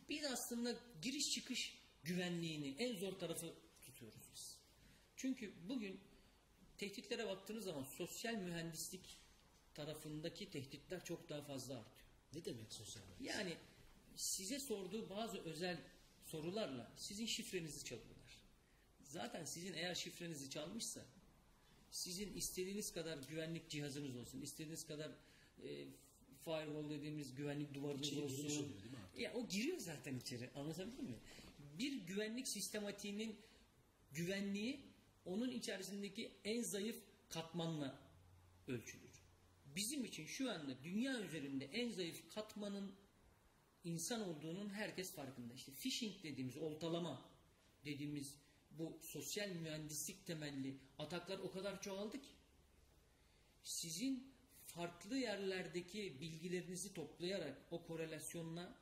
biz 0.08 0.24
aslında 0.24 0.76
giriş 1.02 1.30
çıkış 1.30 1.78
güvenliğini 2.02 2.76
en 2.78 2.96
zor 2.96 3.12
tarafı 3.12 3.54
tutuyoruz 3.80 4.22
biz. 4.34 4.58
Çünkü 5.16 5.54
bugün 5.68 6.00
tehditlere 6.78 7.26
baktığınız 7.26 7.64
zaman 7.64 7.84
sosyal 7.84 8.34
mühendislik 8.34 9.18
tarafındaki 9.74 10.50
tehditler 10.50 11.04
çok 11.04 11.28
daha 11.28 11.42
fazla 11.42 11.74
artıyor. 11.74 12.10
Ne 12.34 12.44
demek 12.44 12.72
sosyal 12.72 13.02
medya? 13.02 13.34
Yani 13.34 13.56
size 14.16 14.60
sorduğu 14.60 15.10
bazı 15.10 15.38
özel 15.38 15.80
sorularla 16.24 16.92
sizin 16.96 17.26
şifrenizi 17.26 17.84
çalıyorlar. 17.84 18.42
Zaten 19.02 19.44
sizin 19.44 19.72
eğer 19.72 19.94
şifrenizi 19.94 20.50
çalmışsa 20.50 21.06
sizin 21.92 22.34
istediğiniz 22.36 22.92
kadar 22.92 23.18
güvenlik 23.28 23.68
cihazınız 23.70 24.16
olsun, 24.16 24.40
istediğiniz 24.40 24.86
kadar 24.86 25.10
e, 25.62 25.86
firewall 26.44 26.90
dediğimiz 26.90 27.34
güvenlik 27.34 27.74
duvarınız 27.74 28.06
İçeri 28.06 28.20
olsun. 28.20 28.46
oluyor? 28.46 28.64
Ya 29.18 29.34
o 29.34 29.48
giriyor 29.48 29.78
zaten 29.78 30.18
içeri. 30.18 30.50
Anlatabildim 30.54 31.04
mi? 31.04 31.16
Bir 31.78 31.92
güvenlik 31.92 32.48
sistematiğinin 32.48 33.36
güvenliği 34.12 34.80
onun 35.24 35.50
içerisindeki 35.50 36.32
en 36.44 36.62
zayıf 36.62 36.96
katmanla 37.28 37.98
ölçülür. 38.68 39.12
Bizim 39.76 40.04
için 40.04 40.26
şu 40.26 40.50
anda 40.50 40.84
dünya 40.84 41.20
üzerinde 41.20 41.64
en 41.64 41.90
zayıf 41.90 42.34
katmanın 42.34 42.92
insan 43.84 44.28
olduğunun 44.28 44.68
herkes 44.68 45.14
farkında. 45.14 45.54
İşte 45.54 45.72
phishing 45.72 46.22
dediğimiz 46.22 46.56
oltalama 46.56 47.28
dediğimiz 47.84 48.34
bu 48.78 48.98
sosyal 49.02 49.48
mühendislik 49.48 50.26
temelli 50.26 50.76
ataklar 50.98 51.38
o 51.38 51.50
kadar 51.50 51.82
çoğaldı 51.82 52.20
ki 52.20 52.28
sizin 53.62 54.32
farklı 54.66 55.16
yerlerdeki 55.16 56.20
bilgilerinizi 56.20 56.94
toplayarak 56.94 57.58
o 57.70 57.86
korelasyonla 57.86 58.74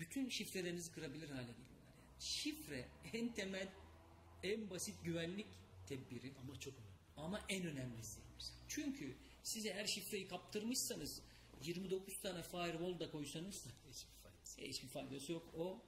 bütün 0.00 0.28
şifrelerinizi 0.28 0.92
kırabilir 0.92 1.28
hale 1.28 1.40
geliyorlar. 1.42 1.70
Yani. 1.86 2.20
Şifre 2.20 2.88
en 3.12 3.34
temel, 3.34 3.68
en 4.42 4.70
basit 4.70 5.04
güvenlik 5.04 5.46
tedbiri 5.86 6.32
Ama 6.42 6.60
çok 6.60 6.74
önemli. 6.74 6.90
ama 7.16 7.40
en 7.48 7.66
önemlisi. 7.66 8.20
Çünkü 8.68 9.16
siz 9.42 9.66
eğer 9.66 9.86
şifreyi 9.86 10.28
kaptırmışsanız 10.28 11.22
29 11.62 12.20
tane 12.20 12.42
firewall 12.42 13.00
da 13.00 13.10
koysanız 13.10 13.64
Hiçbir 13.66 14.10
faydası. 14.22 14.60
hiçbir 14.60 14.88
faydası 14.88 15.32
yok. 15.32 15.54
O 15.54 15.82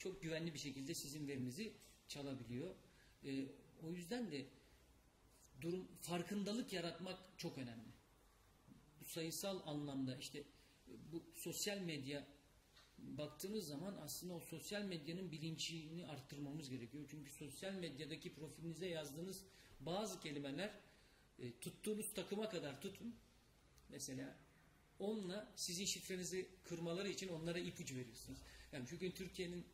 çok 0.00 0.22
güvenli 0.22 0.54
bir 0.54 0.58
şekilde 0.58 0.94
sizin 0.94 1.28
verinizi 1.28 1.72
çalabiliyor. 2.08 2.74
E, 3.24 3.46
o 3.82 3.92
yüzden 3.92 4.32
de 4.32 4.46
durum 5.60 5.88
farkındalık 6.00 6.72
yaratmak 6.72 7.18
çok 7.36 7.58
önemli. 7.58 7.90
Bu 9.00 9.04
sayısal 9.04 9.60
anlamda 9.66 10.16
işte 10.16 10.44
bu 11.12 11.22
sosyal 11.34 11.78
medya 11.78 12.26
baktığınız 12.98 13.66
zaman 13.66 13.96
aslında 14.02 14.34
o 14.34 14.40
sosyal 14.40 14.82
medyanın 14.82 15.32
bilincini 15.32 16.06
arttırmamız 16.06 16.70
gerekiyor. 16.70 17.04
Çünkü 17.10 17.30
sosyal 17.30 17.72
medyadaki 17.72 18.34
profilinize 18.34 18.88
yazdığınız 18.88 19.44
bazı 19.80 20.20
kelimeler 20.20 20.80
e, 21.38 21.58
tuttuğunuz 21.60 22.14
takıma 22.14 22.48
kadar 22.48 22.80
tutun. 22.80 23.14
Mesela 23.88 24.36
onunla 24.98 25.52
sizin 25.56 25.84
şifrenizi 25.84 26.48
kırmaları 26.64 27.08
için 27.08 27.28
onlara 27.28 27.58
ipucu 27.58 27.96
veriyorsunuz. 27.96 28.38
Yani 28.72 28.86
çünkü 28.88 29.14
Türkiye'nin 29.14 29.66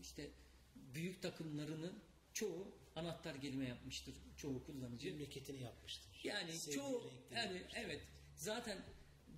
işte 0.00 0.30
büyük 0.74 1.22
takımlarının 1.22 1.98
çoğu 2.32 2.74
anahtar 2.96 3.40
kelime 3.40 3.68
yapmıştır 3.68 4.14
çoğu 4.36 4.64
kullanıcı. 4.66 5.10
Memleketini 5.12 5.62
yapmıştır. 5.62 6.20
Yani 6.24 6.52
Sevdiği 6.52 6.76
çoğu 6.76 7.12
yani 7.34 7.56
yapmıştır. 7.56 7.80
evet 7.84 8.00
zaten 8.36 8.78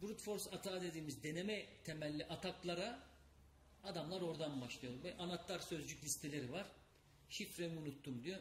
brute 0.02 0.22
force 0.22 0.50
atağı 0.50 0.82
dediğimiz 0.82 1.22
deneme 1.22 1.66
temelli 1.84 2.24
ataklara 2.24 3.12
adamlar 3.84 4.20
oradan 4.20 4.60
başlıyor. 4.60 4.94
Ve 5.04 5.16
anahtar 5.16 5.58
sözcük 5.58 6.04
listeleri 6.04 6.52
var. 6.52 6.66
Şifremi 7.28 7.78
unuttum 7.78 8.24
diyor. 8.24 8.38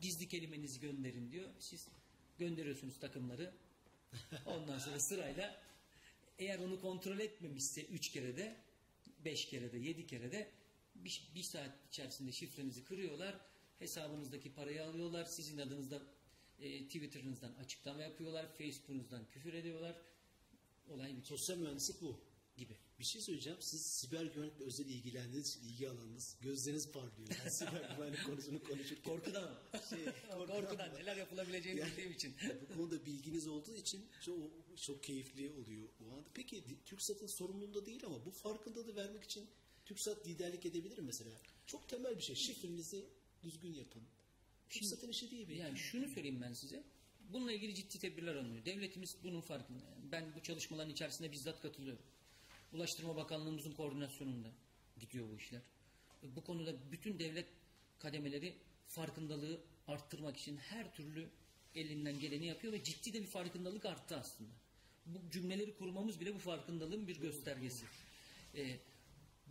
Gizli 0.00 0.28
kelimenizi 0.28 0.80
gönderin 0.80 1.32
diyor. 1.32 1.48
Siz 1.58 1.88
gönderiyorsunuz 2.38 3.00
takımları. 3.00 3.54
Ondan 4.46 4.78
sonra 4.78 5.00
sırayla 5.08 5.62
eğer 6.38 6.58
onu 6.58 6.80
kontrol 6.80 7.18
etmemişse 7.18 7.84
3 7.84 8.08
kere 8.10 8.36
de 8.36 8.56
5 9.24 9.48
kere 9.48 9.72
de 9.72 9.78
7 9.78 10.06
kere 10.06 10.32
de 10.32 10.50
bir, 11.04 11.30
bir 11.34 11.42
saat 11.42 11.70
içerisinde 11.88 12.32
şifrenizi 12.32 12.84
kırıyorlar. 12.84 13.40
Hesabınızdaki 13.78 14.54
parayı 14.54 14.84
alıyorlar. 14.84 15.24
Sizin 15.24 15.58
adınızda 15.58 16.02
e, 16.58 16.84
Twitter'ınızdan 16.84 17.52
açıklama 17.54 18.02
yapıyorlar. 18.02 18.46
Facebook'unuzdan 18.58 19.26
küfür 19.30 19.52
ediyorlar. 19.54 19.96
Olay 20.88 21.16
bitiyor 21.16 21.38
Sosyal 21.38 21.58
mühendislik 21.58 22.00
bu. 22.02 22.20
gibi. 22.56 22.76
Bir 22.98 23.04
şey 23.04 23.20
söyleyeceğim. 23.22 23.58
Siz 23.60 23.82
siber 23.86 24.24
güvenlikle 24.24 24.64
özel 24.64 24.86
ilgilendiğiniz 24.86 25.48
için 25.56 25.68
ilgi 25.68 25.88
alanınız, 25.90 26.36
gözleriniz 26.40 26.90
parlıyor. 26.92 27.28
Ben 27.44 27.48
siber 27.48 27.90
güvenlik 27.96 28.26
konusunu 28.26 28.62
konuşurken. 28.62 29.02
Korkudan 29.12 29.42
mı? 29.44 29.58
Şey, 29.90 29.98
Korkudan 30.46 30.94
neler 30.94 31.16
yapılabileceğini 31.16 31.80
Yani- 31.80 31.90
bildiğim 31.90 32.12
için. 32.12 32.34
Bu 32.70 32.74
konuda 32.76 33.06
bilginiz 33.06 33.46
olduğu 33.48 33.74
için 33.74 34.06
çok, 34.24 34.38
çok 34.76 35.02
keyifli 35.04 35.50
oluyor 35.50 35.88
o 36.00 36.14
anda. 36.16 36.28
Peki 36.34 36.64
TürkSat'ın 36.84 37.26
sorumluluğunda 37.26 37.86
değil 37.86 38.02
ama 38.06 38.24
bu 38.26 38.30
farkındalığı 38.30 38.96
vermek 38.96 39.24
için 39.24 39.46
TürkSat 39.92 40.26
liderlik 40.26 40.66
edebilir 40.66 40.98
mesela? 40.98 41.30
Çok 41.66 41.88
temel 41.88 42.16
bir 42.16 42.22
şey. 42.22 42.36
Şifrenizi 42.36 43.04
düzgün 43.42 43.74
yapın. 43.74 44.02
TürkSat'ın 44.70 45.08
işi 45.08 45.30
değil 45.30 45.48
belki. 45.48 45.60
Yani 45.60 45.78
şunu 45.78 46.08
söyleyeyim 46.08 46.42
ben 46.42 46.52
size. 46.52 46.82
Bununla 47.20 47.52
ilgili 47.52 47.74
ciddi 47.74 47.98
tedbirler 47.98 48.34
alınıyor. 48.34 48.64
Devletimiz 48.64 49.16
bunun 49.24 49.40
farkında. 49.40 49.84
Ben 50.12 50.34
bu 50.36 50.42
çalışmaların 50.42 50.92
içerisinde 50.92 51.32
bizzat 51.32 51.62
katılıyorum. 51.62 52.02
Ulaştırma 52.72 53.16
Bakanlığımızın 53.16 53.72
koordinasyonunda 53.72 54.48
gidiyor 55.00 55.26
bu 55.32 55.36
işler. 55.36 55.60
E, 56.22 56.36
Bu 56.36 56.44
konuda 56.44 56.92
bütün 56.92 57.18
devlet 57.18 57.46
kademeleri 57.98 58.54
farkındalığı 58.88 59.60
arttırmak 59.86 60.36
için 60.36 60.56
her 60.56 60.94
türlü 60.94 61.28
elinden 61.74 62.20
geleni 62.20 62.46
yapıyor 62.46 62.72
ve 62.72 62.84
ciddi 62.84 63.12
de 63.12 63.22
bir 63.22 63.26
farkındalık 63.26 63.84
arttı 63.84 64.16
aslında. 64.16 64.50
Bu 65.06 65.30
cümleleri 65.30 65.76
kurmamız 65.76 66.20
bile 66.20 66.34
bu 66.34 66.38
farkındalığın 66.38 67.08
bir 67.08 67.20
göstergesi. 67.20 67.84
E, 68.56 68.78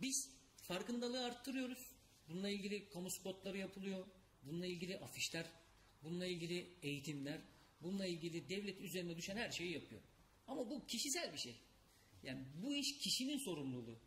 biz 0.02 0.30
farkındalığı 0.56 1.24
arttırıyoruz. 1.24 1.92
Bununla 2.28 2.48
ilgili 2.48 2.88
kamu 2.88 3.10
spotları 3.10 3.58
yapılıyor. 3.58 4.06
Bununla 4.42 4.66
ilgili 4.66 4.98
afişler, 4.98 5.46
bununla 6.02 6.26
ilgili 6.26 6.78
eğitimler, 6.82 7.40
bununla 7.82 8.06
ilgili 8.06 8.48
devlet 8.48 8.80
üzerine 8.80 9.16
düşen 9.16 9.36
her 9.36 9.50
şeyi 9.50 9.72
yapıyor. 9.72 10.02
Ama 10.46 10.70
bu 10.70 10.86
kişisel 10.86 11.32
bir 11.32 11.38
şey. 11.38 11.54
Yani 12.22 12.44
bu 12.62 12.74
iş 12.74 12.98
kişinin 12.98 13.38
sorumluluğu. 13.38 13.98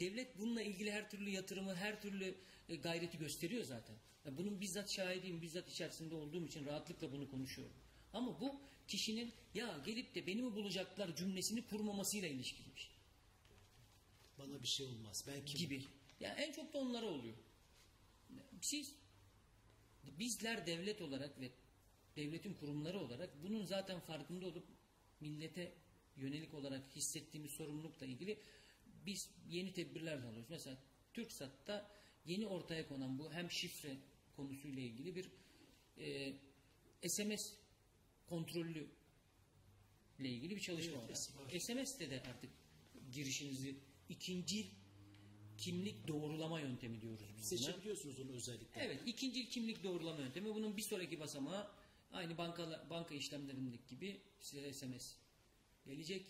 Devlet 0.00 0.38
bununla 0.38 0.62
ilgili 0.62 0.92
her 0.92 1.10
türlü 1.10 1.30
yatırımı, 1.30 1.74
her 1.74 2.02
türlü 2.02 2.34
e, 2.68 2.76
gayreti 2.76 3.18
gösteriyor 3.18 3.64
zaten. 3.64 3.96
Yani 4.24 4.38
bunun 4.38 4.60
bizzat 4.60 4.90
şahidiyim, 4.96 5.42
bizzat 5.42 5.68
içerisinde 5.70 6.14
olduğum 6.14 6.46
için 6.46 6.64
rahatlıkla 6.64 7.12
bunu 7.12 7.30
konuşuyorum. 7.30 7.76
Ama 8.12 8.40
bu 8.40 8.60
kişinin 8.88 9.32
ya 9.54 9.82
gelip 9.86 10.14
de 10.14 10.26
beni 10.26 10.42
mi 10.42 10.54
bulacaklar 10.54 11.16
cümlesini 11.16 11.66
kurmamasıyla 11.66 12.28
ilişkili 12.28 12.74
bir 12.74 12.80
şey 12.80 12.97
Bana 14.38 14.62
bir 14.62 14.68
şey 14.68 14.86
olmaz. 14.86 15.24
Ben 15.26 15.44
kim? 15.44 15.58
gibi. 15.58 15.84
Yani 16.20 16.40
en 16.40 16.52
çok 16.52 16.72
da 16.72 16.78
onlara 16.78 17.06
oluyor. 17.06 17.36
Siz 18.62 18.94
bizler 20.04 20.66
devlet 20.66 21.02
olarak 21.02 21.40
ve 21.40 21.50
devletin 22.16 22.54
kurumları 22.54 23.00
olarak 23.00 23.42
bunun 23.42 23.64
zaten 23.64 24.00
farkında 24.00 24.46
olup 24.46 24.66
millete 25.20 25.72
yönelik 26.16 26.54
olarak 26.54 26.96
hissettiğimiz 26.96 27.52
sorumlulukla 27.52 28.06
ilgili 28.06 28.38
biz 29.06 29.30
yeni 29.48 29.72
tedbirler 29.72 30.22
de 30.22 30.26
alıyoruz. 30.26 30.50
Mesela 30.50 30.78
TürkSat'ta 31.14 31.90
yeni 32.24 32.46
ortaya 32.46 32.88
konan 32.88 33.18
bu 33.18 33.32
hem 33.32 33.50
şifre 33.50 33.96
konusuyla 34.36 34.82
ilgili 34.82 35.16
bir 35.16 35.30
e, 35.98 36.32
SMS 37.08 37.54
kontrollü 38.26 38.88
ile 40.18 40.28
ilgili 40.28 40.56
bir 40.56 40.60
çalışma 40.60 40.98
Evet, 41.08 41.30
var. 41.36 41.58
SMS'te 41.58 42.10
de 42.10 42.20
artık 42.20 42.50
girişinizi 43.12 43.76
ikinci 44.08 44.66
kimlik 45.58 46.08
doğrulama 46.08 46.60
yöntemi 46.60 47.00
diyoruz 47.02 47.20
biz 47.36 47.50
buna. 47.50 47.58
Seçebiliyorsunuz 47.58 48.20
onu 48.20 48.32
özellikle. 48.32 48.80
Evet, 48.80 49.00
ikinci 49.06 49.48
kimlik 49.48 49.84
doğrulama 49.84 50.20
yöntemi. 50.20 50.54
Bunun 50.54 50.76
bir 50.76 50.82
sonraki 50.82 51.20
basamağı 51.20 51.70
aynı 52.12 52.38
banka 52.38 52.86
banka 52.90 53.14
işlemlerindeki 53.14 53.86
gibi 53.86 54.20
size 54.40 54.72
SMS 54.72 55.14
gelecek. 55.86 56.26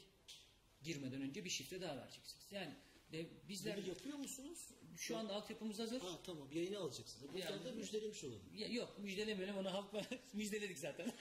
Girmeden 0.83 1.22
önce 1.22 1.45
bir 1.45 1.51
şifre 1.51 1.81
daha 1.81 1.97
vereceksiniz. 1.97 2.47
Yani 2.53 2.74
de, 3.12 3.26
bizler 3.49 3.76
Bunu 3.76 3.89
yapıyor 3.89 4.18
musunuz? 4.18 4.59
şu 4.97 5.16
anda 5.16 5.35
altyapımız 5.35 5.79
hazır. 5.79 6.01
Ha 6.01 6.18
tamam 6.24 6.49
yayını 6.53 6.79
alacaksınız. 6.79 7.33
Buradan 7.33 7.51
Yani- 7.51 7.64
da 7.64 7.72
müjdelemiş 7.72 8.24
olalım. 8.24 8.43
Ya, 8.57 8.68
yok 8.68 8.99
müjdelemeyelim 8.99 9.57
onu 9.57 9.72
halkla 9.72 10.07
müjdeledik 10.33 10.79
zaten. 10.79 11.12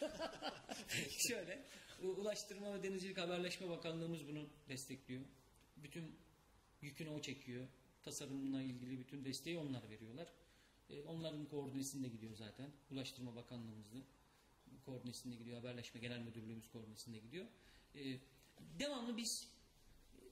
Şöyle 1.30 1.64
Ulaştırma 2.02 2.74
ve 2.74 2.84
Denizcilik 2.84 3.18
Haberleşme 3.18 3.70
Bakanlığımız 3.70 4.28
bunu 4.28 4.50
destekliyor. 4.70 5.22
Bütün 5.78 6.16
yükünü 6.82 7.10
o 7.10 7.22
çekiyor. 7.22 7.68
Tasarımla 8.04 8.62
ilgili 8.62 9.00
bütün 9.00 9.26
desteği 9.26 9.58
onlar 9.58 9.90
veriyorlar. 9.90 10.34
E, 10.90 11.02
onların 11.02 11.46
koordinesinde 11.46 12.08
gidiyor 12.08 12.36
zaten. 12.36 12.72
Ulaştırma 12.92 13.36
Bakanlığımızın 13.36 14.04
koordinesinde 14.86 15.36
gidiyor. 15.36 15.58
Haberleşme 15.58 16.00
Genel 16.00 16.20
Müdürlüğümüz 16.20 16.70
koordinesinde 16.70 17.20
gidiyor. 17.20 17.46
E, 17.96 18.20
devamlı 18.80 19.18
biz 19.18 19.48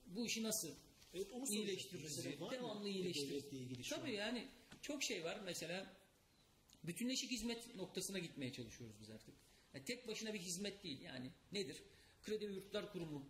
bu 0.06 0.26
işi 0.26 0.42
nasıl 0.42 0.74
Evet, 1.14 1.32
onu 1.32 1.48
iyileştiririz? 1.48 2.24
Devamlı 2.50 2.88
iyileştiririz. 2.88 3.88
Tabii 3.88 4.10
an? 4.10 4.14
yani 4.14 4.48
çok 4.82 5.02
şey 5.02 5.24
var. 5.24 5.40
Mesela 5.44 5.96
bütünleşik 6.84 7.30
hizmet 7.30 7.76
noktasına 7.76 8.18
gitmeye 8.18 8.52
çalışıyoruz 8.52 8.96
biz 9.00 9.10
artık. 9.10 9.34
Yani 9.74 9.84
tek 9.84 10.08
başına 10.08 10.34
bir 10.34 10.38
hizmet 10.38 10.84
değil. 10.84 11.00
Yani 11.00 11.30
nedir? 11.52 11.82
Kredi 12.22 12.48
ve 12.48 12.52
Yurtlar 12.52 12.92
Kurumu'na 12.92 13.22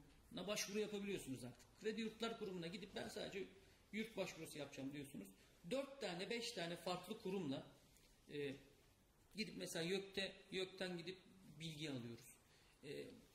başvuru 0.47 0.78
yapabiliyorsunuz 0.78 1.45
artık. 1.45 1.80
Kredi 1.80 2.01
Yurtlar 2.01 2.39
Kurumu'na 2.39 2.66
gidip 2.66 2.95
ben 2.95 3.09
sadece 3.09 3.45
yurt 3.93 4.16
başvurusu 4.16 4.59
yapacağım 4.59 4.93
diyorsunuz. 4.93 5.28
Dört 5.70 6.01
tane, 6.01 6.30
beş 6.30 6.53
tane 6.53 6.76
farklı 6.76 7.18
kurumla 7.18 7.66
e, 8.32 8.53
gidip 9.37 9.55
mesela 9.57 9.82
YÖK'te, 9.84 10.32
YÖK'ten 10.51 10.99
gidip 10.99 11.18
bilgi 11.61 11.91
alıyoruz. 11.91 12.37
E, 12.84 12.89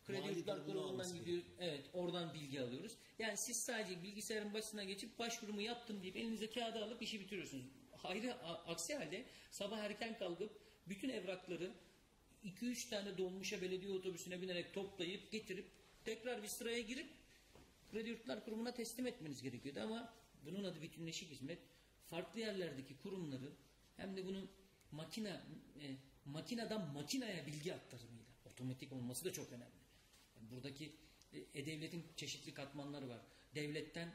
Kredi 0.06 0.22
Mali 0.22 0.38
Yurtlar 0.38 0.66
Kurumu'ndan 0.66 0.88
alması 0.94 1.18
gidiyor. 1.18 1.42
Evet, 1.60 1.86
oradan 1.94 2.34
bilgi 2.34 2.62
alıyoruz. 2.62 2.98
Yani 3.20 3.38
siz 3.38 3.64
sadece 3.64 4.04
bilgisayarın 4.04 4.54
başına 4.54 4.84
geçip 4.84 5.20
başvurumu 5.20 5.62
yaptım 5.62 6.04
deyip 6.04 6.18
elinize 6.18 6.50
kağıdı 6.50 6.84
alıp 6.84 7.02
işi 7.02 7.20
bitiriyorsunuz. 7.20 7.66
Hayır, 7.98 8.26
a- 8.30 8.64
aksi 8.68 8.96
halde 8.96 9.26
sabah 9.52 9.78
erken 9.78 10.18
kalkıp 10.18 10.52
bütün 10.88 11.10
evrakları 11.10 11.72
2-3 12.46 12.90
tane 12.90 13.18
dolmuşa 13.18 13.62
belediye 13.62 13.92
otobüsüne 13.92 14.42
binerek 14.42 14.74
toplayıp 14.74 15.32
getirip 15.32 15.66
tekrar 16.06 16.44
bir 16.44 16.48
sıraya 16.48 16.82
girip 16.82 17.08
Kredi 17.92 18.10
Yurtlar 18.10 18.46
Kurumu'na 18.46 18.74
teslim 18.74 19.08
etmeniz 19.08 19.42
gerekiyordu 19.42 19.80
ama 19.80 20.14
bunun 20.46 20.64
adı 20.64 20.82
bütünleşik 20.82 21.32
hizmet. 21.32 21.60
Farklı 22.06 22.40
yerlerdeki 22.40 22.98
kurumları 22.98 23.52
hem 23.98 24.18
de 24.18 24.26
bunun 24.26 24.50
makine 24.92 25.42
e, 25.82 25.86
makineden 26.26 26.88
makineye 26.94 27.48
bilgi 27.48 27.74
aktarımıyla 27.74 28.32
otomatik 28.46 28.94
olması 28.94 29.26
da 29.26 29.34
çok 29.34 29.52
önemli. 29.52 29.82
Yani 30.36 30.52
buradaki 30.52 30.92
e, 31.34 31.60
e-devletin 31.60 32.06
çeşitli 32.16 32.54
katmanları 32.54 33.10
var. 33.10 33.22
Devletten 33.56 34.14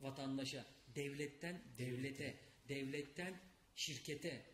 vatandaşa, 0.00 0.64
devletten 0.94 1.62
devlete, 1.78 2.36
devletten 2.68 3.40
şirkete, 3.76 4.46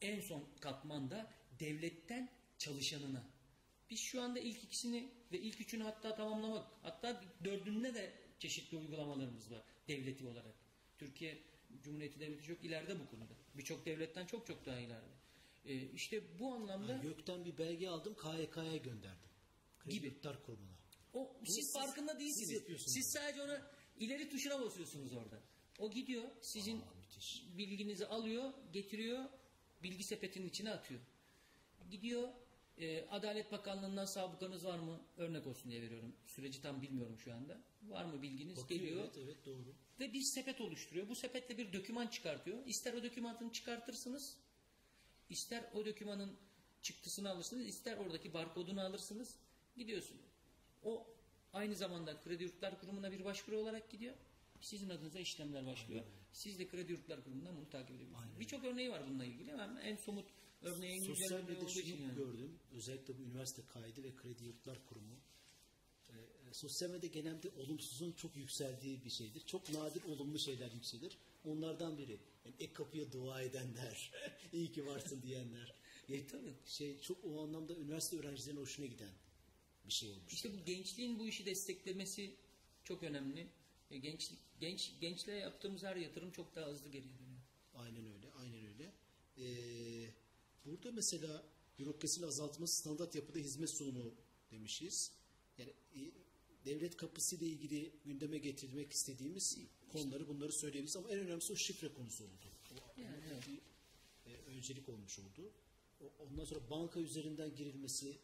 en 0.00 0.20
son 0.20 0.48
katmanda 0.60 1.32
devletten 1.60 2.30
çalışanına. 2.58 3.24
Biz 3.90 4.00
şu 4.00 4.22
anda 4.22 4.38
ilk 4.40 4.64
ikisini 4.64 5.08
ve 5.32 5.38
ilk 5.38 5.60
üçünü 5.60 5.82
hatta 5.82 6.14
tamamlamak, 6.14 6.66
hatta 6.82 7.22
dördünde 7.44 7.94
de 7.94 8.12
çeşitli 8.38 8.76
uygulamalarımız 8.76 9.50
var 9.50 9.62
devleti 9.88 10.26
olarak. 10.26 10.54
Türkiye 10.98 11.38
Cumhuriyeti 11.82 12.20
Devleti 12.20 12.42
çok 12.42 12.64
ileride 12.64 13.00
bu 13.00 13.10
konuda. 13.10 13.32
Birçok 13.54 13.86
devletten 13.86 14.26
çok 14.26 14.46
çok 14.46 14.66
daha 14.66 14.78
ileride. 14.78 15.16
Ee, 15.64 15.74
işte 15.90 16.38
bu 16.38 16.54
anlamda 16.54 16.88
Ben 17.02 17.08
YÖK'ten 17.08 17.44
bir 17.44 17.58
belge 17.58 17.88
aldım 17.88 18.14
KYK'ya 18.14 18.76
gönderdim. 18.76 19.28
Kredi 19.78 19.94
Gibi. 19.94 20.06
Yurtlar 20.06 20.42
Kurumu'na. 20.42 20.76
O 21.14 21.36
siz, 21.46 21.54
siz- 21.54 21.72
farkında 21.74 22.18
değilsiniz. 22.20 22.62
siz 22.66 22.94
Siz 22.94 23.12
sadece 23.12 23.42
ona 23.42 23.62
ileri 23.98 24.28
tuşuna 24.30 24.60
basıyorsunuz 24.60 25.12
orada. 25.12 25.40
O 25.78 25.90
gidiyor, 25.90 26.24
sizin 26.42 26.80
Aa, 26.80 26.94
müthiş. 26.94 27.44
bilginizi 27.58 28.06
alıyor, 28.06 28.52
getiriyor, 28.72 29.24
bilgi 29.82 30.04
sepetinin 30.04 30.48
içine 30.48 30.70
atıyor. 30.70 31.00
Gidiyor, 31.90 32.28
e, 32.78 33.06
Adalet 33.08 33.52
Bakanlığı'ndan 33.52 34.04
sabıkanız 34.04 34.64
var 34.64 34.78
mı? 34.78 35.00
Örnek 35.16 35.46
olsun 35.46 35.70
diye 35.70 35.82
veriyorum. 35.82 36.16
Süreci 36.26 36.62
tam 36.62 36.82
bilmiyorum 36.82 37.18
şu 37.18 37.34
anda. 37.34 37.58
Var 37.82 38.04
mı 38.04 38.22
bilginiz? 38.22 38.56
Bakıyor, 38.56 38.80
Geliyor 38.80 39.04
Evet 39.04 39.18
evet 39.18 39.36
doğru. 39.46 39.74
ve 40.00 40.12
bir 40.12 40.22
sepet 40.22 40.60
oluşturuyor. 40.60 41.08
Bu 41.08 41.14
sepetle 41.14 41.58
bir 41.58 41.72
doküman 41.72 42.06
çıkartıyor. 42.06 42.66
İster 42.66 42.92
o 42.94 43.02
dokümanını 43.02 43.52
çıkartırsınız, 43.52 44.36
ister 45.30 45.64
o 45.74 45.86
dokümanın 45.86 46.36
çıktısını 46.82 47.30
alırsınız, 47.30 47.66
ister 47.66 47.96
oradaki 47.96 48.34
barkodunu 48.34 48.80
alırsınız, 48.80 49.36
gidiyorsun. 49.76 50.16
O 50.82 51.06
aynı 51.52 51.74
zamanda 51.74 52.20
Kredi 52.20 52.42
Yurtlar 52.42 52.80
Kurumu'na 52.80 53.12
bir 53.12 53.24
başvuru 53.24 53.58
olarak 53.58 53.90
gidiyor. 53.90 54.14
Sizin 54.60 54.88
adınıza 54.90 55.18
işlemler 55.18 55.66
başlıyor. 55.66 56.04
Siz 56.32 56.58
de 56.58 56.68
Kredi 56.68 56.92
Yurtlar 56.92 57.24
Kurumu'ndan 57.24 57.56
bunu 57.56 57.70
takip 57.70 57.90
edebilirsiniz. 57.96 58.40
Birçok 58.40 58.64
örneği 58.64 58.90
var 58.90 59.02
bununla 59.08 59.24
ilgili 59.24 59.52
ama 59.52 59.80
en 59.80 59.96
somut 59.96 60.26
örneğin 60.62 61.02
Sosyal 61.02 61.42
medyada 61.42 61.68
şunu 61.68 62.02
yani. 62.02 62.14
gördüm. 62.14 62.58
Özellikle 62.72 63.18
bu 63.18 63.22
üniversite 63.22 63.62
kaydı 63.66 64.02
ve 64.02 64.16
kredi 64.16 64.44
yurtlar 64.44 64.86
kurumu. 64.86 65.16
Ee, 66.08 66.12
e, 66.50 66.54
sosyal 66.54 66.90
medya 66.90 67.08
genelde 67.10 67.48
olumsuzun 67.48 68.12
çok 68.12 68.36
yükseldiği 68.36 69.04
bir 69.04 69.10
şeydir. 69.10 69.40
Çok 69.46 69.70
nadir 69.70 70.02
olumlu 70.04 70.38
şeyler 70.38 70.72
yükselir. 70.72 71.18
Onlardan 71.44 71.98
biri. 71.98 72.20
Yani 72.44 72.54
ek 72.58 72.72
kapıya 72.72 73.12
dua 73.12 73.42
edenler, 73.42 74.12
iyi 74.52 74.72
ki 74.72 74.86
varsın 74.86 75.22
diyenler. 75.22 75.74
E, 76.08 76.26
tabii. 76.26 76.54
Şey 76.66 77.00
çok 77.00 77.24
o 77.24 77.42
anlamda 77.42 77.74
üniversite 77.74 78.16
öğrencilerinin 78.18 78.60
hoşuna 78.60 78.86
giden 78.86 79.10
bir 79.86 79.92
şey 79.92 80.10
olmuş. 80.10 80.32
İşte 80.32 80.52
bu 80.52 80.64
gençliğin 80.64 81.18
bu 81.18 81.28
işi 81.28 81.46
desteklemesi 81.46 82.34
çok 82.84 83.02
önemli. 83.02 83.46
E, 83.90 83.98
Genç, 83.98 84.30
genç, 84.60 84.92
gençliğe 85.00 85.38
yaptığımız 85.38 85.82
her 85.82 85.96
yatırım 85.96 86.30
çok 86.30 86.54
daha 86.56 86.66
hızlı 86.66 86.88
geriye 86.88 87.12
dönüyor. 87.18 87.40
Aynen 87.74 88.06
öyle, 88.06 88.30
aynen 88.38 88.66
öyle. 88.66 88.92
Ee, 89.38 89.75
burada 90.66 90.92
mesela 90.92 91.42
bürokrasinin 91.78 92.26
azaltılması 92.26 92.76
standart 92.76 93.14
yapıda 93.14 93.38
hizmet 93.38 93.70
sunumu 93.70 94.14
demişiz. 94.50 95.12
Yani 95.58 95.72
e, 95.94 96.00
devlet 96.64 96.96
kapısı 96.96 97.36
ile 97.36 97.46
ilgili 97.46 97.92
gündeme 98.04 98.38
getirmek 98.38 98.92
istediğimiz 98.92 99.58
konuları 99.92 100.28
bunları 100.28 100.52
söyleyebiliriz 100.52 100.96
ama 100.96 101.10
en 101.10 101.18
önemlisi 101.18 101.52
o 101.52 101.56
şifre 101.56 101.88
konusu 101.94 102.24
oldu. 102.24 102.46
O, 102.72 103.00
Yani 103.00 103.16
evet. 103.32 103.48
bir 103.48 103.58
e, 104.32 104.36
öncelik 104.36 104.88
olmuş 104.88 105.18
oldu. 105.18 105.52
Ondan 106.18 106.44
sonra 106.44 106.70
banka 106.70 107.00
üzerinden 107.00 107.54
girilmesi 107.54 108.18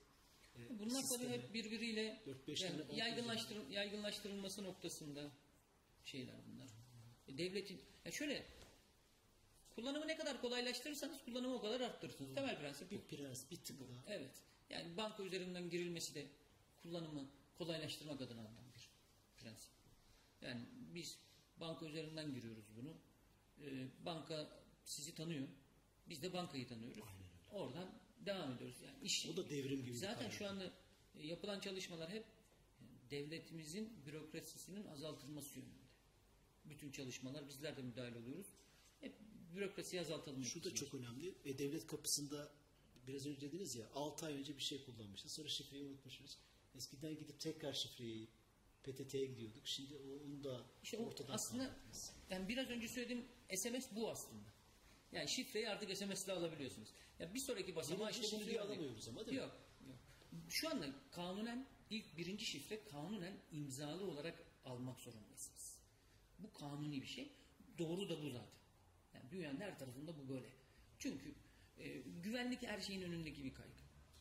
e, 0.56 0.78
Bunlar 0.78 1.08
tabii 1.08 1.28
hep 1.28 1.54
birbiriyle 1.54 2.22
yani 2.46 2.82
yaygınlaştır, 2.96 3.70
yaygınlaştırılması 3.70 4.64
noktasında 4.64 5.32
şeyler 6.04 6.34
bunlar. 6.46 6.68
Devletin 7.38 7.80
ya 8.04 8.12
şöyle 8.12 8.46
kullanımı 9.74 10.08
ne 10.08 10.16
kadar 10.16 10.40
kolaylaştırırsanız 10.40 11.24
kullanımı 11.24 11.54
o 11.54 11.60
kadar 11.60 11.80
arttırırsınız. 11.80 12.34
Temel 12.34 12.58
prensip 12.58 12.90
bu. 12.90 12.94
bir 12.94 13.16
prens 13.16 13.50
bir 13.50 13.56
tık 13.56 13.80
daha 13.80 14.14
Evet. 14.14 14.42
Yani 14.70 14.96
banka 14.96 15.22
üzerinden 15.22 15.70
girilmesi 15.70 16.14
de 16.14 16.26
kullanımı 16.82 17.28
kolaylaştırmak 17.58 18.20
adına 18.20 18.40
alınan 18.40 18.74
bir 18.74 18.90
prensip. 19.36 19.72
Yani 20.40 20.60
biz 20.94 21.18
banka 21.56 21.86
üzerinden 21.86 22.34
giriyoruz 22.34 22.64
bunu. 22.76 22.96
Ee, 23.60 23.88
banka 24.04 24.62
sizi 24.84 25.14
tanıyor. 25.14 25.48
Biz 26.08 26.22
de 26.22 26.32
bankayı 26.32 26.68
tanıyoruz. 26.68 27.04
Oradan 27.50 27.90
devam 28.26 28.52
ediyoruz. 28.52 28.76
Yani 28.82 28.96
iş, 29.02 29.26
O 29.26 29.36
da 29.36 29.50
devrim 29.50 29.84
gibi 29.84 29.96
Zaten 29.96 30.30
şu 30.30 30.48
anda 30.48 30.72
e, 31.14 31.26
yapılan 31.26 31.60
çalışmalar 31.60 32.10
hep 32.10 32.24
devletimizin 33.10 34.06
bürokrasisinin 34.06 34.86
azaltılması 34.86 35.58
yönünde. 35.58 35.82
Bütün 36.64 36.90
çalışmalar 36.90 37.48
bizler 37.48 37.76
de 37.76 37.82
müdahale 37.82 38.18
oluyoruz. 38.18 38.46
Hep 39.52 39.58
bürokrasiyi 39.58 40.02
azaltalım. 40.02 40.44
Şu 40.44 40.64
da 40.64 40.74
çok 40.74 40.94
önemli. 40.94 41.34
E, 41.44 41.58
devlet 41.58 41.86
kapısında 41.86 42.50
biraz 43.06 43.26
önce 43.26 43.40
dediniz 43.40 43.76
ya 43.76 43.86
6 43.94 44.26
ay 44.26 44.34
önce 44.34 44.56
bir 44.56 44.62
şey 44.62 44.84
kullanmışız. 44.84 45.32
Sonra 45.32 45.48
şifreyi 45.48 45.84
unutmuşuz. 45.84 46.38
Eskiden 46.74 47.18
gidip 47.18 47.40
tekrar 47.40 47.72
şifreyi 47.72 48.28
PTT'ye 48.82 49.26
gidiyorduk. 49.26 49.66
Şimdi 49.66 49.96
onu 49.96 50.44
da 50.44 50.64
İşte 50.82 50.98
ortadan 50.98 51.34
aslında 51.34 51.64
kaldırdınız. 51.68 52.12
yani 52.30 52.48
biraz 52.48 52.70
önce 52.70 52.88
söylediğim 52.88 53.24
SMS 53.56 53.86
bu 53.96 54.10
aslında. 54.10 54.48
Yani 55.12 55.28
şifreyi 55.28 55.68
artık 55.68 55.96
SMS 55.96 56.24
ile 56.24 56.32
alabiliyorsunuz. 56.32 56.88
Ya 57.18 57.34
bir 57.34 57.40
sonraki 57.40 57.76
Birinci 57.76 58.10
işte 58.10 58.36
bunu 58.36 58.40
şifreyi 58.40 58.60
alamıyoruz 58.60 59.08
ama 59.08 59.26
değil 59.26 59.36
mi? 59.38 59.42
Yok, 59.42 59.56
yok. 59.88 59.98
Şu 60.48 60.70
anda 60.70 60.86
kanunen 61.10 61.66
ilk 61.90 62.16
birinci 62.16 62.44
şifre 62.44 62.84
kanunen 62.84 63.40
imzalı 63.52 64.04
olarak 64.04 64.44
almak 64.64 65.00
zorundasınız. 65.00 65.78
Bu 66.38 66.52
kanuni 66.52 67.02
bir 67.02 67.06
şey. 67.06 67.32
Doğru 67.78 68.08
da 68.08 68.22
bu 68.22 68.30
zaten. 68.30 68.61
Yani 69.14 69.30
dünyanın 69.30 69.60
her 69.60 69.78
tarafında 69.78 70.18
bu 70.18 70.28
böyle. 70.28 70.46
Çünkü 70.98 71.34
e, 71.78 71.98
güvenlik 72.22 72.62
her 72.62 72.80
şeyin 72.80 73.02
önündeki 73.02 73.44
bir 73.44 73.54
kaygı. 73.54 73.72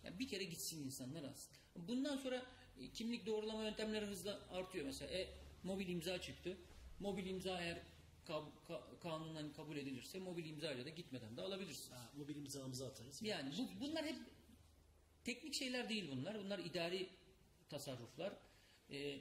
Yani 0.03 0.19
bir 0.19 0.27
kere 0.27 0.43
gitsin 0.43 0.85
insanlar 0.85 1.23
alsın. 1.23 1.51
Bundan 1.75 2.17
sonra 2.17 2.45
e, 2.79 2.91
kimlik 2.91 3.25
doğrulama 3.25 3.63
yöntemleri 3.63 4.05
hızla 4.05 4.39
artıyor. 4.51 4.85
Mesela 4.85 5.11
e, 5.11 5.27
mobil 5.63 5.87
imza 5.87 6.21
çıktı. 6.21 6.57
Mobil 6.99 7.25
imza 7.25 7.61
eğer 7.61 7.81
ka- 8.27 8.49
ka- 8.67 8.99
kanunen 8.99 9.53
kabul 9.53 9.77
edilirse 9.77 10.19
mobil 10.19 10.45
imzayla 10.45 10.85
da 10.85 10.89
gitmeden 10.89 11.37
de 11.37 11.41
alabilirsiniz. 11.41 11.91
Ha, 11.91 12.11
mobil 12.17 12.35
imzamızı 12.35 12.87
atarız. 12.87 13.21
Yani 13.21 13.53
bu, 13.57 13.85
bunlar 13.85 14.05
hep 14.05 14.15
teknik 15.23 15.53
şeyler 15.53 15.89
değil 15.89 16.11
bunlar. 16.11 16.39
Bunlar 16.39 16.59
idari 16.59 17.09
tasarruflar. 17.69 18.33
Ee, 18.89 19.19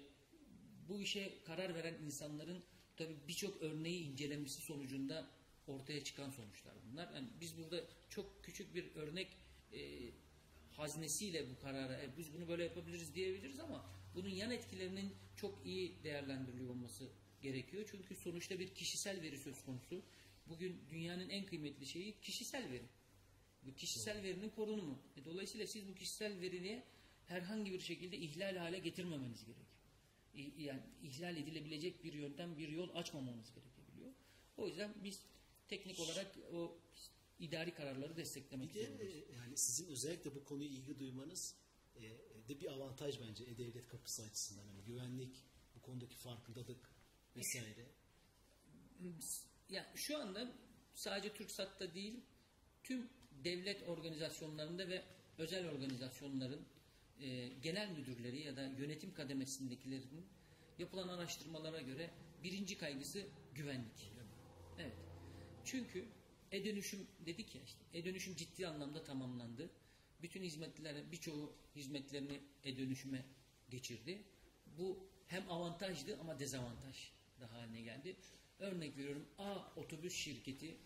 bu 0.88 1.00
işe 1.00 1.42
karar 1.44 1.74
veren 1.74 1.94
insanların 1.94 2.62
tabii 2.96 3.16
birçok 3.28 3.62
örneği 3.62 4.02
incelenmesi 4.04 4.62
sonucunda 4.62 5.30
ortaya 5.70 6.04
çıkan 6.04 6.30
sonuçlar 6.30 6.74
bunlar. 6.90 7.14
Yani 7.14 7.28
biz 7.40 7.58
burada 7.58 7.84
çok 8.08 8.44
küçük 8.44 8.74
bir 8.74 8.94
örnek 8.94 9.36
e, 9.72 10.10
haznesiyle 10.70 11.50
bu 11.50 11.58
karara 11.62 12.02
"E, 12.02 12.16
biz 12.18 12.32
bunu 12.34 12.48
böyle 12.48 12.64
yapabiliriz 12.64 13.14
diyebiliriz 13.14 13.60
ama 13.60 13.86
bunun 14.14 14.28
yan 14.28 14.50
etkilerinin 14.50 15.14
çok 15.36 15.66
iyi 15.66 16.02
değerlendiriliyor 16.04 16.70
olması 16.70 17.08
gerekiyor. 17.42 17.88
Çünkü 17.90 18.14
sonuçta 18.16 18.58
bir 18.58 18.74
kişisel 18.74 19.22
veri 19.22 19.38
söz 19.38 19.64
konusu. 19.64 20.02
Bugün 20.46 20.80
dünyanın 20.90 21.28
en 21.28 21.46
kıymetli 21.46 21.86
şeyi 21.86 22.20
kişisel 22.20 22.70
veri. 22.70 22.84
Bu 23.62 23.74
kişisel 23.74 24.22
verinin 24.22 24.48
korunumu. 24.50 24.98
E, 25.16 25.24
dolayısıyla 25.24 25.66
siz 25.66 25.88
bu 25.88 25.94
kişisel 25.94 26.40
veriyi 26.40 26.82
herhangi 27.26 27.72
bir 27.72 27.80
şekilde 27.80 28.16
ihlal 28.16 28.56
hale 28.56 28.78
getirmemeniz 28.78 29.44
gerekiyor. 29.44 29.66
İ- 30.34 30.62
Yani 30.62 30.80
ihlal 31.02 31.36
edilebilecek 31.36 32.04
bir 32.04 32.12
yöntem, 32.12 32.58
bir 32.58 32.68
yol 32.68 32.94
açmamamız 32.94 33.54
gerekebiliyor. 33.54 34.12
O 34.56 34.68
yüzden 34.68 34.94
biz 35.04 35.22
teknik 35.70 36.00
olarak 36.00 36.36
o 36.52 36.78
idari 37.38 37.74
kararları 37.74 38.16
desteklemek 38.16 38.74
Bir 38.74 38.74
de 38.74 38.86
zorundayız. 38.86 39.14
e, 39.14 39.32
yani 39.36 39.56
sizin 39.56 39.86
özellikle 39.92 40.34
bu 40.34 40.44
konuya 40.44 40.68
ilgi 40.68 40.98
duymanız 40.98 41.54
e, 41.96 42.02
de 42.48 42.60
bir 42.60 42.72
avantaj 42.72 43.20
bence 43.20 43.44
e-devlet 43.44 43.88
kapısı 43.88 44.22
açısından. 44.22 44.64
Yani 44.64 44.84
güvenlik, 44.84 45.44
bu 45.76 45.80
konudaki 45.82 46.16
farkındalık 46.16 46.90
vesaire. 47.36 47.86
Ya 49.68 49.92
şu 49.94 50.18
anda 50.18 50.52
sadece 50.94 51.32
TürkSat'ta 51.34 51.94
değil, 51.94 52.20
tüm 52.84 53.08
devlet 53.44 53.88
organizasyonlarında 53.88 54.88
ve 54.88 55.02
özel 55.38 55.68
organizasyonların 55.68 56.66
e, 57.20 57.48
genel 57.48 57.90
müdürleri 57.90 58.40
ya 58.40 58.56
da 58.56 58.62
yönetim 58.62 59.14
kademesindekilerin 59.14 60.26
yapılan 60.78 61.08
araştırmalara 61.08 61.80
göre 61.80 62.10
birinci 62.42 62.78
kaygısı 62.78 63.26
güvenlik. 63.54 64.12
Evet. 64.78 65.09
Çünkü 65.70 66.08
e-dönüşüm 66.52 67.06
dedik 67.26 67.54
ya 67.54 67.62
işte. 67.62 67.80
E-dönüşüm 67.94 68.36
ciddi 68.36 68.66
anlamda 68.66 69.04
tamamlandı. 69.04 69.70
Bütün 70.22 70.42
hizmetler, 70.42 71.12
birçoğu 71.12 71.52
hizmetlerini 71.76 72.40
e-dönüşüme 72.64 73.24
geçirdi. 73.70 74.22
Bu 74.78 75.06
hem 75.26 75.50
avantajdı 75.50 76.18
ama 76.20 76.38
dezavantaj 76.38 77.12
da 77.40 77.52
haline 77.52 77.80
geldi. 77.80 78.16
Örnek 78.58 78.96
veriyorum 78.96 79.26
A 79.38 79.74
otobüs 79.76 80.14
şirketi 80.14 80.76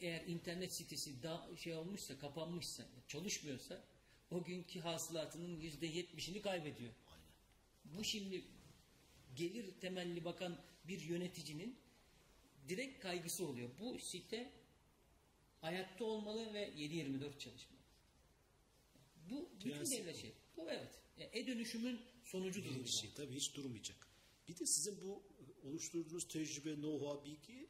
eğer 0.00 0.26
internet 0.26 0.72
sitesi 0.72 1.22
da 1.22 1.50
şey 1.56 1.74
olmuşsa, 1.74 2.18
kapanmışsa, 2.18 2.84
çalışmıyorsa 3.08 3.84
o 4.30 4.44
günkü 4.44 4.80
hasılatının 4.80 5.60
yüzde 5.60 5.86
yetmişini 5.86 6.42
kaybediyor. 6.42 6.92
Bu 7.84 8.04
şimdi 8.04 8.44
gelir 9.36 9.80
temelli 9.80 10.24
bakan 10.24 10.58
bir 10.88 11.00
yöneticinin 11.00 11.78
direkt 12.68 13.02
kaygısı 13.02 13.46
oluyor. 13.46 13.70
Bu 13.80 13.98
site 13.98 14.52
ayakta 15.62 16.04
olmalı 16.04 16.54
ve 16.54 16.68
7-24 16.68 17.38
çalışmalı. 17.38 17.80
Bu 19.30 19.48
bütün 19.64 19.90
devlet 19.90 20.16
şey. 20.16 20.32
Bu 20.56 20.70
evet. 20.70 20.90
Yani 21.18 21.30
E-dönüşümün 21.32 22.00
sonucudur. 22.24 22.84
Bir 22.84 22.88
şey 22.88 23.10
tabii 23.16 23.34
hiç 23.34 23.54
durmayacak. 23.56 24.06
Bir 24.48 24.58
de 24.58 24.66
sizin 24.66 25.00
bu 25.02 25.22
oluşturduğunuz 25.64 26.28
tecrübe, 26.28 26.70
know-how, 26.70 27.24
bilgi 27.24 27.66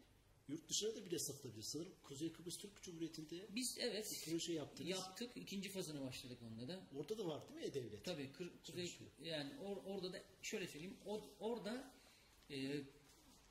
yurt 0.49 0.69
dışına 0.69 0.95
da 0.95 1.05
bile 1.07 1.19
satılabilir. 1.19 1.63
Sanırım 1.63 1.93
Kuzey 2.03 2.33
Kıbrıs 2.33 2.59
Türk 2.59 2.83
Cumhuriyeti'nde 2.83 3.47
Biz 3.55 3.79
evet 3.79 4.23
proje 4.31 4.53
yaptınız. 4.53 4.91
yaptık. 4.91 5.37
İkinci 5.37 5.69
fazını 5.69 6.01
başladık 6.01 6.39
onda 6.43 6.69
da. 6.69 6.81
Orada 6.97 7.19
da 7.19 7.27
var 7.27 7.49
değil 7.49 7.61
mi 7.61 7.67
e-devlet? 7.67 8.05
Tabii 8.05 8.33
kır, 8.33 8.51
kuzey, 8.67 8.87
Çalışıyor. 8.87 9.11
yani 9.25 9.51
or- 9.55 9.85
orada 9.85 10.13
da 10.13 10.23
şöyle 10.43 10.67
söyleyeyim. 10.69 10.97
or- 11.07 11.29
orada 11.41 11.95
e, 12.51 12.81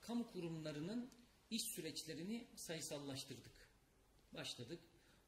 kamu 0.01 0.31
kurumlarının 0.31 1.09
iş 1.55 1.61
süreçlerini 1.63 2.47
sayısallaştırdık. 2.55 3.69
Başladık. 4.33 4.79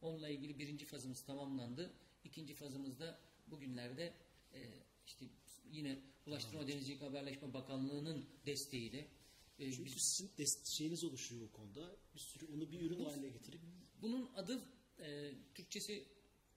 Onunla 0.01 0.29
ilgili 0.29 0.59
birinci 0.59 0.85
fazımız 0.85 1.21
tamamlandı. 1.25 1.93
İkinci 2.23 2.53
fazımızda 2.55 3.19
bugünlerde 3.47 4.13
e, 4.53 4.59
işte 5.05 5.25
yine 5.71 5.99
Ulaştırma 6.27 6.67
Denizcilik 6.67 7.01
Haberleşme 7.01 7.53
Bakanlığı'nın 7.53 8.25
desteğiyle 8.45 9.07
e, 9.59 9.71
Çünkü 9.71 9.85
biz- 9.85 10.15
sizin 10.17 10.31
dest- 10.37 10.77
şeyiniz 10.77 11.03
oluşuyor 11.03 11.41
o 11.49 11.51
konuda. 11.51 11.95
Bir 12.15 12.19
sürü 12.19 12.45
onu 12.45 12.71
bir 12.71 12.81
ürün 12.81 13.05
haline 13.05 13.29
getirip 13.29 13.61
bunun 14.01 14.29
adı 14.35 14.61
e, 14.99 15.33
Türkçesi 15.55 16.07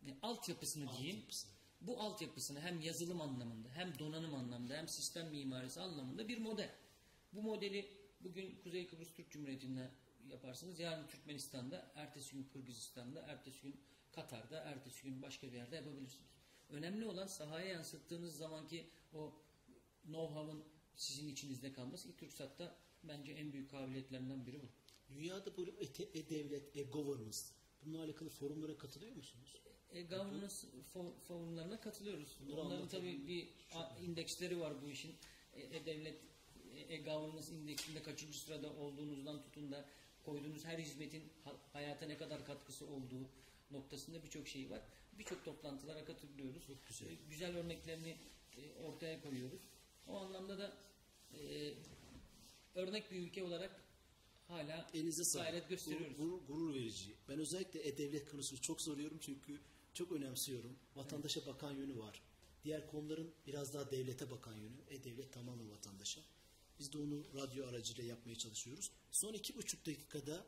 e, 0.06 0.16
altyapısını 0.22 0.92
diyeyim. 0.92 1.16
Altyapısı. 1.16 1.48
Bu 1.80 2.00
altyapısını 2.00 2.60
hem 2.60 2.80
yazılım 2.80 3.20
anlamında 3.20 3.68
hem 3.74 3.98
donanım 3.98 4.34
anlamında 4.34 4.74
hem 4.76 4.88
sistem 4.88 5.30
mimarisi 5.30 5.80
anlamında 5.80 6.28
bir 6.28 6.38
model. 6.38 6.74
Bu 7.32 7.42
modeli 7.42 7.99
bugün 8.20 8.56
Kuzey 8.62 8.86
Kıbrıs 8.86 9.12
Türk 9.12 9.30
Cumhuriyeti'nde 9.30 9.90
yaparsınız. 10.28 10.78
Yarın 10.80 11.06
Türkmenistan'da, 11.06 11.92
ertesi 11.94 12.32
gün 12.36 12.44
Kırgızistan'da, 12.44 13.20
ertesi 13.20 13.62
gün 13.62 13.80
Katar'da, 14.12 14.60
ertesi 14.60 15.02
gün 15.02 15.22
başka 15.22 15.46
bir 15.46 15.56
yerde 15.56 15.76
yapabilirsiniz. 15.76 16.30
Önemli 16.68 17.06
olan 17.06 17.26
sahaya 17.26 17.66
yansıttığınız 17.68 18.36
zamanki 18.36 18.90
o 19.12 19.34
know-how'ın 20.04 20.64
sizin 20.94 21.28
içinizde 21.28 21.72
kalması. 21.72 22.08
İlk 22.08 22.18
TürkSat'ta 22.18 22.76
bence 23.04 23.32
en 23.32 23.52
büyük 23.52 23.70
kabiliyetlerinden 23.70 24.46
biri 24.46 24.62
bu. 24.62 24.68
dünyada 25.14 25.56
böyle 25.56 25.70
e- 25.70 26.18
e-devlet, 26.18 26.76
e-governance 26.76 27.38
bununla 27.82 28.02
alakalı 28.04 28.28
forumlara 28.28 28.78
katılıyor 28.78 29.16
musunuz? 29.16 29.56
E, 29.90 30.02
governance 30.02 30.54
fo- 30.94 31.18
forumlarına 31.18 31.80
katılıyoruz. 31.80 32.36
Bunları 32.40 32.60
Onların 32.60 32.88
tabii 32.88 33.26
bir 33.26 33.48
indeksleri 34.04 34.60
var 34.60 34.82
bu 34.82 34.90
işin. 34.90 35.14
E, 35.52 35.60
E-Devlet, 35.76 36.14
e, 36.14 36.30
e-Governance 36.76 37.52
indeksinde 37.52 38.02
kaçıncı 38.02 38.38
sırada 38.40 38.72
olduğunuzdan 38.72 39.42
tutun 39.42 39.72
da 39.72 39.84
koyduğunuz 40.24 40.64
her 40.64 40.78
hizmetin 40.78 41.22
ha- 41.44 41.56
hayata 41.72 42.06
ne 42.06 42.16
kadar 42.18 42.46
katkısı 42.46 42.86
olduğu 42.86 43.28
noktasında 43.70 44.22
birçok 44.22 44.48
şey 44.48 44.70
var. 44.70 44.80
Birçok 45.18 45.44
toplantılara 45.44 46.04
katılıyoruz. 46.04 46.66
Çok 46.66 46.86
güzel. 46.88 47.06
E, 47.10 47.14
güzel 47.30 47.56
örneklerini 47.56 48.16
e, 48.56 48.82
ortaya 48.84 49.22
koyuyoruz. 49.22 49.60
O 50.06 50.16
anlamda 50.16 50.58
da 50.58 50.72
e, 51.34 51.72
örnek 52.74 53.10
bir 53.10 53.16
ülke 53.16 53.42
olarak 53.44 53.84
hala 54.48 54.90
Elinize 54.94 55.24
sağlık. 55.24 55.46
gayret 55.46 55.68
gösteriyoruz. 55.68 56.16
Gurur, 56.16 56.38
gurur 56.48 56.74
verici. 56.74 57.14
Ben 57.28 57.38
özellikle 57.38 57.88
e-devlet 57.88 58.30
konusunu 58.30 58.60
çok 58.60 58.82
soruyorum 58.82 59.18
çünkü 59.20 59.60
çok 59.94 60.12
önemsiyorum. 60.12 60.76
Vatandaşa 60.96 61.46
bakan 61.46 61.72
yönü 61.72 61.98
var. 61.98 62.22
Diğer 62.64 62.90
konuların 62.90 63.30
biraz 63.46 63.74
daha 63.74 63.90
devlete 63.90 64.30
bakan 64.30 64.54
yönü. 64.56 64.76
E-devlet 64.90 65.32
tamamen 65.32 65.70
vatandaşa. 65.70 66.20
Biz 66.80 66.92
de 66.92 66.98
onu 66.98 67.24
radyo 67.34 67.66
aracıyla 67.66 68.04
yapmaya 68.04 68.34
çalışıyoruz. 68.38 68.90
Son 69.10 69.32
iki 69.34 69.56
buçuk 69.56 69.86
dakikada 69.86 70.46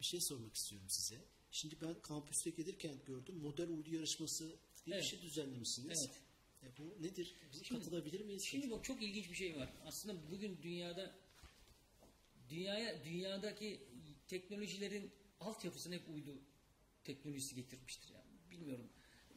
bir 0.00 0.04
şey 0.04 0.20
sormak 0.20 0.54
istiyorum 0.54 0.88
size. 0.90 1.24
Şimdi 1.50 1.76
ben 1.82 2.00
kampüste 2.02 2.50
gelirken 2.50 2.94
gördüm. 3.06 3.34
Model 3.36 3.68
uydu 3.68 3.94
yarışması 3.94 4.56
diye 4.86 4.96
Evet. 4.96 5.04
bir 5.04 5.08
şey 5.08 5.22
düzenlemişsiniz. 5.22 6.08
Evet. 6.62 6.72
E 6.74 6.78
bu 6.78 7.02
nedir? 7.02 7.34
Biz 7.52 7.64
Şimdi- 7.64 7.80
katılabilir 7.80 8.20
miyiz? 8.20 8.42
Şimdi 8.42 8.70
bak 8.70 8.84
çok 8.84 9.02
ilginç 9.02 9.30
bir 9.30 9.34
şey 9.34 9.56
var. 9.56 9.72
Aslında 9.86 10.30
bugün 10.30 10.58
dünyada 10.62 11.14
dünyaya 12.48 13.04
dünyadaki 13.04 13.80
teknolojilerin 14.28 15.10
altyapısını 15.40 15.94
hep 15.94 16.08
uydu 16.14 16.38
teknolojisi 17.04 17.54
getirmiştir 17.54 18.08
yani. 18.14 18.30
Bilmiyorum. 18.50 18.88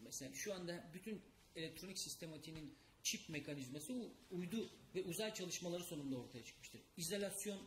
Mesela 0.03 0.33
şu 0.33 0.53
anda 0.53 0.91
bütün 0.93 1.21
elektronik 1.55 1.99
sistematiğinin 1.99 2.75
çip 3.12 3.30
mekanizması 3.30 4.10
uydu 4.32 4.70
ve 4.95 5.03
uzay 5.03 5.34
çalışmaları 5.34 5.84
sonunda 5.84 6.16
ortaya 6.16 6.43
çıkmıştır. 6.43 6.82
İzolasyon 6.97 7.60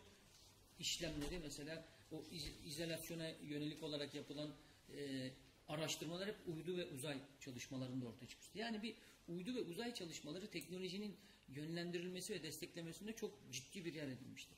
işlemleri 0.79 1.39
mesela 1.39 1.85
o 2.11 2.23
iz- 2.31 2.65
izolasyona 2.65 3.29
yönelik 3.29 3.83
olarak 3.83 4.15
yapılan 4.15 4.55
e, 4.97 5.31
araştırmalar 5.67 6.27
hep 6.27 6.35
uydu 6.47 6.77
ve 6.77 6.85
uzay 6.85 7.17
çalışmalarında 7.39 8.05
ortaya 8.05 8.27
çıkmıştır. 8.27 8.59
Yani 8.59 8.83
bir 8.83 8.95
uydu 9.27 9.55
ve 9.55 9.61
uzay 9.61 9.93
çalışmaları 9.93 10.47
teknolojinin 10.47 11.15
yönlendirilmesi 11.49 12.33
ve 12.33 12.43
desteklemesinde 12.43 13.13
çok 13.13 13.39
ciddi 13.51 13.85
bir 13.85 13.93
yer 13.93 14.07
edinmiştir. 14.07 14.57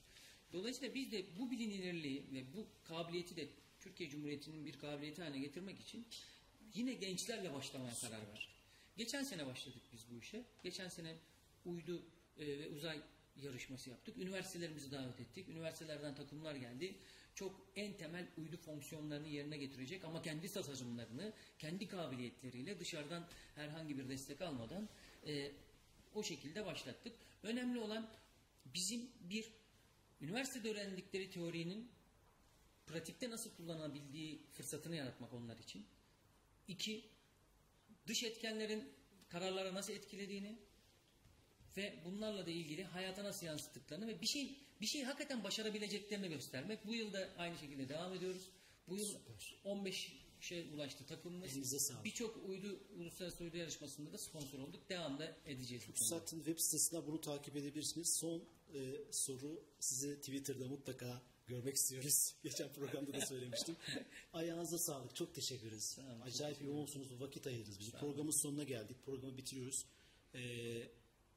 Dolayısıyla 0.53 0.95
biz 0.95 1.11
de 1.11 1.25
bu 1.39 1.51
bilinirliği 1.51 2.23
ve 2.33 2.43
bu 2.53 2.67
kabiliyeti 2.83 3.35
de 3.35 3.47
Türkiye 3.79 4.09
Cumhuriyeti'nin 4.09 4.65
bir 4.65 4.73
kabiliyeti 4.79 5.21
haline 5.21 5.39
getirmek 5.39 5.79
için 5.79 6.05
yine 6.73 6.93
gençlerle 6.93 7.53
başlamaya 7.53 7.93
karar 7.95 8.27
verdik. 8.27 8.52
Geçen 8.97 9.23
sene 9.23 9.45
başladık 9.45 9.81
biz 9.93 10.05
bu 10.11 10.19
işe. 10.19 10.45
Geçen 10.63 10.87
sene 10.87 11.15
uydu 11.65 12.03
e, 12.37 12.47
ve 12.47 12.69
uzay 12.69 13.01
yarışması 13.41 13.89
yaptık. 13.89 14.17
Üniversitelerimizi 14.17 14.91
davet 14.91 15.19
ettik. 15.19 15.49
Üniversitelerden 15.49 16.15
takımlar 16.15 16.55
geldi. 16.55 16.95
Çok 17.35 17.61
en 17.75 17.97
temel 17.97 18.27
uydu 18.37 18.57
fonksiyonlarını 18.57 19.27
yerine 19.27 19.57
getirecek 19.57 20.05
ama 20.05 20.21
kendi 20.21 20.51
tasarımlarını, 20.51 21.33
kendi 21.59 21.87
kabiliyetleriyle 21.87 22.79
dışarıdan 22.79 23.27
herhangi 23.55 23.97
bir 23.97 24.09
destek 24.09 24.41
almadan 24.41 24.89
e, 25.27 25.51
o 26.13 26.23
şekilde 26.23 26.65
başlattık. 26.65 27.13
Önemli 27.43 27.79
olan 27.79 28.09
bizim 28.65 29.09
bir 29.21 29.51
üniversitede 30.21 30.71
öğrendikleri 30.71 31.29
teorinin 31.29 31.91
pratikte 32.87 33.29
nasıl 33.29 33.55
kullanabildiği 33.55 34.41
fırsatını 34.51 34.95
yaratmak 34.95 35.33
onlar 35.33 35.57
için. 35.57 35.85
İki, 36.67 37.05
dış 38.07 38.23
etkenlerin 38.23 38.93
kararlara 39.29 39.73
nasıl 39.73 39.93
etkilediğini 39.93 40.59
ve 41.77 42.01
bunlarla 42.05 42.45
da 42.45 42.51
ilgili 42.51 42.83
hayata 42.83 43.23
nasıl 43.23 43.45
yansıttıklarını 43.45 44.07
ve 44.07 44.21
bir 44.21 44.27
şey 44.27 44.57
bir 44.81 44.87
şey 44.87 45.03
hakikaten 45.03 45.43
başarabileceklerini 45.43 46.29
göstermek. 46.29 46.87
Bu 46.87 46.93
yıl 46.93 47.13
da 47.13 47.29
aynı 47.37 47.57
şekilde 47.57 47.89
devam 47.89 48.13
ediyoruz. 48.13 48.49
Bu 48.87 48.97
yıl 48.97 49.15
15 49.63 50.23
şey 50.39 50.69
ulaştı 50.73 51.05
takımımız. 51.05 51.47
Birçok 52.03 52.49
uydu 52.49 52.79
uluslararası 52.95 53.43
uydu 53.43 53.57
yarışmasında 53.57 54.13
da 54.13 54.17
sponsor 54.17 54.59
olduk. 54.59 54.89
Devam 54.89 55.19
da 55.19 55.37
edeceğiz. 55.45 55.85
TürkSat'ın 55.85 56.37
web 56.37 56.59
sitesinden 56.59 57.07
bunu 57.07 57.21
takip 57.21 57.55
edebilirsiniz. 57.55 58.17
Son 58.21 58.43
e, 58.73 59.11
soru 59.11 59.63
sizi 59.79 60.19
Twitter'da 60.19 60.67
mutlaka 60.67 61.21
görmek 61.47 61.75
istiyoruz. 61.75 62.35
Geçen 62.43 62.73
programda 62.73 63.13
da 63.13 63.25
söylemiştim. 63.25 63.75
Ayağınıza 64.33 64.77
sağlık. 64.77 65.15
Çok 65.15 65.35
teşekkür 65.35 65.67
ederiz. 65.67 65.95
çok 65.95 66.27
Acayip 66.27 66.61
yoğunsunuz. 66.61 67.21
Vakit 67.21 67.47
ayırdınız. 67.47 67.79
Biz 67.79 67.91
programın 67.91 68.41
sonuna 68.43 68.63
geldik. 68.63 68.97
Programı 69.05 69.37
bitiriyoruz. 69.37 69.85
E, 70.35 70.41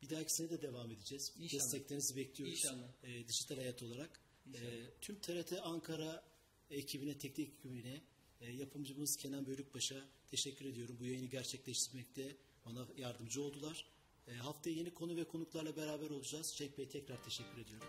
bir 0.02 0.10
dahaki 0.10 0.34
sene 0.34 0.50
de 0.50 0.62
devam 0.62 0.90
edeceğiz. 0.90 1.32
İnşallah. 1.38 1.62
Desteklerinizi 1.62 2.16
bekliyoruz. 2.16 2.54
İnşallah. 2.54 2.88
E, 3.02 3.28
dijital 3.28 3.56
hayat 3.56 3.82
olarak. 3.82 4.20
E, 4.54 4.60
tüm 5.00 5.20
TRT 5.20 5.52
Ankara 5.62 6.24
ekibine, 6.70 7.18
teknik 7.18 7.48
ekibine, 7.48 8.02
e, 8.40 8.52
yapımcımız 8.52 9.16
Kenan 9.16 9.46
Bölükbaş'a 9.46 10.04
teşekkür 10.30 10.64
ediyorum. 10.64 10.96
Bu 11.00 11.04
yayını 11.04 11.26
gerçekleştirmekte 11.26 12.36
bana 12.66 12.86
yardımcı 12.96 13.42
oldular. 13.42 13.86
E, 14.28 14.34
haftaya 14.34 14.76
yeni 14.76 14.94
konu 14.94 15.16
ve 15.16 15.24
konuklarla 15.24 15.76
beraber 15.76 16.10
olacağız. 16.10 16.54
Cenk 16.56 16.78
Bey 16.78 16.88
tekrar 16.88 17.24
teşekkür 17.24 17.58
ediyorum. 17.58 17.88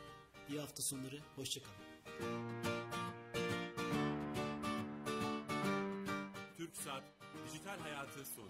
İyi 0.49 0.59
hafta 0.59 0.83
sonları, 0.83 1.19
hoşçakalın. 1.35 1.86
TürkSat 6.57 7.03
Dijital 7.45 7.79
Hayatı 7.79 8.25
sonu. 8.25 8.47